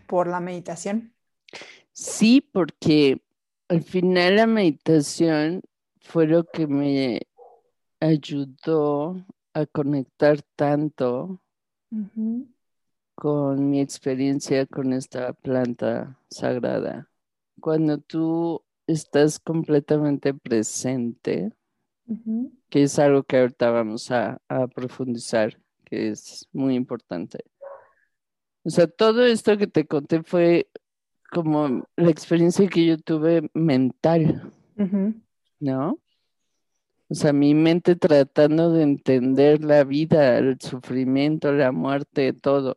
por 0.06 0.28
la 0.28 0.38
meditación? 0.40 1.14
sí, 1.92 2.40
porque 2.40 3.20
al 3.68 3.82
final 3.82 4.36
la 4.36 4.46
meditación 4.46 5.62
fue 6.00 6.26
lo 6.26 6.44
que 6.44 6.66
me 6.66 7.20
ayudó 8.00 9.24
a 9.52 9.66
conectar 9.66 10.40
tanto 10.56 11.42
con 13.14 13.70
mi 13.70 13.80
experiencia 13.80 14.66
con 14.66 14.92
esta 14.92 15.32
planta 15.34 16.18
sagrada. 16.30 17.10
Cuando 17.60 17.98
tú 17.98 18.62
estás 18.86 19.38
completamente 19.38 20.32
presente, 20.32 21.52
que 22.70 22.84
es 22.84 22.98
algo 22.98 23.22
que 23.24 23.38
ahorita 23.38 23.70
vamos 23.70 24.10
a, 24.10 24.40
a 24.48 24.66
profundizar, 24.68 25.60
que 25.84 26.08
es 26.10 26.48
muy 26.52 26.74
importante. 26.74 27.44
O 28.64 28.70
sea, 28.70 28.86
todo 28.86 29.24
esto 29.24 29.58
que 29.58 29.66
te 29.66 29.86
conté 29.86 30.22
fue 30.22 30.70
como 31.30 31.86
la 31.96 32.10
experiencia 32.10 32.68
que 32.68 32.86
yo 32.86 32.98
tuve 32.98 33.50
mental. 33.54 34.52
¿no? 35.60 35.98
O 37.10 37.14
sea, 37.14 37.32
mi 37.32 37.54
mente 37.54 37.96
tratando 37.96 38.72
de 38.72 38.82
entender 38.82 39.64
la 39.64 39.84
vida, 39.84 40.38
el 40.38 40.60
sufrimiento, 40.60 41.52
la 41.52 41.72
muerte, 41.72 42.32
todo. 42.34 42.76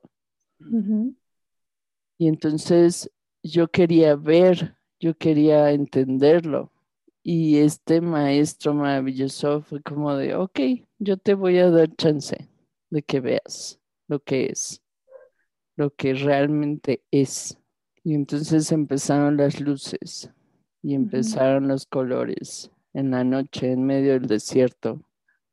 Y 2.18 2.28
entonces 2.28 3.12
yo 3.44 3.68
quería 3.70 4.16
ver, 4.16 4.78
yo 5.00 5.18
quería 5.18 5.72
entenderlo. 5.72 6.72
Y 7.24 7.58
este 7.58 8.02
maestro 8.02 8.74
maravilloso 8.74 9.62
fue 9.62 9.82
como 9.82 10.16
de, 10.16 10.36
ok, 10.36 10.60
yo 10.98 11.18
te 11.18 11.34
voy 11.34 11.58
a 11.60 11.70
dar 11.70 11.94
chance 11.96 12.50
de 12.90 13.04
que 13.04 13.20
veas 13.20 13.80
lo 14.08 14.20
que 14.20 14.48
es, 14.48 14.82
lo 15.76 15.94
que 15.94 16.14
realmente 16.14 17.04
es. 17.12 17.58
Y 18.04 18.16
entonces 18.16 18.72
empezaron 18.72 19.38
las 19.38 19.60
luces 19.60 20.32
y 20.82 20.96
empezaron 20.96 21.68
los 21.68 21.86
colores 21.86 22.72
en 22.94 23.12
la 23.12 23.24
noche, 23.24 23.72
en 23.72 23.86
medio 23.86 24.14
del 24.14 24.28
desierto, 24.28 25.02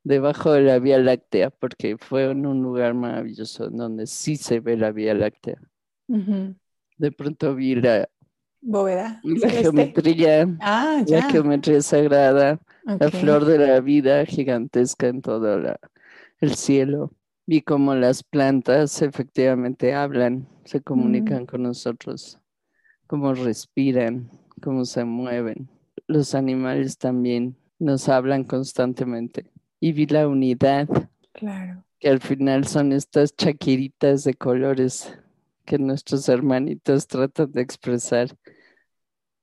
debajo 0.03 0.53
de 0.53 0.62
la 0.62 0.78
Vía 0.78 0.99
Láctea, 0.99 1.51
porque 1.51 1.99
fue 1.99 2.30
en 2.30 2.46
un 2.46 2.62
lugar 2.62 2.94
maravilloso 2.94 3.68
donde 3.68 4.07
sí 4.07 4.36
se 4.36 4.61
ve 4.61 4.76
la 4.76 4.90
Vía 4.92 5.14
Láctea. 5.14 5.61
De 6.96 7.12
pronto 7.12 7.55
vi 7.55 7.74
la, 7.74 8.09
Bóveda. 8.61 9.20
la 9.22 9.38
celeste. 9.40 9.61
geometría, 9.61 10.57
Ah, 10.61 11.05
la 11.07 11.22
geometría 11.30 11.80
sagrada, 11.82 12.59
la 12.84 13.11
flor 13.11 13.44
de 13.44 13.59
la 13.59 13.80
vida 13.80 14.24
gigantesca 14.24 15.09
en 15.09 15.20
todo 15.20 15.59
la- 15.61 15.78
el 16.40 16.55
cielo. 16.55 17.12
Vi 17.46 17.62
cómo 17.62 17.94
las 17.94 18.22
plantas 18.22 19.01
efectivamente 19.03 19.94
hablan, 19.94 20.49
se 20.64 20.80
comunican 20.80 21.46
con 21.46 21.62
nosotros, 21.62 22.38
cómo 23.09 23.34
respiran, 23.34 24.30
cómo 24.62 24.84
se 24.84 25.04
mueven. 25.04 25.68
Los 26.06 26.36
animales 26.36 26.96
también 26.98 27.56
nos 27.80 28.09
hablan 28.09 28.44
constantemente. 28.44 29.50
Y 29.80 29.92
vi 29.92 30.06
la 30.06 30.28
unidad, 30.28 30.88
Claro. 31.32 31.84
que 31.98 32.09
al 32.09 32.20
final 32.20 32.66
son 32.66 32.92
estas 32.92 33.34
chaquiritas 33.34 34.22
de 34.24 34.34
colores 34.34 35.18
que 35.64 35.78
nuestros 35.78 36.28
hermanitos 36.28 37.06
tratan 37.09 37.50
de 37.52 37.61
expresar. 37.62 38.36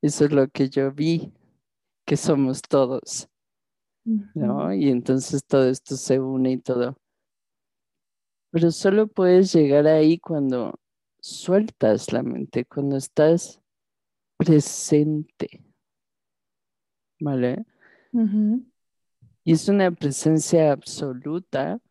Eso 0.01 0.25
es 0.25 0.31
lo 0.31 0.47
que 0.47 0.69
yo 0.69 0.91
vi. 0.91 1.33
que 2.07 2.17
somos 2.17 2.61
todos, 2.61 3.27
¿no? 4.35 4.71
Y 4.71 4.89
entonces 4.89 5.43
todo 5.43 5.67
esto 5.67 5.95
se 5.97 6.19
une 6.19 6.51
y 6.51 6.57
todo. 6.59 6.95
Pero 8.51 8.69
solo 8.69 9.07
puedes 9.07 9.51
llegar 9.51 9.87
ahí 9.87 10.19
cuando 10.19 10.75
sueltas 11.25 12.13
la 12.13 12.21
mente, 12.21 12.65
cuando 12.65 12.97
estás 12.97 13.59
presente, 14.37 15.63
¿vale? 17.19 17.65
Y 19.43 19.53
es 19.53 19.67
una 19.67 19.89
presencia 19.91 20.71
absoluta. 20.71 21.81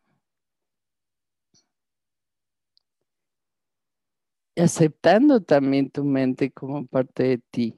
Aceptando 4.57 5.41
también 5.41 5.91
tu 5.91 6.05
mente 6.05 6.53
como 6.53 6.87
parte 6.87 7.25
de 7.25 7.39
ti, 7.39 7.75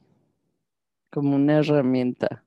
como 1.11 1.37
una 1.37 1.61
herramienta. 1.61 2.45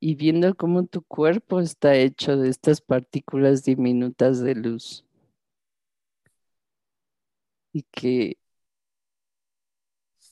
Y 0.00 0.16
viendo 0.16 0.56
cómo 0.56 0.84
tu 0.86 1.02
cuerpo 1.02 1.60
está 1.60 1.94
hecho 1.94 2.36
de 2.36 2.48
estas 2.48 2.80
partículas 2.80 3.62
diminutas 3.62 4.40
de 4.40 4.56
luz. 4.56 5.04
Y 7.72 7.82
que 7.90 8.36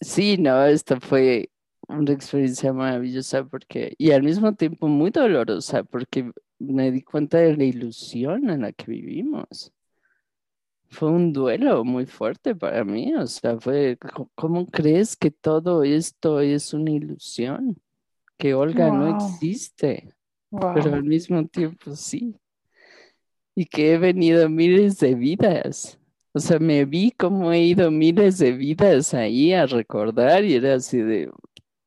sí, 0.00 0.36
no, 0.38 0.64
esto 0.64 1.00
fue 1.00 1.50
una 1.88 2.12
experiencia 2.12 2.72
maravillosa 2.72 3.44
porque, 3.44 3.94
y 3.98 4.12
al 4.12 4.22
mismo 4.22 4.54
tiempo 4.54 4.88
muy 4.88 5.10
dolorosa 5.10 5.82
porque 5.84 6.30
me 6.58 6.90
di 6.90 7.02
cuenta 7.02 7.38
de 7.38 7.56
la 7.56 7.64
ilusión 7.64 8.50
en 8.50 8.62
la 8.62 8.72
que 8.72 8.92
vivimos. 8.92 9.72
Fue 10.88 11.08
un 11.08 11.32
duelo 11.32 11.84
muy 11.84 12.06
fuerte 12.06 12.54
para 12.54 12.84
mí, 12.84 13.14
o 13.14 13.26
sea, 13.26 13.60
fue, 13.60 13.96
¿cómo 14.34 14.66
crees 14.66 15.16
que 15.16 15.30
todo 15.30 15.84
esto 15.84 16.40
es 16.40 16.74
una 16.74 16.90
ilusión? 16.90 17.80
Que 18.36 18.54
Olga 18.54 18.90
no 18.90 19.16
existe, 19.16 20.12
pero 20.50 20.94
al 20.94 21.04
mismo 21.04 21.46
tiempo 21.46 21.94
sí. 21.94 22.34
Y 23.54 23.66
que 23.66 23.92
he 23.92 23.98
venido 23.98 24.48
miles 24.48 24.98
de 24.98 25.14
vidas. 25.14 25.99
O 26.32 26.38
sea, 26.38 26.58
me 26.58 26.84
vi 26.84 27.10
como 27.10 27.52
he 27.52 27.60
ido 27.60 27.90
miles 27.90 28.38
de 28.38 28.52
vidas 28.52 29.14
ahí 29.14 29.52
a 29.52 29.66
recordar 29.66 30.44
y 30.44 30.54
era 30.54 30.74
así 30.74 30.98
de, 30.98 31.30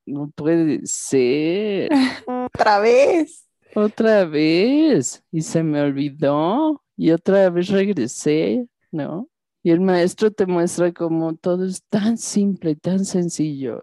no 0.06 0.30
puede 0.36 0.86
ser. 0.86 1.90
Otra 2.28 2.80
vez. 2.80 3.48
Otra 3.76 4.26
vez. 4.26 5.24
Y 5.32 5.42
se 5.42 5.64
me 5.64 5.82
olvidó. 5.82 6.84
Y 6.96 7.10
otra 7.10 7.50
vez 7.50 7.70
regresé, 7.70 8.68
¿no? 8.92 9.28
Y 9.64 9.72
el 9.72 9.80
maestro 9.80 10.30
te 10.30 10.46
muestra 10.46 10.92
cómo 10.92 11.36
todo 11.36 11.66
es 11.66 11.84
tan 11.90 12.18
simple, 12.18 12.76
tan 12.76 13.04
sencillo. 13.04 13.82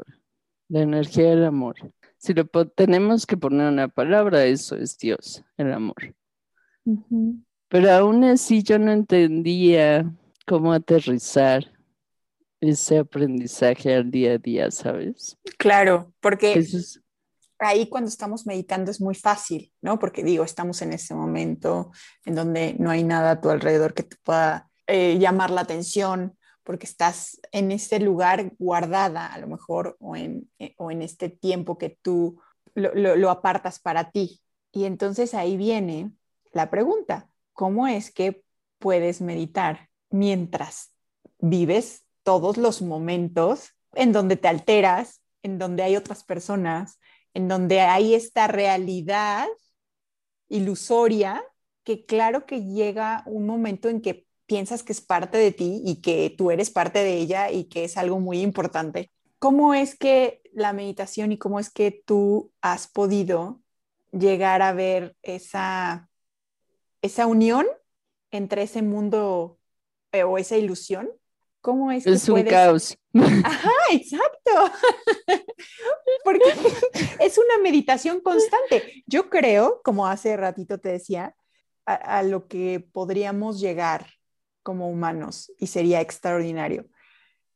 La 0.68 0.82
energía 0.82 1.30
del 1.30 1.44
amor. 1.44 1.74
Si 2.18 2.34
lo 2.34 2.44
tenemos 2.44 3.26
que 3.26 3.36
poner 3.36 3.66
una 3.72 3.88
palabra, 3.88 4.44
eso 4.44 4.76
es 4.76 4.96
Dios, 4.96 5.42
el 5.56 5.72
amor. 5.72 6.14
Pero 7.68 7.90
aún 7.90 8.22
así 8.24 8.62
yo 8.62 8.78
no 8.78 8.92
entendía 8.92 10.12
cómo 10.50 10.72
aterrizar 10.72 11.62
ese 12.60 12.98
aprendizaje 12.98 13.94
al 13.94 14.10
día 14.10 14.32
a 14.32 14.38
día, 14.38 14.68
¿sabes? 14.72 15.38
Claro, 15.58 16.12
porque 16.18 16.60
ahí 17.60 17.88
cuando 17.88 18.08
estamos 18.08 18.46
meditando 18.46 18.90
es 18.90 19.00
muy 19.00 19.14
fácil, 19.14 19.72
¿no? 19.80 20.00
Porque 20.00 20.24
digo, 20.24 20.42
estamos 20.42 20.82
en 20.82 20.92
ese 20.92 21.14
momento 21.14 21.92
en 22.24 22.34
donde 22.34 22.74
no 22.80 22.90
hay 22.90 23.04
nada 23.04 23.30
a 23.30 23.40
tu 23.40 23.48
alrededor 23.48 23.94
que 23.94 24.02
te 24.02 24.16
pueda 24.24 24.68
eh, 24.88 25.18
llamar 25.20 25.50
la 25.50 25.60
atención, 25.60 26.36
porque 26.64 26.86
estás 26.86 27.40
en 27.52 27.70
ese 27.70 28.00
lugar 28.00 28.52
guardada 28.58 29.28
a 29.28 29.38
lo 29.38 29.46
mejor 29.46 29.96
o 30.00 30.16
en, 30.16 30.50
eh, 30.58 30.74
o 30.78 30.90
en 30.90 31.02
este 31.02 31.28
tiempo 31.28 31.78
que 31.78 31.96
tú 32.02 32.40
lo, 32.74 32.92
lo 33.14 33.30
apartas 33.30 33.78
para 33.78 34.10
ti. 34.10 34.42
Y 34.72 34.86
entonces 34.86 35.32
ahí 35.32 35.56
viene 35.56 36.10
la 36.52 36.70
pregunta, 36.70 37.28
¿cómo 37.52 37.86
es 37.86 38.10
que 38.10 38.42
puedes 38.80 39.20
meditar 39.20 39.89
mientras 40.10 40.92
vives 41.38 42.04
todos 42.22 42.56
los 42.56 42.82
momentos 42.82 43.70
en 43.94 44.12
donde 44.12 44.36
te 44.36 44.48
alteras, 44.48 45.20
en 45.42 45.58
donde 45.58 45.82
hay 45.82 45.96
otras 45.96 46.24
personas, 46.24 46.98
en 47.34 47.48
donde 47.48 47.80
hay 47.80 48.14
esta 48.14 48.46
realidad 48.46 49.46
ilusoria 50.48 51.42
que 51.84 52.04
claro 52.04 52.44
que 52.46 52.64
llega 52.64 53.22
un 53.26 53.46
momento 53.46 53.88
en 53.88 54.00
que 54.00 54.26
piensas 54.46 54.82
que 54.82 54.92
es 54.92 55.00
parte 55.00 55.38
de 55.38 55.52
ti 55.52 55.80
y 55.84 56.02
que 56.02 56.34
tú 56.36 56.50
eres 56.50 56.70
parte 56.70 56.98
de 56.98 57.14
ella 57.14 57.50
y 57.50 57.64
que 57.64 57.84
es 57.84 57.96
algo 57.96 58.18
muy 58.18 58.40
importante. 58.40 59.10
¿Cómo 59.38 59.74
es 59.74 59.96
que 59.96 60.42
la 60.52 60.72
meditación 60.72 61.32
y 61.32 61.38
cómo 61.38 61.60
es 61.60 61.70
que 61.70 62.02
tú 62.04 62.52
has 62.60 62.88
podido 62.88 63.62
llegar 64.12 64.60
a 64.60 64.72
ver 64.72 65.16
esa, 65.22 66.10
esa 67.00 67.26
unión 67.26 67.64
entre 68.32 68.62
ese 68.62 68.82
mundo 68.82 69.59
eh, 70.12 70.22
o 70.22 70.38
esa 70.38 70.56
ilusión 70.56 71.10
¿Cómo 71.60 71.92
es, 71.92 72.06
es 72.06 72.28
un 72.28 72.42
caos. 72.44 72.96
Ajá, 73.44 73.70
exacto. 73.90 74.50
Porque 76.24 76.54
es 77.20 77.38
una 77.38 77.62
meditación 77.62 78.20
constante. 78.20 79.04
Yo 79.06 79.28
creo, 79.28 79.82
como 79.84 80.06
hace 80.06 80.36
ratito 80.36 80.78
te 80.78 80.90
decía, 80.90 81.34
a, 81.84 82.22
lo 82.22 82.46
que 82.46 82.80
podríamos 82.80 83.60
llegar 83.60 84.06
como 84.62 84.88
humanos 84.88 85.52
y 85.58 85.66
sería 85.66 86.00
extraordinario, 86.00 86.88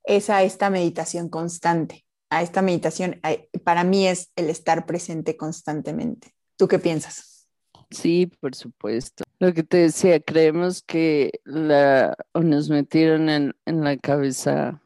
es 0.02 0.28
a 0.28 0.42
esta 0.42 0.70
meditación 0.70 1.28
constante. 1.28 2.04
A 2.30 2.42
esta 2.42 2.62
meditación, 2.62 3.20
para 3.62 3.84
mí 3.84 4.08
es 4.08 4.32
el 4.36 4.50
estar 4.50 4.86
presente 4.86 5.36
constantemente. 5.36 6.34
¿Tú 6.56 6.68
qué 6.68 6.78
piensas? 6.78 7.48
Sí, 7.90 8.26
por 8.40 8.54
supuesto. 8.54 9.24
Lo 9.44 9.52
que 9.52 9.62
te 9.62 9.76
decía, 9.76 10.20
creemos 10.20 10.80
que 10.80 11.42
la, 11.44 12.16
nos 12.32 12.70
metieron 12.70 13.28
en, 13.28 13.54
la 13.66 13.98
cabeza 13.98 14.80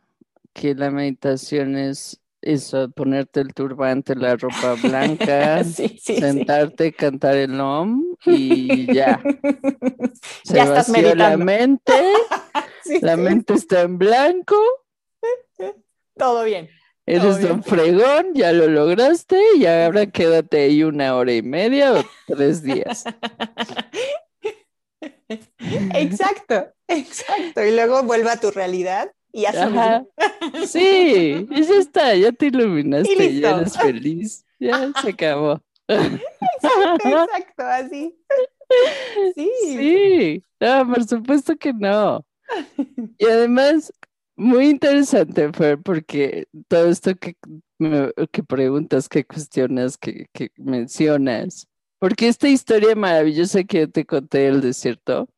que 0.53 0.75
la 0.75 0.91
meditación 0.91 1.77
es 1.77 2.21
eso, 2.43 2.91
ponerte 2.91 3.39
el 3.39 3.55
turbante, 3.55 4.17
la 4.17 4.35
ropa 4.35 4.75
blanca, 4.83 5.63
sentarte, 6.03 6.93
cantar 6.93 7.37
el 7.37 7.61
OM 7.61 8.03
y 8.27 8.93
ya. 8.93 9.23
Se 10.43 10.57
ya 10.57 10.65
estás 10.65 10.89
meditando. 10.89 11.25
la 11.25 11.37
mente, 11.37 11.93
la 13.01 13.17
mente 13.17 13.55
está 13.55 13.83
en 13.83 13.97
blanco. 13.97 14.57
Todo 16.17 16.43
bien. 16.43 16.69
Eres 17.07 17.45
un 17.45 17.63
fregón, 17.63 18.35
ya 18.35 18.51
lo 18.51 18.67
lograste 18.67 19.41
y 19.57 19.67
ahora 19.67 20.07
quédate 20.07 20.63
ahí 20.63 20.83
una 20.83 21.15
hora 21.15 21.33
y 21.33 21.43
media 21.43 21.93
o 21.93 22.05
tres 22.27 22.65
días. 22.65 23.05
Exacto, 25.29 26.73
exacto. 26.87 27.65
Y 27.65 27.75
luego 27.75 28.03
vuelve 28.03 28.31
a 28.31 28.41
tu 28.41 28.51
realidad 28.51 29.13
y 29.33 29.43
ya 29.43 30.05
Sí, 30.67 31.47
y 31.51 31.63
ya 31.63 31.75
está, 31.75 32.15
ya 32.15 32.33
te 32.33 32.47
iluminaste, 32.47 33.41
ya 33.41 33.59
eres 33.59 33.77
feliz, 33.77 34.45
ya 34.59 34.93
se 35.03 35.11
acabó. 35.11 35.63
Exacto, 35.87 37.09
exacto, 37.09 37.63
así. 37.67 38.19
Sí. 39.35 39.51
Sí, 39.65 40.43
no, 40.61 40.87
por 40.93 41.05
supuesto 41.05 41.57
que 41.57 41.73
no. 41.73 42.25
Y 43.19 43.27
además, 43.27 43.93
muy 44.37 44.69
interesante, 44.69 45.53
Fer, 45.53 45.79
porque 45.79 46.47
todo 46.69 46.89
esto 46.89 47.15
que, 47.17 47.37
que 48.33 48.43
preguntas, 48.43 49.09
que 49.09 49.25
cuestionas, 49.25 49.97
que, 49.97 50.27
que 50.33 50.51
mencionas, 50.57 51.67
porque 51.99 52.29
esta 52.29 52.49
historia 52.49 52.95
maravillosa 52.95 53.65
que 53.65 53.87
te 53.87 54.05
conté 54.05 54.39
del 54.39 54.61
desierto 54.61 55.29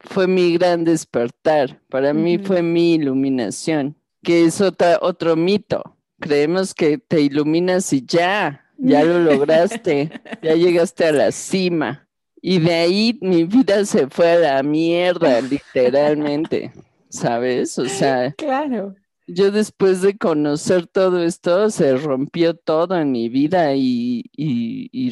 fue 0.00 0.26
mi 0.26 0.54
gran 0.54 0.84
despertar. 0.84 1.80
Para 1.88 2.12
mí 2.12 2.38
fue 2.38 2.62
mi 2.62 2.94
iluminación, 2.94 3.96
que 4.22 4.44
es 4.44 4.60
otra, 4.60 4.98
otro 5.00 5.36
mito. 5.36 5.96
Creemos 6.20 6.74
que 6.74 6.98
te 6.98 7.20
iluminas 7.20 7.92
y 7.92 8.04
ya, 8.04 8.64
ya 8.76 9.04
lo 9.04 9.18
lograste, 9.20 10.10
ya 10.42 10.54
llegaste 10.54 11.06
a 11.06 11.12
la 11.12 11.32
cima. 11.32 12.08
Y 12.40 12.58
de 12.60 12.74
ahí 12.74 13.18
mi 13.20 13.44
vida 13.44 13.84
se 13.84 14.08
fue 14.08 14.32
a 14.32 14.38
la 14.38 14.62
mierda, 14.62 15.40
literalmente, 15.40 16.72
¿sabes? 17.08 17.78
O 17.78 17.86
sea, 17.86 18.32
claro 18.32 18.94
yo 19.28 19.50
después 19.50 20.00
de 20.02 20.16
conocer 20.16 20.86
todo 20.86 21.22
esto, 21.22 21.70
se 21.70 21.96
rompió 21.96 22.54
todo 22.54 22.98
en 22.98 23.12
mi 23.12 23.28
vida 23.28 23.74
y, 23.74 24.24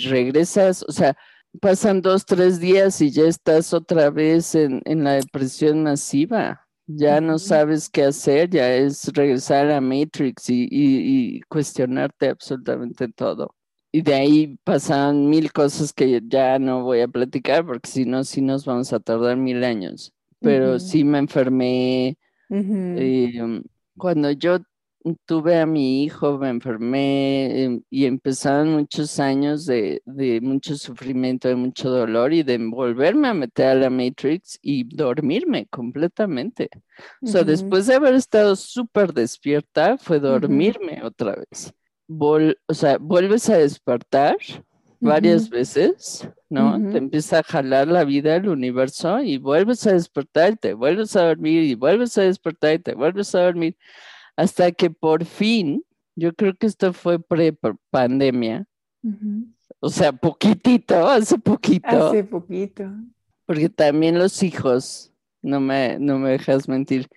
regresas, 0.09 0.83
o 0.89 0.93
sea, 0.93 1.17
pasan 1.61 2.01
dos, 2.01 2.25
tres 2.25 2.59
días 2.59 3.01
y 3.01 3.11
ya 3.11 3.25
estás 3.25 3.75
otra 3.75 4.11
vez 4.11 4.55
en, 4.55 4.83
la 5.05 5.13
depresión 5.13 5.83
masiva. 5.83 6.63
Ya 6.89 7.21
no 7.21 7.39
sabes 7.39 7.91
qué 7.91 8.05
hacer, 8.05 8.49
ya 8.51 8.73
es 8.75 9.09
regresar 9.13 9.71
a 9.71 9.81
Matrix 9.81 10.49
y, 10.49 10.69
y 10.71 11.41
cuestionarte 11.43 12.29
absolutamente 12.29 13.09
todo. 13.09 13.55
Y 13.93 14.03
de 14.03 14.15
ahí 14.15 14.59
pasan 14.63 15.29
mil 15.29 15.53
cosas 15.53 15.93
que 15.93 16.23
ya 16.27 16.59
no 16.59 16.85
voy 16.85 17.01
a 17.01 17.09
platicar 17.09 17.67
porque 17.67 17.89
si 17.89 18.05
no, 18.05 18.25
sí 18.25 18.41
nos 18.41 18.65
vamos 18.65 18.93
a 18.93 19.01
tardar 19.01 19.37
mil 19.37 19.65
años. 19.65 20.13
Pero 20.41 20.79
sí 20.79 21.03
me 21.03 21.19
enfermé, 21.19 22.17
cuando 23.97 24.31
yo 24.31 24.59
tuve 25.25 25.59
a 25.61 25.67
mi 25.67 26.03
hijo, 26.03 26.39
me 26.39 26.49
enfermé 26.49 27.65
em, 27.65 27.83
y 27.91 28.07
empezaron 28.07 28.73
muchos 28.73 29.21
años 29.21 29.67
de, 29.67 30.03
de, 30.05 30.41
mucho 30.41 30.77
sufrimiento, 30.77 31.49
de 31.49 31.55
mucho 31.55 31.91
dolor 31.91 32.33
y 32.33 32.43
de 32.43 32.59
volverme 32.59 33.29
a 33.29 33.35
meter 33.35 33.67
a 33.69 33.75
la 33.75 33.91
Matrix 33.91 34.59
y 34.63 34.85
dormirme 34.85 35.67
completamente. 35.67 36.69
O 37.23 37.27
sea, 37.27 37.45
después 37.45 37.87
de 37.87 37.95
haber 37.95 38.15
estado 38.15 38.57
súper 38.57 39.13
despierta, 39.13 39.97
fue 39.99 40.19
dormirme 40.19 41.03
otra 41.05 41.37
vez. 41.37 41.73
o 42.09 42.75
sea, 42.75 42.99
vuelves 42.99 43.49
a 43.49 43.59
despertar 43.59 44.37
varias 45.01 45.49
veces, 45.51 46.29
¿no? 46.49 46.79
Te 46.91 46.99
empieza 46.99 47.41
a 47.41 47.43
jalar 47.43 47.89
la 47.89 48.05
vida, 48.05 48.37
el 48.37 48.49
universo 48.49 49.21
y 49.23 49.39
vuelves 49.39 49.87
a 49.87 49.93
despertar, 49.93 50.57
te 50.57 50.75
vuelves 50.75 51.17
a 51.17 51.27
dormir 51.27 51.65
y 51.65 51.75
vuelves 51.75 52.17
a 52.19 52.23
despertar 52.23 52.75
y 52.75 52.79
te 52.79 52.95
vuelves 52.95 53.35
a 53.35 53.43
dormir 53.43 53.77
hasta 54.37 54.71
que 54.71 54.91
por 54.91 55.25
fin, 55.25 55.85
yo 56.15 56.35
creo 56.35 56.55
que 56.55 56.67
esto 56.67 56.93
fue 56.93 57.19
pre-pandemia, 57.19 58.67
o 59.81 59.89
sea, 59.89 60.13
poquitito, 60.13 60.95
hace 61.09 61.39
poquito. 61.39 62.09
Hace 62.09 62.25
poquito. 62.25 62.91
Porque 63.47 63.69
también 63.69 64.19
los 64.19 64.43
hijos, 64.43 65.13
no 65.41 65.61
me, 65.61 65.99
no 65.99 66.19
me 66.19 66.31
dejas 66.31 66.69
mentir, 66.69 67.09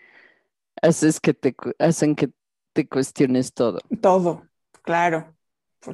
haces 0.81 1.19
que 1.19 1.33
te, 1.33 1.55
hacen 1.77 2.15
que 2.15 2.29
te 2.73 2.87
cuestiones 2.87 3.53
todo. 3.53 3.79
Todo, 4.01 4.47
claro. 4.81 5.35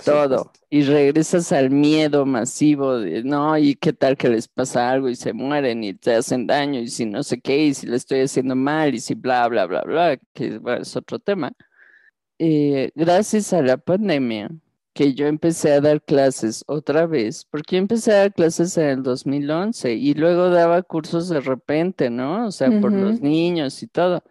Todo. 0.03 0.51
Y 0.69 0.83
regresas 0.83 1.51
al 1.51 1.69
miedo 1.69 2.25
masivo 2.25 2.99
de, 2.99 3.23
no, 3.23 3.57
y 3.57 3.75
qué 3.75 3.93
tal 3.93 4.17
que 4.17 4.29
les 4.29 4.47
pasa 4.47 4.89
algo 4.89 5.09
y 5.09 5.15
se 5.15 5.33
mueren 5.33 5.83
y 5.83 5.93
te 5.93 6.15
hacen 6.15 6.47
daño 6.47 6.79
y 6.79 6.88
si 6.88 7.05
no 7.05 7.23
sé 7.23 7.39
qué, 7.39 7.65
y 7.65 7.73
si 7.73 7.88
le 7.88 7.95
estoy 7.95 8.21
haciendo 8.21 8.55
mal 8.55 8.95
y 8.95 8.99
si 8.99 9.13
bla, 9.15 9.47
bla, 9.47 9.65
bla, 9.65 9.81
bla, 9.83 10.17
que 10.33 10.59
es 10.79 10.95
otro 10.95 11.19
tema. 11.19 11.53
Eh, 12.39 12.91
gracias 12.95 13.53
a 13.53 13.61
la 13.61 13.77
pandemia, 13.77 14.49
que 14.93 15.13
yo 15.13 15.27
empecé 15.27 15.73
a 15.73 15.81
dar 15.81 16.01
clases 16.01 16.63
otra 16.67 17.05
vez, 17.05 17.45
porque 17.45 17.75
yo 17.75 17.79
empecé 17.79 18.13
a 18.13 18.17
dar 18.19 18.33
clases 18.33 18.77
en 18.77 18.88
el 18.89 19.03
2011 19.03 19.93
y 19.93 20.13
luego 20.13 20.49
daba 20.49 20.81
cursos 20.83 21.29
de 21.29 21.41
repente, 21.41 22.09
¿no? 22.09 22.47
O 22.47 22.51
sea, 22.51 22.69
por 22.81 22.91
los 22.91 23.21
niños 23.21 23.83
y 23.83 23.88
todo. 23.88 24.23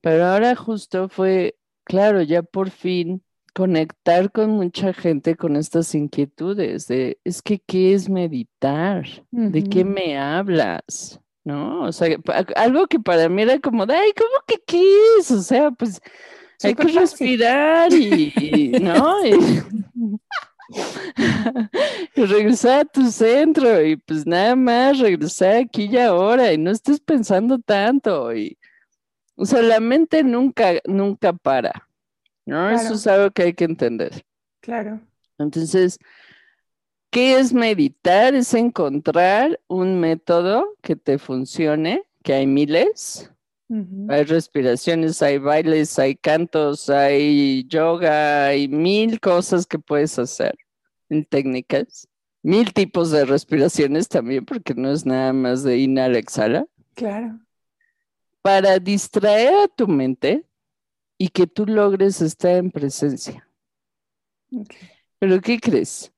Pero 0.00 0.26
ahora 0.26 0.54
justo 0.54 1.08
fue, 1.08 1.56
claro, 1.84 2.22
ya 2.22 2.42
por 2.42 2.70
fin 2.70 3.22
conectar 3.54 4.30
con 4.32 4.50
mucha 4.50 4.92
gente 4.92 5.36
con 5.36 5.56
estas 5.56 5.94
inquietudes 5.94 6.88
de, 6.88 7.18
es 7.24 7.40
que, 7.40 7.60
¿qué 7.60 7.94
es 7.94 8.08
meditar? 8.10 9.06
¿De 9.30 9.62
qué 9.64 9.84
me 9.84 10.18
hablas? 10.18 11.20
¿No? 11.44 11.82
O 11.84 11.92
sea, 11.92 12.16
algo 12.56 12.86
que 12.86 12.98
para 12.98 13.28
mí 13.28 13.42
era 13.42 13.58
como, 13.60 13.84
ay, 13.84 14.12
¿cómo 14.16 14.44
que 14.46 14.60
qué 14.66 14.82
es? 15.18 15.30
O 15.30 15.40
sea, 15.40 15.70
pues 15.70 16.00
hay 16.62 16.74
que 16.74 16.88
respirar 16.88 17.92
y, 17.92 18.72
¿no? 18.80 19.16
Y, 22.16 22.24
regresar 22.24 22.80
a 22.80 22.84
tu 22.86 23.10
centro 23.10 23.84
y 23.84 23.96
pues 23.96 24.26
nada 24.26 24.56
más 24.56 24.98
regresar 24.98 25.56
aquí 25.56 25.84
y 25.84 25.98
ahora 25.98 26.52
y 26.52 26.58
no 26.58 26.70
estés 26.70 27.00
pensando 27.00 27.58
tanto 27.58 28.34
y, 28.34 28.58
o 29.36 29.44
sea, 29.44 29.60
la 29.60 29.78
mente 29.78 30.24
nunca, 30.24 30.72
nunca 30.86 31.34
para. 31.34 31.86
¿No? 32.46 32.70
Eso 32.70 32.94
es 32.94 33.06
algo 33.06 33.30
que 33.30 33.42
hay 33.42 33.54
que 33.54 33.64
entender. 33.64 34.24
Claro. 34.60 35.00
Entonces, 35.38 35.98
¿qué 37.10 37.38
es 37.38 37.52
meditar? 37.52 38.34
Es 38.34 38.54
encontrar 38.54 39.60
un 39.66 40.00
método 40.00 40.76
que 40.82 40.96
te 40.96 41.18
funcione, 41.18 42.02
que 42.22 42.34
hay 42.34 42.46
miles. 42.46 43.30
Hay 44.08 44.24
respiraciones, 44.24 45.20
hay 45.20 45.38
bailes, 45.38 45.98
hay 45.98 46.14
cantos, 46.14 46.88
hay 46.90 47.64
yoga, 47.66 48.46
hay 48.46 48.68
mil 48.68 49.18
cosas 49.18 49.66
que 49.66 49.78
puedes 49.80 50.16
hacer 50.18 50.56
en 51.08 51.24
técnicas. 51.24 52.06
Mil 52.42 52.72
tipos 52.72 53.10
de 53.10 53.24
respiraciones 53.24 54.08
también, 54.08 54.44
porque 54.44 54.74
no 54.74 54.92
es 54.92 55.04
nada 55.06 55.32
más 55.32 55.64
de 55.64 55.78
inhala, 55.78 56.18
exhala. 56.18 56.66
Claro. 56.94 57.40
Para 58.42 58.78
distraer 58.78 59.54
a 59.54 59.68
tu 59.68 59.88
mente, 59.88 60.44
y 61.24 61.28
que 61.28 61.46
tú 61.46 61.64
logres 61.64 62.20
estar 62.20 62.56
en 62.56 62.70
presencia. 62.70 63.48
Pero 65.18 65.40
¿qué 65.40 65.58
crees? 65.58 66.12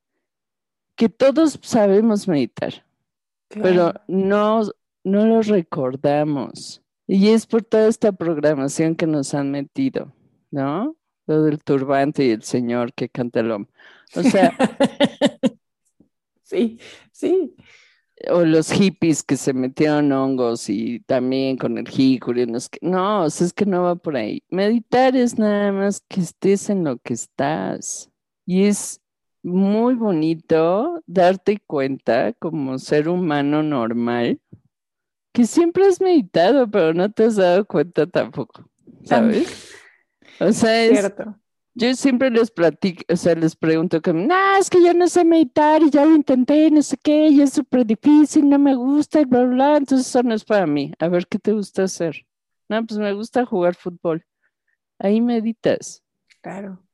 Que 0.97 1.09
todos 1.09 1.61
sabemos 1.63 2.27
meditar, 2.27 2.85
pero 3.47 3.95
no, 4.09 4.63
no 5.05 5.27
lo 5.27 5.43
recordamos. 5.43 6.83
Y 7.07 7.29
es 7.29 7.47
por 7.47 7.63
toda 7.63 7.87
esta 7.87 8.11
programación 8.11 8.97
que 8.97 9.07
nos 9.07 9.33
han 9.33 9.53
metido, 9.53 10.13
¿no? 10.51 10.97
Lo 11.29 11.45
del 11.45 11.63
turbante 11.63 12.25
y 12.25 12.31
el 12.31 12.43
señor 12.43 12.93
que 12.93 13.09
canta 13.09 13.39
el 13.39 13.53
hombre. 13.53 13.73
O 14.17 14.25
sea. 14.25 14.57
sí, 16.43 16.81
sí 17.13 17.55
o 18.31 18.45
los 18.45 18.71
hippies 18.71 19.23
que 19.23 19.37
se 19.37 19.53
metieron 19.53 20.13
hongos 20.13 20.69
y 20.69 21.01
también 21.01 21.57
con 21.57 21.79
el 21.79 21.87
hícory, 21.89 22.47
no, 22.81 23.25
o 23.25 23.31
sea, 23.31 23.47
es 23.47 23.53
que 23.53 23.67
no 23.67 23.83
va 23.83 23.97
por 23.97 24.17
ahí. 24.17 24.43
Meditar 24.51 25.17
es 25.17 25.39
nada 25.39 25.73
más 25.73 26.01
que 26.09 26.21
estés 26.21 26.71
en 26.71 26.85
lo 26.85 26.99
que 26.99 27.15
estás. 27.15 28.11
Y 28.45 28.65
es 28.65 29.01
muy 29.43 29.95
bonito 29.95 31.03
darte 31.07 31.59
cuenta 31.67 32.33
como 32.33 32.79
ser 32.79 33.09
humano 33.09 33.63
normal 33.63 34.41
que 35.33 35.47
siempre 35.47 35.87
has 35.87 36.01
meditado, 36.01 36.71
pero 36.71 36.95
no 36.95 37.11
te 37.13 37.25
has 37.25 37.37
dado 37.37 37.65
cuenta 37.67 38.07
tampoco, 38.07 38.69
¿sabes? 39.05 39.73
O 40.41 40.51
sea, 40.53 40.85
es, 40.85 40.99
Cierto. 40.99 41.37
Yo 41.79 41.95
siempre 41.95 42.31
les 42.31 42.51
platico, 42.51 43.03
o 43.13 43.17
sea, 43.17 43.35
les 43.35 43.55
pregunto 43.55 44.01
que, 44.01 44.11
no, 44.15 44.57
es 44.59 44.71
que 44.71 44.83
yo 44.83 44.95
no 44.95 45.09
sé 45.09 45.27
meditar 45.27 45.83
y 45.83 45.91
ya 45.91 46.07
lo 46.07 46.17
intenté, 46.17 46.71
no 46.71 46.81
sé 46.81 46.97
qué, 46.97 47.29
y 47.29 47.43
es 47.43 47.53
súper 47.53 47.85
difícil, 47.85 48.49
no 48.49 48.59
me 48.59 48.75
gusta, 48.75 49.21
y 49.21 49.27
bla, 49.27 49.45
bla, 49.45 49.55
bla, 49.55 49.77
entonces 49.77 50.07
eso 50.09 50.23
no 50.23 50.33
es 50.33 50.43
para 50.43 50.67
mí. 50.67 50.93
A 50.99 51.09
ver, 51.09 51.27
¿qué 51.27 51.39
te 51.39 51.53
gusta 51.53 51.83
hacer? 51.83 52.27
No, 52.71 52.83
pues 52.87 52.99
me 52.99 53.13
gusta 53.13 53.45
jugar 53.45 53.75
fútbol. 53.75 54.25
Ahí 54.99 55.21
meditas. 55.21 56.03
Claro. 56.41 56.86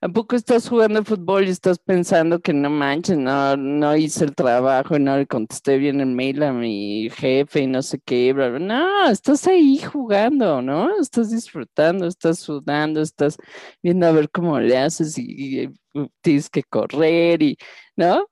¿A 0.00 0.08
poco 0.08 0.36
estás 0.36 0.68
jugando 0.68 1.04
fútbol 1.04 1.46
y 1.46 1.50
estás 1.50 1.78
pensando 1.78 2.40
que 2.40 2.52
no 2.52 2.70
manches, 2.70 3.18
no, 3.18 3.56
no 3.56 3.96
hice 3.96 4.24
el 4.24 4.34
trabajo, 4.34 4.98
no 4.98 5.16
le 5.16 5.26
contesté 5.26 5.78
bien 5.78 6.00
el 6.00 6.08
mail 6.08 6.42
a 6.42 6.52
mi 6.52 7.10
jefe 7.10 7.60
y 7.60 7.66
no 7.66 7.82
sé 7.82 8.00
qué, 8.04 8.32
bla, 8.32 8.58
no, 8.58 9.08
estás 9.10 9.46
ahí 9.46 9.78
jugando, 9.78 10.62
¿no? 10.62 10.98
Estás 11.00 11.30
disfrutando, 11.30 12.06
estás 12.06 12.38
sudando, 12.38 13.00
estás 13.02 13.36
viendo 13.82 14.06
a 14.06 14.12
ver 14.12 14.30
cómo 14.30 14.58
le 14.58 14.78
haces 14.78 15.18
y, 15.18 15.66
uh, 15.94 16.08
tienes 16.20 16.48
que 16.48 16.62
correr 16.62 17.42
y, 17.42 17.56
¿no? 17.96 18.26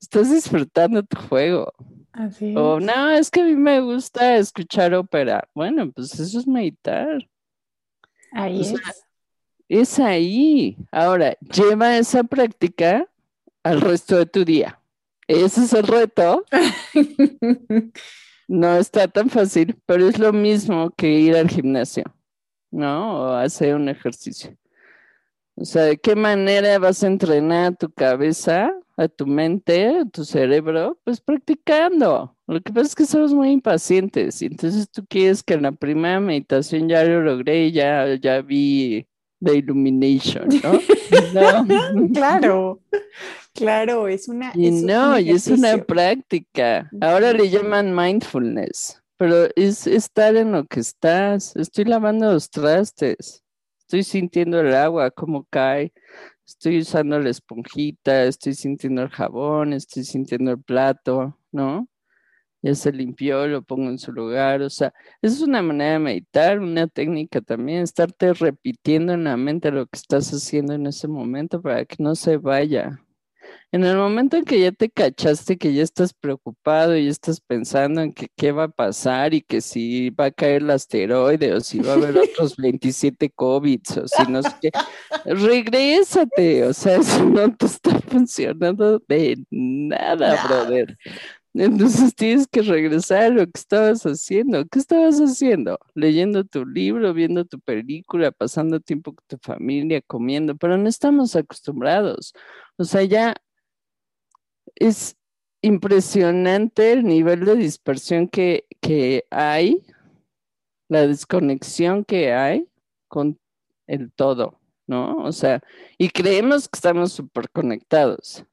Estás 0.00 0.30
disfrutando 0.30 1.02
tu 1.02 1.16
juego. 1.28 1.72
Así 2.12 2.50
es. 2.50 2.56
O 2.56 2.80
no, 2.80 3.10
es 3.10 3.30
que 3.30 3.40
a 3.40 3.44
mí 3.44 3.54
me 3.54 3.80
gusta 3.80 4.36
escuchar 4.36 4.94
ópera. 4.94 5.48
Bueno, 5.54 5.90
pues 5.92 6.18
eso 6.18 6.38
es 6.38 6.46
meditar. 6.46 7.18
Ahí 8.32 8.60
es 8.60 9.05
es 9.68 9.98
ahí. 9.98 10.76
Ahora, 10.90 11.36
lleva 11.40 11.96
esa 11.96 12.24
práctica 12.24 13.08
al 13.62 13.80
resto 13.80 14.16
de 14.18 14.26
tu 14.26 14.44
día. 14.44 14.80
Ese 15.28 15.64
es 15.64 15.72
el 15.72 15.86
reto. 15.86 16.44
no 18.48 18.76
está 18.76 19.08
tan 19.08 19.28
fácil, 19.28 19.76
pero 19.86 20.08
es 20.08 20.18
lo 20.18 20.32
mismo 20.32 20.90
que 20.90 21.10
ir 21.10 21.36
al 21.36 21.48
gimnasio, 21.48 22.04
¿no? 22.70 23.20
O 23.20 23.32
hacer 23.32 23.74
un 23.74 23.88
ejercicio. 23.88 24.56
O 25.56 25.64
sea, 25.64 25.84
¿de 25.84 25.96
qué 25.96 26.14
manera 26.14 26.78
vas 26.78 27.02
a 27.02 27.06
entrenar 27.06 27.76
tu 27.76 27.90
cabeza, 27.90 28.72
a 28.96 29.08
tu 29.08 29.26
mente, 29.26 29.86
a 29.86 30.04
tu 30.04 30.24
cerebro? 30.24 30.98
Pues 31.02 31.20
practicando. 31.20 32.36
Lo 32.46 32.60
que 32.60 32.72
pasa 32.72 32.86
es 32.88 32.94
que 32.94 33.06
somos 33.06 33.32
muy 33.34 33.50
impacientes 33.50 34.42
y 34.42 34.46
entonces 34.46 34.88
tú 34.90 35.04
quieres 35.08 35.42
que 35.42 35.54
en 35.54 35.62
la 35.62 35.72
primera 35.72 36.20
meditación 36.20 36.88
ya 36.88 37.02
lo 37.04 37.22
logré, 37.22 37.72
ya, 37.72 38.14
ya 38.16 38.42
vi 38.42 39.08
de 39.46 39.58
Illumination, 39.58 40.48
¿no? 40.62 40.80
claro, 42.14 42.80
claro, 43.54 44.08
es 44.08 44.28
una... 44.28 44.52
Y 44.54 44.70
no, 44.70 45.18
y 45.18 45.30
es 45.30 45.48
una 45.48 45.78
práctica. 45.78 46.90
Ahora 47.00 47.32
le 47.32 47.48
llaman 47.48 47.94
mindfulness, 47.94 49.02
pero 49.16 49.48
es 49.56 49.86
estar 49.86 50.36
en 50.36 50.52
lo 50.52 50.66
que 50.66 50.80
estás. 50.80 51.54
Estoy 51.56 51.84
lavando 51.84 52.32
los 52.32 52.50
trastes, 52.50 53.42
estoy 53.80 54.02
sintiendo 54.02 54.60
el 54.60 54.74
agua, 54.74 55.10
cómo 55.10 55.46
cae, 55.50 55.92
estoy 56.46 56.80
usando 56.80 57.18
la 57.18 57.30
esponjita, 57.30 58.24
estoy 58.24 58.54
sintiendo 58.54 59.02
el 59.02 59.08
jabón, 59.08 59.72
estoy 59.72 60.04
sintiendo 60.04 60.52
el 60.52 60.62
plato, 60.62 61.38
¿no? 61.52 61.88
Ya 62.66 62.74
se 62.74 62.92
limpió, 62.92 63.46
lo 63.46 63.62
pongo 63.62 63.88
en 63.90 63.98
su 63.98 64.12
lugar, 64.12 64.60
o 64.62 64.70
sea, 64.70 64.92
es 65.22 65.40
una 65.40 65.62
manera 65.62 65.92
de 65.92 65.98
meditar, 66.00 66.58
una 66.58 66.88
técnica 66.88 67.40
también, 67.40 67.82
estarte 67.82 68.32
repitiendo 68.34 69.12
en 69.12 69.24
la 69.24 69.36
mente 69.36 69.70
lo 69.70 69.86
que 69.86 69.96
estás 69.96 70.30
haciendo 70.32 70.74
en 70.74 70.86
ese 70.86 71.06
momento 71.06 71.62
para 71.62 71.84
que 71.84 71.96
no 72.00 72.16
se 72.16 72.38
vaya. 72.38 73.00
en 73.72 73.84
el 73.84 73.96
momento 73.96 74.36
en 74.36 74.44
que 74.44 74.60
ya 74.60 74.72
te 74.72 74.90
cachaste, 74.90 75.58
que 75.58 75.72
ya 75.74 75.82
estás 75.82 76.12
preocupado 76.14 76.96
y 76.96 77.08
estás 77.08 77.40
pensando 77.40 78.00
en 78.02 78.12
que 78.12 78.28
qué 78.36 78.52
va 78.52 78.64
a 78.64 78.68
pasar 78.68 79.34
y 79.34 79.42
que 79.42 79.60
si 79.60 80.10
va 80.10 80.26
a 80.26 80.30
caer 80.32 80.62
el 80.62 80.70
asteroide 80.70 81.54
o 81.54 81.60
si 81.60 81.80
va 81.80 81.92
a 81.92 81.94
haber 81.96 82.18
otros 82.18 82.56
27 82.58 83.30
COVID 83.30 83.80
o 84.02 84.08
si 84.08 84.30
no 84.30 84.42
sé 84.42 84.50
qué, 84.60 84.70
regrésate, 85.24 86.64
o 86.64 86.72
sea, 86.72 86.96
eso 87.00 87.24
no 87.24 87.54
te 87.56 87.66
está 87.66 88.00
funcionando 88.00 89.00
de 89.08 89.38
nada, 89.50 90.44
brother. 90.48 90.96
Entonces 91.58 92.14
tienes 92.14 92.46
que 92.46 92.62
regresar 92.62 93.22
a 93.24 93.28
lo 93.30 93.44
que 93.46 93.52
estabas 93.58 94.02
haciendo. 94.04 94.66
¿Qué 94.66 94.78
estabas 94.78 95.18
haciendo? 95.18 95.78
Leyendo 95.94 96.44
tu 96.44 96.66
libro, 96.66 97.14
viendo 97.14 97.44
tu 97.46 97.58
película, 97.60 98.30
pasando 98.30 98.80
tiempo 98.80 99.14
con 99.14 99.24
tu 99.26 99.38
familia, 99.38 100.02
comiendo, 100.02 100.56
pero 100.56 100.76
no 100.76 100.88
estamos 100.88 101.34
acostumbrados. 101.34 102.34
O 102.76 102.84
sea, 102.84 103.02
ya 103.04 103.34
es 104.74 105.16
impresionante 105.62 106.92
el 106.92 107.04
nivel 107.04 107.44
de 107.44 107.56
dispersión 107.56 108.28
que, 108.28 108.66
que 108.80 109.24
hay, 109.30 109.82
la 110.88 111.06
desconexión 111.06 112.04
que 112.04 112.32
hay 112.32 112.68
con 113.08 113.38
el 113.86 114.12
todo, 114.12 114.60
¿no? 114.86 115.16
O 115.24 115.32
sea, 115.32 115.62
y 115.96 116.10
creemos 116.10 116.68
que 116.68 116.76
estamos 116.76 117.12
súper 117.12 117.50
conectados. 117.50 118.44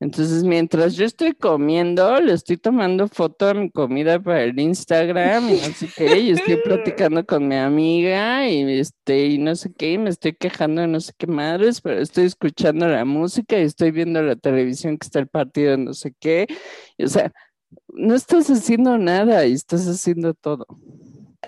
Entonces, 0.00 0.44
mientras 0.44 0.94
yo 0.96 1.04
estoy 1.04 1.34
comiendo, 1.34 2.18
le 2.22 2.32
estoy 2.32 2.56
tomando 2.56 3.06
foto 3.06 3.48
a 3.48 3.54
mi 3.54 3.70
comida 3.70 4.18
para 4.18 4.44
el 4.44 4.58
Instagram 4.58 5.50
y 5.50 5.52
no 5.52 5.74
sé 5.74 5.88
qué, 5.94 6.18
y 6.18 6.30
estoy 6.30 6.56
platicando 6.64 7.26
con 7.26 7.46
mi 7.46 7.56
amiga 7.56 8.48
y 8.48 8.62
este, 8.80 9.26
y 9.26 9.38
no 9.38 9.54
sé 9.54 9.70
qué, 9.74 9.92
y 9.92 9.98
me 9.98 10.08
estoy 10.08 10.32
quejando 10.34 10.80
de 10.80 10.88
no 10.88 11.00
sé 11.00 11.12
qué 11.18 11.26
madres, 11.26 11.82
pero 11.82 12.00
estoy 12.00 12.24
escuchando 12.24 12.88
la 12.88 13.04
música 13.04 13.58
y 13.58 13.64
estoy 13.64 13.90
viendo 13.90 14.22
la 14.22 14.36
televisión 14.36 14.96
que 14.96 15.06
está 15.06 15.18
el 15.18 15.28
partido 15.28 15.72
de 15.72 15.78
no 15.78 15.92
sé 15.92 16.14
qué. 16.18 16.46
o 16.98 17.06
sea, 17.08 17.30
no 17.88 18.14
estás 18.14 18.48
haciendo 18.50 18.96
nada 18.98 19.46
y 19.46 19.52
estás 19.52 19.86
haciendo 19.86 20.32
todo 20.34 20.66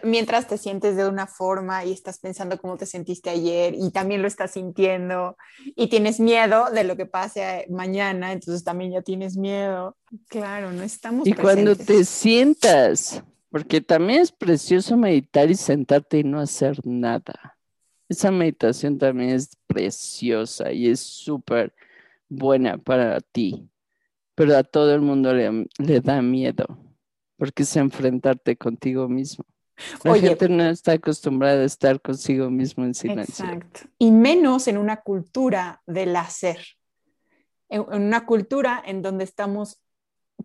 mientras 0.02 0.48
te 0.48 0.58
sientes 0.58 0.96
de 0.96 1.06
una 1.06 1.26
forma 1.26 1.84
y 1.84 1.92
estás 1.92 2.18
pensando 2.18 2.58
cómo 2.58 2.76
te 2.76 2.86
sentiste 2.86 3.30
ayer 3.30 3.74
y 3.74 3.90
también 3.90 4.22
lo 4.22 4.28
estás 4.28 4.52
sintiendo 4.52 5.36
y 5.76 5.88
tienes 5.88 6.18
miedo 6.18 6.70
de 6.70 6.84
lo 6.84 6.96
que 6.96 7.06
pase 7.06 7.66
mañana, 7.70 8.32
entonces 8.32 8.64
también 8.64 8.92
ya 8.92 9.02
tienes 9.02 9.36
miedo. 9.36 9.96
Claro, 10.28 10.72
no 10.72 10.82
estamos. 10.82 11.26
Y 11.26 11.32
cuando 11.34 11.76
te 11.76 12.04
sientas, 12.04 13.22
porque 13.50 13.80
también 13.80 14.20
es 14.20 14.32
precioso 14.32 14.96
meditar 14.96 15.50
y 15.50 15.54
sentarte 15.54 16.18
y 16.18 16.24
no 16.24 16.40
hacer 16.40 16.80
nada. 16.86 17.58
Esa 18.08 18.30
meditación 18.30 18.98
también 18.98 19.30
es 19.30 19.56
preciosa 19.66 20.72
y 20.72 20.88
es 20.88 21.00
súper 21.00 21.72
buena 22.28 22.78
para 22.78 23.20
ti, 23.20 23.68
pero 24.34 24.56
a 24.56 24.64
todo 24.64 24.94
el 24.94 25.00
mundo 25.00 25.34
le, 25.34 25.66
le 25.78 26.00
da 26.00 26.20
miedo 26.22 26.78
porque 27.36 27.64
es 27.64 27.76
enfrentarte 27.76 28.56
contigo 28.56 29.08
mismo. 29.08 29.44
La 30.04 30.14
gente 30.18 30.48
no 30.48 30.64
está 30.64 30.92
acostumbrada 30.92 31.62
a 31.62 31.64
estar 31.64 32.00
consigo 32.00 32.50
mismo 32.50 32.84
en 32.84 32.94
silencio. 32.94 33.44
Exacto. 33.44 33.80
Y 33.98 34.10
menos 34.10 34.68
en 34.68 34.78
una 34.78 35.02
cultura 35.02 35.82
del 35.86 36.16
hacer. 36.16 36.58
En, 37.68 37.82
una 37.82 38.26
cultura 38.26 38.82
en 38.84 39.02
donde 39.02 39.24
estamos 39.24 39.80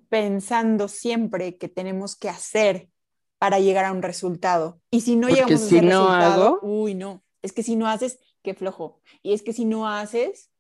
pensando 0.10 0.88
siempre 0.88 1.58
que 1.58 1.70
tenemos 1.70 2.16
que 2.16 2.30
hacer 2.30 2.90
para 3.38 3.60
llegar 3.60 3.86
a 3.86 3.92
un 3.92 4.02
resultado. 4.02 4.80
Y 4.90 5.02
si 5.02 5.16
no 5.16 5.28
llegamos 5.28 5.52
a 5.52 5.66
ese 5.66 5.82
resultado, 5.82 6.60
uy, 6.62 6.96
no. 6.96 7.24
Es 7.42 7.52
que 7.54 7.64
si 7.64 7.76
no 7.76 7.88
haces, 7.88 8.20
qué 8.42 8.54
flojo. 8.54 9.02
Y 9.22 9.34
es 9.34 9.44
que 9.44 9.54
si 9.54 9.66
no 9.66 9.88
haces, 9.88 10.52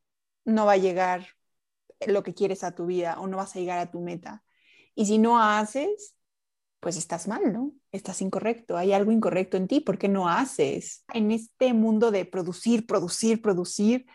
no 0.45 0.65
va 0.65 0.73
a 0.73 0.77
llegar 0.77 1.27
lo 2.05 2.23
que 2.23 2.33
quieres 2.33 2.63
a 2.63 2.75
tu 2.75 2.85
vida 2.85 3.19
o 3.19 3.27
no 3.27 3.37
vas 3.37 3.55
a 3.55 3.59
llegar 3.59 3.79
a 3.79 3.91
tu 3.91 4.01
meta. 4.01 4.43
Y 4.93 5.05
si 5.05 5.17
no 5.17 5.41
haces, 5.41 6.15
pues 6.87 6.95
estás 6.95 7.27
mal, 7.27 7.51
¿no? 7.51 7.73
Estás 7.91 8.21
incorrecto, 8.21 8.77
hay 8.77 8.93
algo 8.93 9.11
incorrecto 9.11 9.57
en 9.57 9.67
ti, 9.67 9.81
¿por 9.81 9.97
qué 9.97 10.07
no 10.07 10.29
haces? 10.29 11.03
En 11.13 11.31
este 11.31 11.73
mundo 11.73 12.11
de 12.11 12.23
producir, 12.23 12.87
producir, 12.87 13.41
producir 13.41 14.05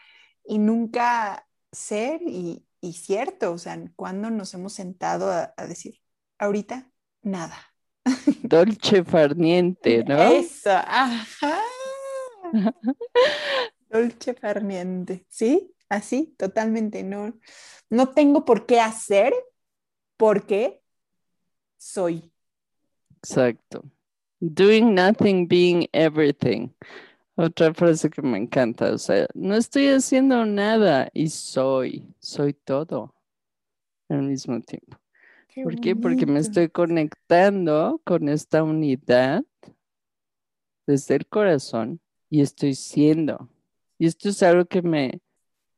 y 0.43 0.57
nunca 0.57 1.47
ser 1.71 2.23
y, 2.23 2.65
cierto, 2.95 3.53
o 3.53 3.59
sea, 3.59 3.79
¿cuándo 3.95 4.31
nos 4.31 4.55
hemos 4.55 4.73
sentado 4.73 5.31
a, 5.31 5.67
decir, 5.67 6.01
ahorita, 6.39 6.91
nada? 7.21 7.59
Dolce 8.43 9.05
farniente, 9.05 10.03
¿no? 10.05 10.23
Eso, 10.23 10.71
ajá. 10.71 11.61
Dolce 13.91 14.33
farniente, 14.33 15.27
¿sí? 15.29 15.75
Así, 15.91 16.35
totalmente, 16.39 17.03
no, 17.03 17.39
no 17.91 18.15
tengo 18.15 18.47
por 18.47 18.65
qué 18.65 18.81
hacer 18.81 19.35
porque 20.17 20.83
soy. 21.77 22.32
Exacto. 23.23 23.85
Doing 24.41 24.95
nothing, 24.95 25.47
being 25.47 25.87
everything. 25.93 26.71
Otra 27.37 27.73
frase 27.73 28.11
que 28.11 28.21
me 28.21 28.37
encanta, 28.37 28.93
o 28.93 28.99
sea, 28.99 29.27
no 29.35 29.55
estoy 29.55 29.89
haciendo 29.89 30.45
nada 30.45 31.09
y 31.15 31.29
soy, 31.29 32.15
soy 32.19 32.53
todo 32.53 33.15
al 34.11 34.23
mismo 34.23 34.61
tiempo. 34.61 34.99
¿Por 35.63 35.81
qué? 35.81 35.97
Porque 35.97 36.27
me 36.27 36.41
estoy 36.41 36.69
conectando 36.69 38.01
con 38.05 38.29
esta 38.29 38.63
unidad 38.63 39.45
desde 40.87 41.17
el 41.17 41.27
corazón 41.27 42.01
y 42.29 42.43
estoy 42.43 42.75
siendo. 42.75 43.49
Y 43.99 44.07
esto 44.07 44.29
es 44.29 44.43
algo 44.43 44.67
que 44.67 44.83
me, 44.83 45.21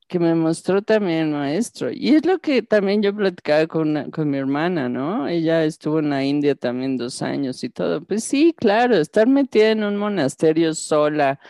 que 0.06 0.18
me 0.18 0.34
mostró 0.34 0.82
también 0.82 1.28
el 1.28 1.30
maestro. 1.32 1.90
Y 1.92 2.14
es 2.14 2.26
lo 2.26 2.38
que 2.38 2.62
también 2.62 3.02
yo 3.02 3.14
platicaba 3.14 3.66
con, 3.66 4.10
con 4.10 4.30
mi 4.30 4.38
hermana, 4.38 4.88
¿no? 4.88 5.28
Ella 5.28 5.64
estuvo 5.64 5.98
en 6.00 6.10
la 6.10 6.24
India 6.24 6.54
también 6.54 6.96
dos 6.96 7.22
años 7.22 7.64
y 7.64 7.70
todo. 7.70 8.04
Pues 8.04 8.24
sí, 8.24 8.54
claro, 8.56 8.96
estar 8.96 9.26
metida 9.28 9.70
en 9.70 9.84
un 9.84 9.96
monasterio 9.96 10.74
sola, 10.74 11.40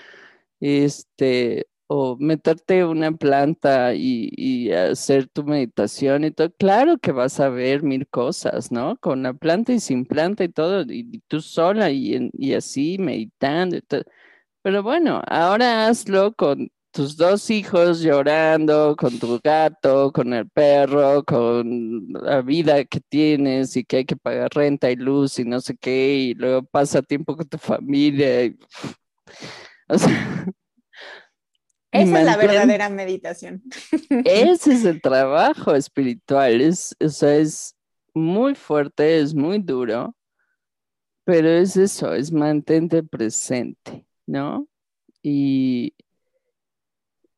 este, 0.61 1.67
o 1.87 2.17
meterte 2.19 2.85
una 2.85 3.13
planta 3.13 3.95
y, 3.95 4.73
hacer 4.73 5.29
tu 5.29 5.45
meditación 5.45 6.25
y 6.25 6.31
todo, 6.31 6.51
claro 6.53 6.99
que 6.99 7.13
vas 7.13 7.41
a 7.41 7.49
ver 7.51 7.83
mil 7.83 8.07
cosas, 8.09 8.73
¿no? 8.73 8.97
Con 8.99 9.23
la 9.23 9.35
planta 9.35 9.73
y 9.73 9.81
sin 9.81 10.07
planta 10.07 10.45
y 10.45 10.49
todo, 10.49 10.83
y, 10.89 11.21
tú 11.29 11.41
sola 11.41 11.91
y, 11.91 12.31
y 12.33 12.55
así 12.55 12.99
meditando 12.99 13.77
y 13.77 13.83
todo. 13.83 14.05
Pero 14.63 14.83
bueno, 14.83 15.23
ahora 15.27 15.87
hazlo 15.89 16.35
con 16.35 16.71
tus 16.95 17.17
dos 17.17 17.51
hijos 17.51 18.01
llorando, 18.01 18.95
con 18.97 19.19
tu 19.19 19.41
gato, 19.43 20.13
con 20.13 20.33
el 20.33 20.49
perro, 20.49 21.25
con 21.25 22.07
la 22.13 22.41
vida 22.41 22.85
que 22.85 23.01
tienes 23.01 23.77
y 23.77 23.85
que 23.85 23.97
hay 23.99 24.05
que 24.05 24.17
pagar 24.17 24.49
renta 24.55 24.89
y 24.93 24.95
luz 24.95 25.41
y 25.41 25.45
no 25.45 25.61
sé 25.61 25.77
qué, 25.77 26.15
y 26.15 26.35
luego 26.35 26.63
pasa 26.63 27.03
tiempo 27.03 27.37
con 27.37 27.49
tu 27.49 27.59
familia. 27.59 28.47
esa 29.89 30.21
es 32.21 32.25
la 32.25 32.37
verdadera 32.37 32.89
meditación. 32.89 33.65
Ese 34.25 34.75
es 34.75 34.85
el 34.85 35.03
trabajo 35.03 35.75
espiritual, 35.75 36.61
es, 36.61 36.95
o 37.01 37.09
sea, 37.09 37.37
es 37.37 37.75
muy 38.15 38.55
fuerte, 38.55 39.19
es 39.19 39.35
muy 39.35 39.59
duro, 39.59 40.15
pero 41.25 41.49
es 41.49 41.77
eso, 41.77 42.15
es 42.15 42.31
mantente 42.31 43.03
presente, 43.03 44.07
¿no? 44.27 44.69
Y, 45.25 45.95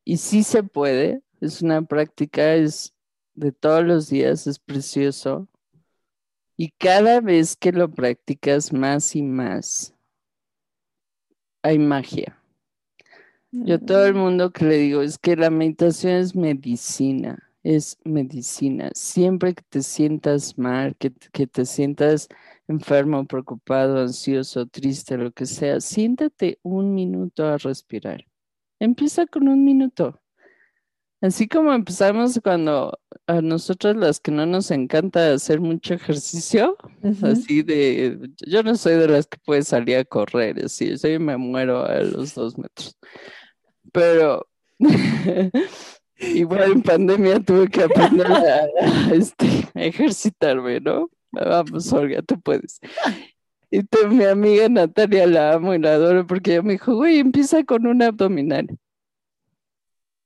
y 0.07 0.15
sí 0.15 0.43
se 0.43 0.63
puede, 0.63 1.21
es 1.41 1.61
una 1.61 1.81
práctica, 1.81 2.55
es 2.55 2.93
de 3.33 3.51
todos 3.51 3.83
los 3.83 4.07
días, 4.07 4.47
es 4.47 4.57
precioso. 4.57 5.49
Y 6.55 6.69
cada 6.77 7.19
vez 7.19 7.57
que 7.57 7.73
lo 7.73 7.91
practicas 7.91 8.71
más 8.71 9.17
y 9.17 9.21
más, 9.21 9.93
hay 11.61 11.77
magia. 11.77 12.41
Yo 13.51 13.75
a 13.75 13.79
todo 13.79 14.05
el 14.05 14.13
mm. 14.13 14.17
mundo 14.17 14.53
que 14.53 14.63
le 14.63 14.77
digo 14.77 15.01
es 15.01 15.17
que 15.17 15.35
la 15.35 15.49
meditación 15.49 16.13
es 16.13 16.33
medicina, 16.33 17.51
es 17.63 17.97
medicina. 18.05 18.91
Siempre 18.93 19.55
que 19.55 19.63
te 19.67 19.81
sientas 19.81 20.57
mal, 20.57 20.95
que, 20.95 21.11
que 21.11 21.47
te 21.47 21.65
sientas 21.65 22.29
enfermo, 22.69 23.25
preocupado, 23.27 23.99
ansioso, 23.99 24.67
triste, 24.67 25.17
lo 25.17 25.33
que 25.33 25.45
sea, 25.45 25.81
siéntate 25.81 26.59
un 26.63 26.95
minuto 26.95 27.45
a 27.45 27.57
respirar. 27.57 28.23
Empieza 28.79 29.25
con 29.25 29.47
un 29.47 29.63
minuto. 29.63 30.19
Así 31.19 31.47
como 31.47 31.73
empezamos 31.73 32.39
cuando 32.43 32.99
a 33.25 33.41
nosotros 33.41 33.95
las 33.95 34.19
que 34.19 34.31
no 34.31 34.45
nos 34.45 34.69
encanta 34.69 35.33
hacer 35.33 35.59
mucho 35.59 35.95
ejercicio, 35.95 36.77
así 37.23 37.63
de, 37.63 38.29
yo 38.45 38.61
no 38.61 38.75
soy 38.75 38.95
de 38.95 39.07
las 39.07 39.25
que 39.25 39.39
puede 39.43 39.63
salir 39.63 39.97
a 39.97 40.05
correr, 40.05 40.63
así, 40.63 40.95
yo 40.95 41.19
me 41.19 41.35
muero 41.37 41.83
a 41.83 42.01
los 42.01 42.35
dos 42.35 42.55
metros. 42.59 42.95
Pero 43.91 44.47
igual 46.19 46.71
en 46.71 46.83
pandemia 46.83 47.39
tuve 47.39 47.67
que 47.67 47.83
aprender 47.83 48.27
a, 48.27 48.67
este, 49.11 49.67
ejercitarme, 49.73 50.79
¿no? 50.81 51.09
Vamos, 51.31 51.91
Olga, 51.93 52.21
tú 52.21 52.39
puedes. 52.39 52.79
Y 53.69 53.81
mi 54.09 54.23
amiga 54.23 54.69
Natalia 54.69 55.27
la 55.27 55.53
amo 55.53 55.73
y 55.73 55.79
la 55.79 55.93
adoro 55.95 56.25
porque 56.25 56.53
ella 56.53 56.61
me 56.61 56.73
dijo, 56.73 56.95
güey, 56.95 57.19
empieza 57.19 57.63
con 57.63 57.85
un 57.85 58.01
abdominal. 58.01 58.67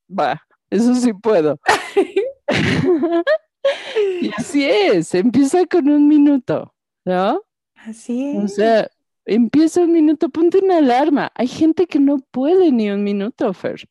Va, 0.10 0.42
eso 0.70 0.94
sí 0.96 1.14
puedo. 1.14 1.60
y 4.22 4.30
así 4.38 4.66
es, 4.66 5.14
empieza 5.16 5.66
con 5.66 5.90
un 5.90 6.08
minuto, 6.08 6.74
¿no? 7.06 7.42
Así 7.76 8.36
O 8.38 8.46
es. 8.46 8.56
sea, 8.56 8.88
empieza 9.26 9.82
un 9.82 9.94
minuto, 9.94 10.30
ponte 10.30 10.60
una 10.60 10.78
alarma. 10.78 11.32
Hay 11.36 11.48
gente 11.48 11.88
que 11.88 12.00
no 12.00 12.18
puede 12.32 12.72
ni 12.72 12.90
un 12.92 13.04
minuto, 13.04 13.52
Fer. 13.54 13.88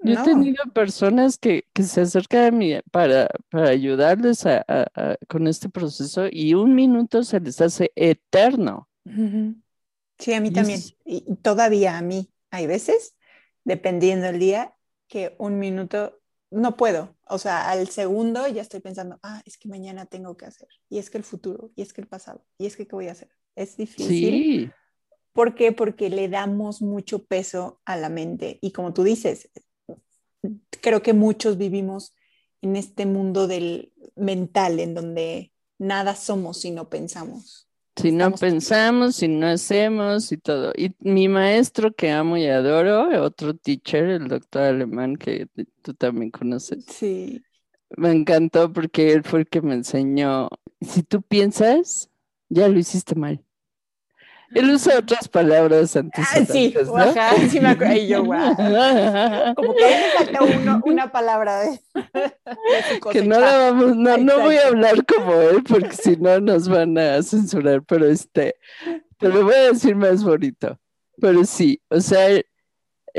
Yo 0.00 0.14
he 0.14 0.22
tenido 0.24 0.62
personas 0.72 1.36
que, 1.38 1.64
que 1.72 1.82
se 1.82 2.02
acercan 2.02 2.44
a 2.44 2.50
mí 2.52 2.72
para, 2.92 3.28
para 3.50 3.70
ayudarles 3.70 4.46
a- 4.46 4.64
a- 4.68 4.86
a- 4.94 5.16
con 5.28 5.48
este 5.48 5.68
proceso 5.68 6.26
y 6.30 6.54
un 6.54 6.74
minuto 6.76 7.24
se 7.24 7.40
les 7.40 7.60
hace 7.60 7.90
eterno. 7.96 8.87
Sí, 10.18 10.32
a 10.32 10.40
mí 10.40 10.48
Y 10.48 10.52
también. 10.52 10.78
es- 10.78 10.96
Y 11.04 11.36
todavía 11.36 11.98
a 11.98 12.02
mí. 12.02 12.30
Hay 12.50 12.66
veces, 12.66 13.16
dependiendo 13.64 14.26
del 14.26 14.38
día, 14.38 14.74
que 15.06 15.34
un 15.38 15.58
minuto 15.58 16.18
no 16.50 16.76
puedo. 16.76 17.16
O 17.26 17.38
sea, 17.38 17.70
al 17.70 17.88
segundo 17.88 18.46
ya 18.48 18.62
estoy 18.62 18.80
pensando, 18.80 19.18
ah, 19.22 19.42
es 19.44 19.58
que 19.58 19.68
mañana 19.68 20.06
tengo 20.06 20.36
que 20.36 20.46
hacer. 20.46 20.68
Y 20.88 20.98
es 20.98 21.10
que 21.10 21.18
el 21.18 21.24
futuro, 21.24 21.70
y 21.76 21.82
es 21.82 21.92
que 21.92 22.00
el 22.00 22.08
pasado, 22.08 22.44
y 22.58 22.66
es 22.66 22.76
que 22.76 22.86
qué 22.86 22.94
voy 22.94 23.08
a 23.08 23.12
hacer. 23.12 23.28
Es 23.54 23.76
difícil. 23.76 24.08
Sí, 24.08 24.70
¿Por 25.32 25.54
qué? 25.54 25.72
Porque 25.72 26.10
le 26.10 26.28
damos 26.28 26.82
mucho 26.82 27.24
peso 27.24 27.80
a 27.84 27.96
la 27.96 28.08
mente. 28.08 28.58
Y 28.60 28.72
como 28.72 28.92
tú 28.92 29.04
dices, 29.04 29.50
creo 30.80 31.02
que 31.02 31.12
muchos 31.12 31.58
vivimos 31.58 32.14
en 32.60 32.76
este 32.76 33.06
mundo 33.06 33.46
del 33.46 33.92
mental, 34.16 34.80
en 34.80 34.94
donde 34.94 35.52
nada 35.78 36.16
somos 36.16 36.60
si 36.60 36.70
no 36.70 36.88
pensamos. 36.88 37.67
Si 38.00 38.12
no 38.12 38.28
Estamos- 38.28 38.40
pensamos, 38.40 39.16
si 39.16 39.28
no 39.28 39.46
hacemos 39.48 40.32
y 40.32 40.38
todo. 40.38 40.72
Y 40.76 40.94
mi 41.00 41.28
maestro 41.28 41.92
que 41.94 42.10
amo 42.10 42.36
y 42.36 42.46
adoro, 42.46 43.08
otro 43.24 43.54
teacher, 43.54 44.04
el 44.04 44.28
doctor 44.28 44.62
alemán 44.62 45.16
que 45.16 45.48
tú 45.82 45.94
también 45.94 46.30
conoces, 46.30 46.84
Sí. 46.86 47.44
me 47.96 48.10
encantó 48.12 48.72
porque 48.72 49.12
él 49.12 49.22
fue 49.24 49.40
el 49.40 49.48
que 49.48 49.62
me 49.62 49.74
enseñó, 49.74 50.48
si 50.80 51.02
tú 51.02 51.22
piensas, 51.22 52.10
ya 52.48 52.68
lo 52.68 52.78
hiciste 52.78 53.14
mal. 53.14 53.44
Él 54.54 54.70
usa 54.70 54.98
otras 54.98 55.28
palabras 55.28 55.94
antes. 55.96 56.24
Ah, 56.34 56.44
sí, 56.50 56.74
ajá, 56.96 57.32
sí 57.50 57.60
me 57.60 57.68
acuerdo. 57.68 57.94
Y 57.96 58.06
yo, 58.08 58.24
guau. 58.24 58.54
Como 59.54 59.74
que 59.74 59.84
ahí 59.84 60.02
me 60.02 60.24
falta 60.24 60.42
uno- 60.42 60.80
una 60.86 61.12
palabra 61.12 61.60
de, 61.60 61.80
de 61.94 63.00
Que 63.12 63.22
no 63.22 63.38
la 63.38 63.58
vamos, 63.58 63.94
no, 63.96 64.16
no 64.16 64.40
voy 64.40 64.56
a 64.56 64.68
hablar 64.68 65.04
como 65.04 65.34
él 65.34 65.62
porque 65.68 65.92
si 65.94 66.16
no 66.16 66.40
nos 66.40 66.68
van 66.68 66.96
a 66.96 67.22
censurar, 67.22 67.82
pero 67.82 68.06
este, 68.06 68.54
te 69.18 69.28
lo 69.28 69.44
voy 69.44 69.54
a 69.54 69.72
decir 69.72 69.94
más 69.94 70.24
bonito. 70.24 70.78
Pero 71.20 71.44
sí, 71.44 71.80
o 71.90 72.00
sea, 72.00 72.40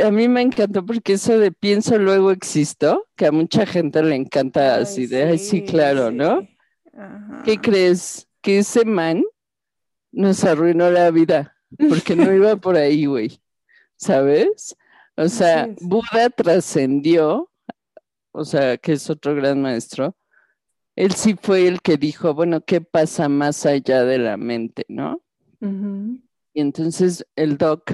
a 0.03 0.11
mí 0.11 0.27
me 0.27 0.41
encantó 0.41 0.85
porque 0.85 1.13
eso 1.13 1.37
de 1.37 1.51
pienso 1.51 1.97
luego 1.99 2.31
existo, 2.31 3.05
que 3.15 3.27
a 3.27 3.31
mucha 3.31 3.65
gente 3.65 4.01
le 4.01 4.15
encanta 4.15 4.75
así 4.77 5.05
de, 5.05 5.23
ay, 5.25 5.37
sí, 5.37 5.63
claro, 5.63 6.09
¿no? 6.09 6.47
Ajá. 6.97 7.41
¿Qué 7.45 7.57
crees? 7.59 8.27
Que 8.41 8.59
ese 8.59 8.83
man 8.85 9.23
nos 10.11 10.43
arruinó 10.43 10.89
la 10.89 11.11
vida 11.11 11.55
porque 11.89 12.15
no 12.15 12.33
iba 12.33 12.55
por 12.55 12.75
ahí, 12.75 13.05
güey. 13.05 13.41
¿Sabes? 13.95 14.75
O 15.15 15.27
sea. 15.27 15.69
Buda 15.81 16.29
trascendió, 16.29 17.51
o 18.31 18.45
sea, 18.45 18.77
que 18.77 18.93
es 18.93 19.09
otro 19.09 19.35
gran 19.35 19.61
maestro. 19.61 20.15
Él 20.95 21.13
sí 21.13 21.35
fue 21.41 21.67
el 21.67 21.81
que 21.81 21.97
dijo, 21.97 22.33
bueno, 22.33 22.61
¿qué 22.61 22.81
pasa 22.81 23.29
más 23.29 23.65
allá 23.65 24.03
de 24.03 24.17
la 24.17 24.37
mente, 24.37 24.85
no? 24.89 25.21
Y 25.61 26.61
entonces 26.61 27.25
el 27.35 27.57
doc 27.57 27.91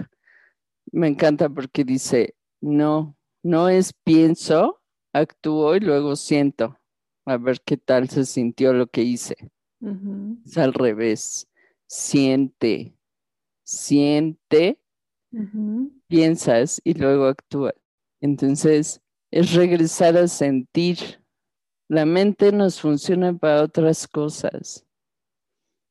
me 0.91 1.07
encanta 1.07 1.49
porque 1.49 1.84
dice, 1.84 2.36
no, 2.61 3.16
no 3.43 3.70
es 3.70 3.93
pienso, 3.93 4.82
actúo 5.13 5.76
y 5.76 5.82
luego 5.82 6.16
siento. 6.16 6.80
A 7.26 7.38
ver 7.38 7.59
qué 7.66 7.78
tal 7.78 8.09
se 8.09 8.26
sintió 8.26 8.74
lo 8.74 8.88
que 8.88 9.01
hice. 9.01 9.51
Es 10.45 10.57
al 10.57 10.74
revés. 10.74 11.47
Siente, 11.88 12.96
siente, 13.64 14.80
piensas 16.08 16.82
y 16.84 16.94
luego 16.94 17.26
actúas. 17.26 17.74
Entonces, 18.22 19.02
es 19.32 19.54
regresar 19.54 20.18
a 20.18 20.28
sentir. 20.28 20.98
La 21.88 22.06
mente 22.06 22.52
nos 22.52 22.82
funciona 22.82 23.38
para 23.38 23.64
otras 23.64 24.08
cosas, 24.08 24.86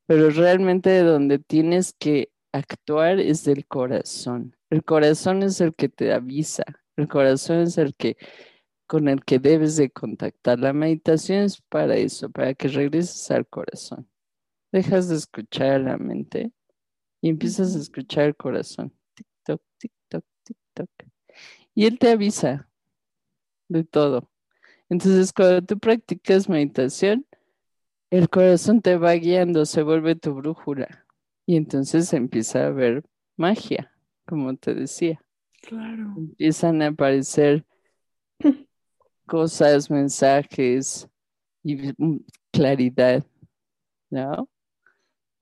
pero 0.06 0.30
realmente 0.30 0.90
de 0.90 1.02
donde 1.02 1.38
tienes 1.38 1.92
que 1.92 2.32
actuar 2.52 3.20
es 3.20 3.44
del 3.44 3.66
corazón. 3.66 4.56
El 4.70 4.82
corazón 4.82 5.42
es 5.42 5.60
el 5.60 5.74
que 5.74 5.88
te 5.88 6.12
avisa, 6.12 6.64
el 6.96 7.06
corazón 7.08 7.58
es 7.58 7.78
el 7.78 7.94
que 7.94 8.16
con 8.86 9.08
el 9.08 9.24
que 9.24 9.38
debes 9.38 9.76
de 9.76 9.90
contactar. 9.90 10.58
La 10.58 10.72
meditación 10.72 11.44
es 11.44 11.60
para 11.62 11.96
eso, 11.96 12.30
para 12.30 12.54
que 12.54 12.68
regreses 12.68 13.30
al 13.30 13.46
corazón. 13.46 14.08
Dejas 14.74 15.08
de 15.08 15.14
escuchar 15.14 15.70
a 15.70 15.78
la 15.78 15.98
mente 15.98 16.50
y 17.20 17.28
empiezas 17.28 17.76
a 17.76 17.78
escuchar 17.78 18.24
el 18.24 18.34
corazón. 18.34 18.92
Tic 19.14 19.28
toc, 19.44 19.62
tic 19.78 19.92
toc, 20.08 20.24
tic 20.42 20.56
toc. 20.74 20.90
Y 21.76 21.86
él 21.86 21.96
te 21.96 22.10
avisa 22.10 22.68
de 23.68 23.84
todo. 23.84 24.28
Entonces, 24.88 25.32
cuando 25.32 25.62
tú 25.62 25.78
practicas 25.78 26.48
meditación, 26.48 27.24
el 28.10 28.28
corazón 28.28 28.82
te 28.82 28.96
va 28.96 29.12
guiando, 29.12 29.64
se 29.64 29.84
vuelve 29.84 30.16
tu 30.16 30.34
brújula. 30.34 31.06
Y 31.46 31.54
entonces 31.54 32.12
empieza 32.12 32.64
a 32.64 32.66
haber 32.66 33.04
magia, 33.36 33.92
como 34.26 34.56
te 34.56 34.74
decía. 34.74 35.22
Claro. 35.62 36.14
Empiezan 36.16 36.82
a 36.82 36.88
aparecer 36.88 37.64
cosas, 39.24 39.88
mensajes 39.88 41.08
y 41.62 41.92
mm, 41.96 42.24
claridad, 42.50 43.24
¿no? 44.10 44.48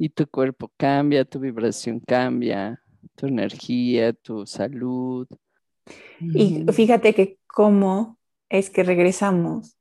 Y 0.02 0.08
tu 0.08 0.26
cuerpo 0.26 0.68
cambia, 0.76 1.24
tu 1.24 1.38
vibración 1.38 2.00
cambia, 2.00 2.82
tu 3.14 3.28
energía, 3.28 4.12
tu 4.12 4.44
salud. 4.44 5.28
Y 6.18 6.64
fíjate 6.72 7.14
que 7.14 7.38
cómo 7.46 8.18
es 8.48 8.68
que 8.68 8.82
regresamos 8.82 9.78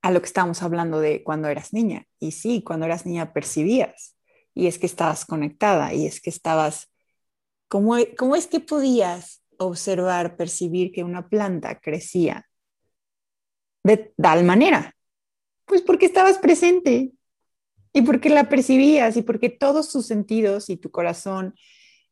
a 0.00 0.10
lo 0.10 0.20
que 0.20 0.26
estábamos 0.26 0.62
hablando 0.62 1.00
de 1.00 1.22
cuando 1.22 1.48
eras 1.48 1.74
niña. 1.74 2.06
Y 2.18 2.30
sí, 2.30 2.62
cuando 2.62 2.86
eras 2.86 3.04
niña 3.04 3.34
percibías. 3.34 4.16
Y 4.54 4.68
es 4.68 4.78
que 4.78 4.86
estabas 4.86 5.26
conectada 5.26 5.92
y 5.92 6.06
es 6.06 6.22
que 6.22 6.30
estabas... 6.30 6.90
¿Cómo, 7.68 7.98
e- 7.98 8.14
cómo 8.16 8.36
es 8.36 8.46
que 8.46 8.60
podías 8.60 9.42
observar, 9.58 10.38
percibir 10.38 10.92
que 10.92 11.04
una 11.04 11.28
planta 11.28 11.78
crecía 11.78 12.48
de 13.84 14.14
tal 14.16 14.44
manera? 14.44 14.96
Pues 15.66 15.82
porque 15.82 16.06
estabas 16.06 16.38
presente 16.38 17.12
y 17.96 18.02
porque 18.02 18.28
la 18.30 18.48
percibías 18.50 19.16
y 19.16 19.22
porque 19.22 19.48
todos 19.48 19.90
tus 19.90 20.06
sentidos 20.06 20.68
y 20.70 20.76
tu 20.76 20.90
corazón 20.90 21.54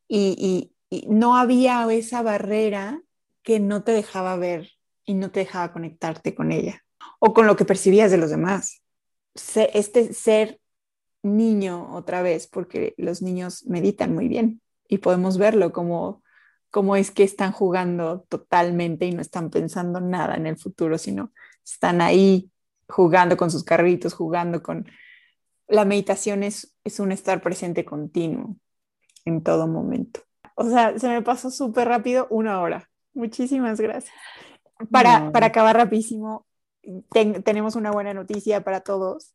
y, 0.09 0.37
y- 0.39 0.75
y 0.91 1.07
no 1.09 1.37
había 1.37 1.87
esa 1.93 2.23
barrera 2.23 3.03
que 3.43 3.61
no 3.61 3.83
te 3.85 3.93
dejaba 3.93 4.37
ver 4.37 4.71
y 5.05 5.15
no 5.15 5.31
te 5.31 5.41
dejaba 5.41 5.73
conectarte 5.73 6.35
con 6.35 6.53
ella 6.53 6.83
o 7.21 7.35
con 7.35 7.47
lo 7.47 7.57
que 7.57 7.65
percibías 7.67 8.11
de 8.11 8.19
los 8.19 8.31
demás. 8.31 8.83
Este 9.35 10.13
ser 10.15 10.61
niño 11.23 11.95
otra 11.95 12.23
vez, 12.23 12.47
porque 12.47 12.95
los 12.97 13.23
niños 13.23 13.65
meditan 13.67 14.15
muy 14.15 14.29
bien 14.29 14.63
y 14.89 14.99
podemos 14.99 15.39
verlo 15.39 15.73
como, 15.73 16.23
como 16.71 16.97
es 16.97 17.11
que 17.11 17.25
están 17.25 17.53
jugando 17.53 18.25
totalmente 18.29 19.07
y 19.07 19.13
no 19.13 19.23
están 19.23 19.51
pensando 19.51 20.01
nada 20.01 20.37
en 20.37 20.47
el 20.47 20.57
futuro, 20.59 20.99
sino 20.99 21.33
están 21.65 22.01
ahí 22.01 22.51
jugando 22.89 23.37
con 23.37 23.51
sus 23.51 23.65
carritos, 23.65 24.15
jugando 24.15 24.63
con... 24.63 24.87
La 25.69 25.85
meditación 25.85 26.43
es, 26.43 26.77
es 26.85 27.01
un 27.01 27.13
estar 27.13 27.41
presente 27.43 27.85
continuo 27.85 28.57
en 29.25 29.43
todo 29.43 29.67
momento. 29.67 30.21
O 30.57 30.69
sea, 30.69 30.99
se 30.99 31.09
me 31.09 31.23
pasó 31.23 31.51
súper 31.51 31.89
rápido 31.89 32.27
una 32.31 32.61
hora. 32.61 32.91
Muchísimas 33.13 33.81
gracias. 33.81 34.15
Para, 34.91 35.21
No. 35.21 35.33
para 35.33 35.47
acabar 35.47 35.77
rapidísimo, 35.77 36.47
ten- 37.11 37.43
tenemos 37.43 37.77
una 37.77 37.91
buena 37.91 38.13
noticia 38.15 38.63
para 38.63 38.81
todos, 38.81 39.35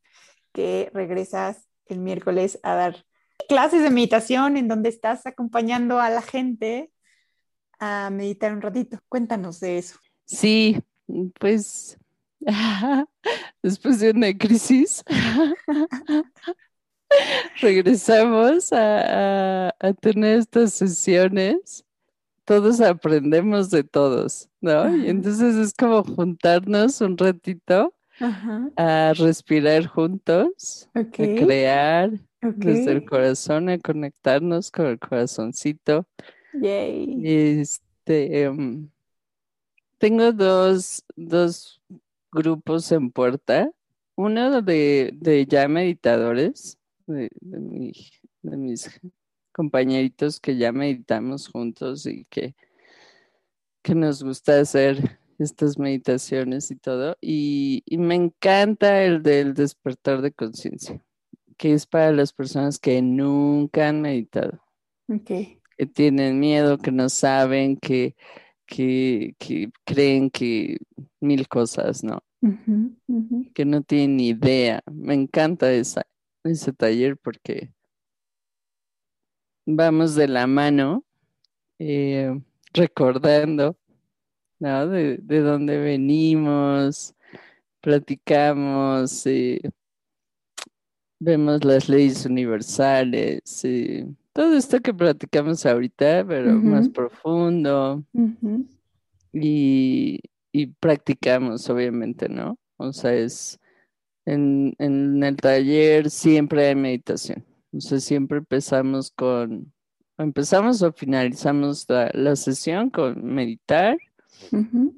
que 0.54 0.90
regresas 0.94 1.68
el 1.88 2.00
miércoles 2.00 2.60
a 2.64 2.76
dar 2.76 3.06
clases 3.48 3.82
de 3.84 3.90
meditación 3.90 4.58
en 4.58 4.68
donde 4.68 4.90
estás 4.90 5.26
acompañando 5.26 6.00
a 6.00 6.10
la 6.10 6.22
gente 6.22 6.92
a 7.80 8.10
meditar 8.12 8.54
un 8.54 8.62
ratito. 8.62 9.00
Cuéntanos 9.10 9.60
de 9.60 9.78
eso. 9.78 9.98
Sí, 10.26 10.82
pues 11.40 11.98
después 13.64 14.00
de 14.00 14.12
una 14.12 14.38
crisis, 14.38 15.04
regresamos 17.62 18.72
a, 18.74 19.68
a- 19.68 19.76
a 19.80 19.94
tener 19.94 20.40
estas 20.40 20.74
sesiones. 20.74 21.86
Todos 22.46 22.82
aprendemos 22.82 23.70
de 23.70 23.84
todos, 23.84 24.50
¿no? 24.60 24.96
Y 24.98 25.10
entonces 25.10 25.56
es 25.56 25.74
como 25.74 26.04
juntarnos 26.04 27.00
un 27.02 27.16
ratito 27.18 27.94
Ajá. 28.20 28.70
a 28.76 29.14
respirar 29.16 29.86
juntos, 29.86 30.90
a 30.96 31.04
crear 31.06 32.12
desde 32.42 32.92
el 32.94 33.06
corazón, 33.06 33.70
a 33.70 33.78
conectarnos 33.78 34.72
con 34.72 34.88
el 34.88 34.98
corazoncito. 34.98 36.08
Yay. 36.54 37.22
Este, 37.24 38.44
em, 38.44 38.90
tengo 40.00 40.32
dos, 40.32 41.04
dos 41.16 41.80
grupos 42.32 42.92
en 42.92 43.12
puerta. 43.12 43.72
Uno 44.16 44.62
de, 44.62 45.12
de 45.16 45.46
ya 45.46 45.68
meditadores, 45.68 46.78
de, 47.08 47.30
de 47.40 47.60
mi- 47.60 47.94
de 48.42 48.58
mis 48.58 49.00
compañeritos 49.52 50.40
que 50.40 50.58
ya 50.58 50.72
meditamos 50.72 51.48
juntos 51.50 52.06
y 52.06 52.26
que, 52.26 52.56
que 53.82 53.96
nos 53.96 54.24
gusta 54.24 54.60
hacer 54.60 55.20
estas 55.38 55.78
meditaciones 55.78 56.72
y 56.72 56.76
todo. 56.76 57.18
Y, 57.22 57.84
y 57.86 57.98
me 57.98 58.16
encanta 58.16 59.04
el 59.04 59.24
del 59.24 59.54
despertar 59.54 60.22
de 60.22 60.32
conciencia, 60.32 61.02
que 61.58 61.74
es 61.74 61.86
para 61.86 62.12
las 62.12 62.34
personas 62.34 62.80
que 62.80 63.02
nunca 63.02 63.90
han 63.90 64.02
meditado 64.02 64.62
que 65.78 65.86
tienen 65.86 66.40
miedo, 66.40 66.78
que 66.78 66.92
no 66.92 67.08
saben, 67.10 67.78
que, 67.78 68.16
que, 68.70 69.36
que 69.40 69.72
creen 69.84 70.30
que 70.30 70.78
mil 71.20 71.48
cosas, 71.48 72.04
¿no? 72.04 72.24
Que 73.54 73.66
no 73.66 73.82
tienen 73.82 74.18
ni 74.18 74.30
idea. 74.30 74.82
Me 74.92 75.16
encanta 75.16 75.72
esa, 75.72 76.04
ese 76.44 76.72
taller 76.72 77.18
porque 77.18 77.74
vamos 79.66 80.16
de 80.16 80.28
la 80.28 80.46
mano 80.48 81.04
eh, 81.80 82.40
recordando, 82.74 83.76
¿no? 84.60 84.88
De, 84.88 85.18
de 85.18 85.40
dónde 85.40 85.78
venimos, 85.80 87.16
platicamos, 87.82 89.26
eh, 89.26 89.62
vemos 91.20 91.64
las 91.66 91.90
leyes 91.90 92.26
universales, 92.26 93.66
eh, 93.66 94.06
todo 94.40 94.56
esto 94.56 94.80
que 94.80 94.94
platicamos 94.94 95.66
ahorita, 95.66 96.24
pero 96.26 96.54
más 96.54 96.88
profundo 96.88 98.06
y, 99.34 100.22
y 100.54 100.68
practicamos, 100.68 101.70
obviamente, 101.70 102.30
¿no? 102.30 102.58
O 102.78 102.94
sea, 102.94 103.14
es 103.14 103.60
en, 104.26 104.76
en 104.80 105.22
el 105.22 105.36
taller 105.36 106.10
siempre 106.10 106.68
hay 106.70 106.76
meditación. 106.76 107.46
O 107.74 107.82
sea, 107.82 108.00
siempre 108.00 108.38
empezamos 108.38 109.12
con, 109.12 109.74
empezamos 110.18 110.82
o 110.84 110.94
finalizamos 110.94 111.84
la, 111.90 112.10
la 112.14 112.38
sesión 112.38 112.92
con 112.92 113.22
meditar 113.22 113.98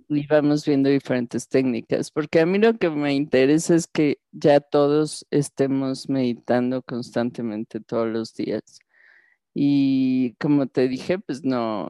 y 0.08 0.28
vamos 0.28 0.68
viendo 0.68 0.88
diferentes 0.88 1.48
técnicas, 1.48 2.12
porque 2.12 2.42
a 2.42 2.46
mí 2.46 2.60
lo 2.60 2.78
que 2.78 2.92
me 2.92 3.16
interesa 3.16 3.74
es 3.74 3.88
que 3.88 4.20
ya 4.32 4.60
todos 4.60 5.26
estemos 5.32 6.10
meditando 6.10 6.84
constantemente 6.84 7.80
todos 7.80 8.08
los 8.08 8.36
días. 8.36 8.78
Y 9.54 10.36
como 10.40 10.68
te 10.68 10.88
dije, 10.88 11.20
pues 11.20 11.44
no, 11.44 11.90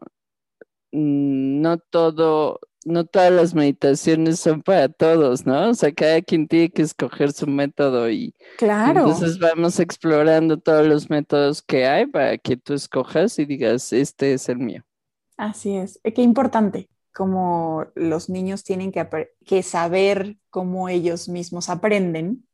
no 0.92 1.78
todo, 1.78 2.60
no 2.86 3.06
todas 3.06 3.32
las 3.32 3.54
meditaciones 3.54 4.40
son 4.40 4.62
para 4.62 4.90
todos, 4.90 5.46
¿no? 5.46 5.70
O 5.70 5.74
sea, 5.74 5.92
cada 5.94 6.22
quien 6.22 6.48
tiene 6.48 6.70
que 6.72 6.82
escoger 6.82 7.32
su 7.34 7.48
método 7.48 8.10
y, 8.10 8.34
Claro. 8.58 9.00
entonces 9.02 9.40
vamos 9.40 9.80
explorando 9.80 10.58
todos 10.58 10.86
los 10.88 11.10
métodos 11.10 11.62
que 11.62 11.86
hay 11.88 12.06
para 12.08 12.38
que 12.38 12.58
tú 12.58 12.74
escojas 12.74 13.38
y 13.40 13.46
digas, 13.46 13.94
este 13.94 14.34
es 14.34 14.50
el 14.50 14.58
mío. 14.58 14.84
Así 15.38 15.76
es. 15.76 16.00
Eh, 16.04 16.14
Qué 16.14 16.22
importante. 16.22 16.90
Como 17.14 17.88
los 17.96 18.30
niños 18.30 18.64
tienen 18.64 18.92
que, 18.92 19.06
que 19.46 19.64
saber 19.64 20.38
cómo 20.50 20.88
ellos 20.88 21.28
mismos 21.28 21.70
aprenden, 21.70 22.48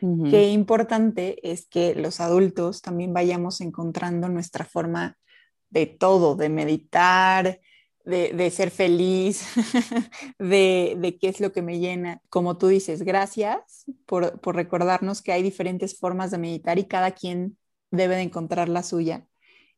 Qué 0.00 0.50
importante 0.50 1.50
es 1.50 1.66
que 1.66 1.94
los 1.94 2.20
adultos 2.20 2.82
también 2.82 3.14
vayamos 3.14 3.60
encontrando 3.60 4.28
nuestra 4.28 4.64
forma 4.64 5.16
de 5.70 5.86
todo, 5.86 6.36
de 6.36 6.48
meditar, 6.50 7.60
de, 8.04 8.32
de 8.34 8.50
ser 8.50 8.70
feliz, 8.70 9.46
de, 10.38 10.96
de 10.98 11.18
qué 11.18 11.28
es 11.28 11.40
lo 11.40 11.52
que 11.52 11.62
me 11.62 11.78
llena. 11.78 12.20
Como 12.28 12.58
tú 12.58 12.68
dices, 12.68 13.02
gracias 13.02 13.84
por, 14.04 14.40
por 14.40 14.56
recordarnos 14.56 15.22
que 15.22 15.32
hay 15.32 15.42
diferentes 15.42 15.98
formas 15.98 16.30
de 16.30 16.38
meditar 16.38 16.78
y 16.78 16.84
cada 16.84 17.12
quien 17.12 17.56
debe 17.90 18.16
de 18.16 18.22
encontrar 18.22 18.68
la 18.68 18.82
suya 18.82 19.26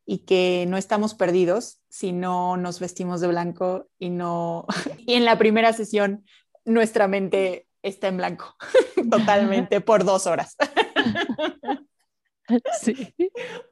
y 0.06 0.18
que 0.18 0.66
no 0.68 0.76
estamos 0.76 1.14
perdidos 1.14 1.80
si 1.88 2.12
no 2.12 2.56
nos 2.56 2.78
vestimos 2.80 3.20
de 3.20 3.28
blanco 3.28 3.88
y 3.98 4.10
no 4.10 4.66
y 5.06 5.14
en 5.14 5.24
la 5.24 5.36
primera 5.36 5.72
sesión 5.72 6.24
nuestra 6.64 7.08
mente 7.08 7.66
está 7.88 8.08
en 8.08 8.16
blanco 8.18 8.54
totalmente 9.10 9.80
por 9.80 10.04
dos 10.04 10.26
horas. 10.26 10.56
Sí. 12.80 13.12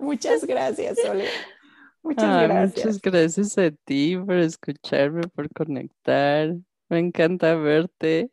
Muchas 0.01 0.45
gracias, 0.45 0.99
Ole. 1.09 1.27
Muchas 2.03 2.25
Ay, 2.25 2.49
gracias. 2.49 2.87
muchas 2.87 3.01
gracias 3.01 3.59
a 3.59 3.71
ti 3.71 4.17
por 4.17 4.35
escucharme, 4.35 5.23
por 5.29 5.49
conectar. 5.53 6.55
Me 6.89 6.99
encanta 6.99 7.55
verte. 7.55 8.31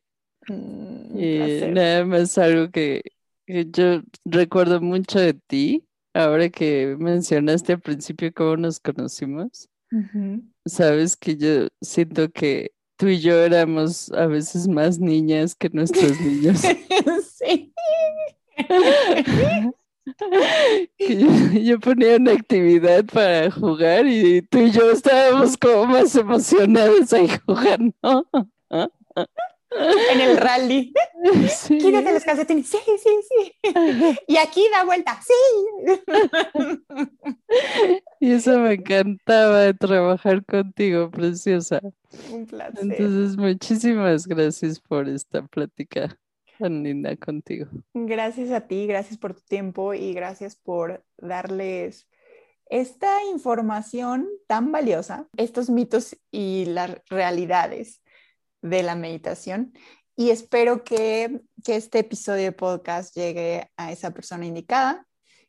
Mm, 0.48 1.18
Y 1.20 1.72
nada 1.72 2.06
más 2.06 2.38
algo 2.38 2.72
que, 2.72 3.02
que 3.46 3.68
yo 3.70 4.02
recuerdo 4.26 4.82
mucho 4.82 5.20
de 5.20 5.36
ti, 5.36 5.86
ahora 6.14 6.50
que 6.50 6.96
mencionaste 7.00 7.74
al 7.74 7.82
principio 7.82 8.34
cómo 8.34 8.58
nos 8.58 8.80
conocimos. 8.80 9.70
Sabes 10.66 11.16
que 11.18 11.38
yo 11.38 11.68
siento 11.82 12.32
que 12.32 12.72
tú 13.02 13.08
y 13.08 13.20
yo 13.20 13.34
éramos 13.34 14.12
a 14.12 14.28
veces 14.28 14.68
más 14.68 15.00
niñas 15.00 15.56
que 15.56 15.70
nuestros 15.70 16.22
niños. 16.22 16.62
Sí. 17.34 17.74
Yo, 21.00 21.28
yo 21.60 21.80
ponía 21.80 22.18
una 22.18 22.34
actividad 22.34 23.06
para 23.06 23.50
jugar 23.52 24.06
y 24.08 24.42
tú 24.42 24.60
y 24.60 24.72
yo 24.72 24.92
estábamos 24.92 25.58
como 25.58 25.86
más 25.86 26.16
emocionadas 26.16 27.14
ahí 27.14 27.30
jugando. 27.46 27.96
En 29.72 30.22
el 30.22 30.38
rally. 30.38 30.94
Sí. 31.50 31.78
Quítate 31.78 32.14
los 32.14 32.24
calcetines. 32.24 32.68
Sí, 32.68 32.78
sí, 32.86 33.10
sí. 33.30 33.54
Y 34.28 34.38
aquí 34.38 34.66
da 34.72 34.84
vuelta. 34.84 35.20
Sí. 35.22 35.34
Y 38.20 38.32
eso 38.32 38.60
me 38.60 38.74
encantaba 38.74 39.62
de 39.62 39.74
trabajar 39.74 40.46
contigo, 40.46 41.10
preciosa. 41.10 41.82
Un 42.32 42.46
placer. 42.46 42.80
Entonces, 42.82 43.38
muchísimas 43.38 44.28
gracias 44.28 44.80
por 44.80 45.08
esta 45.08 45.42
plática 45.44 46.18
tan 46.60 46.84
linda 46.84 47.16
contigo. 47.16 47.68
Gracias 47.94 48.52
a 48.52 48.62
ti, 48.62 48.86
gracias 48.88 49.18
por 49.18 49.34
tu 49.34 49.42
tiempo 49.42 49.94
y 49.94 50.14
gracias 50.14 50.56
por 50.56 51.04
darles 51.18 52.08
esta 52.70 53.24
información 53.26 54.30
tan 54.48 54.72
valiosa, 54.72 55.28
estos 55.38 55.70
mitos 55.70 56.16
y 56.32 56.66
las 56.66 57.02
realidades 57.10 58.01
de 58.62 58.84
la 58.84 58.96
meditación. 58.96 59.74
Y 60.16 60.30
espero 60.30 60.84
que, 60.84 61.42
que 61.64 61.76
este 61.76 62.00
episodio 62.00 62.44
de 62.44 62.52
podcast 62.52 63.16
llegue 63.16 63.72
a 63.78 63.92
esa 63.92 64.12
persona 64.12 64.46
indicada 64.46 65.08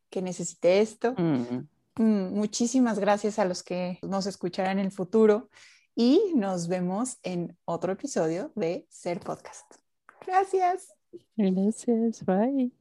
que 0.09 0.23
necesite 0.23 0.81
esto. 0.81 1.15
Mm. 1.17 1.69
Mm, 1.97 2.35
Muchísimas 2.35 2.99
gracias 2.99 3.39
a 3.39 3.45
los 3.45 3.63
que 3.63 3.99
nos 4.03 4.27
escucharán 4.27 4.79
en 4.79 4.87
el 4.87 4.93
futuro 4.93 5.51
y 5.95 6.33
nos 6.37 6.69
vemos 6.69 7.19
en 7.23 7.57
otro 7.65 7.93
episodio 7.93 8.53
de 8.55 8.87
Ser 8.89 9.21
Podcast. 9.21 9.75
Gracias. 10.27 10.95
Gracias, 11.37 12.25
bye. 12.25 12.73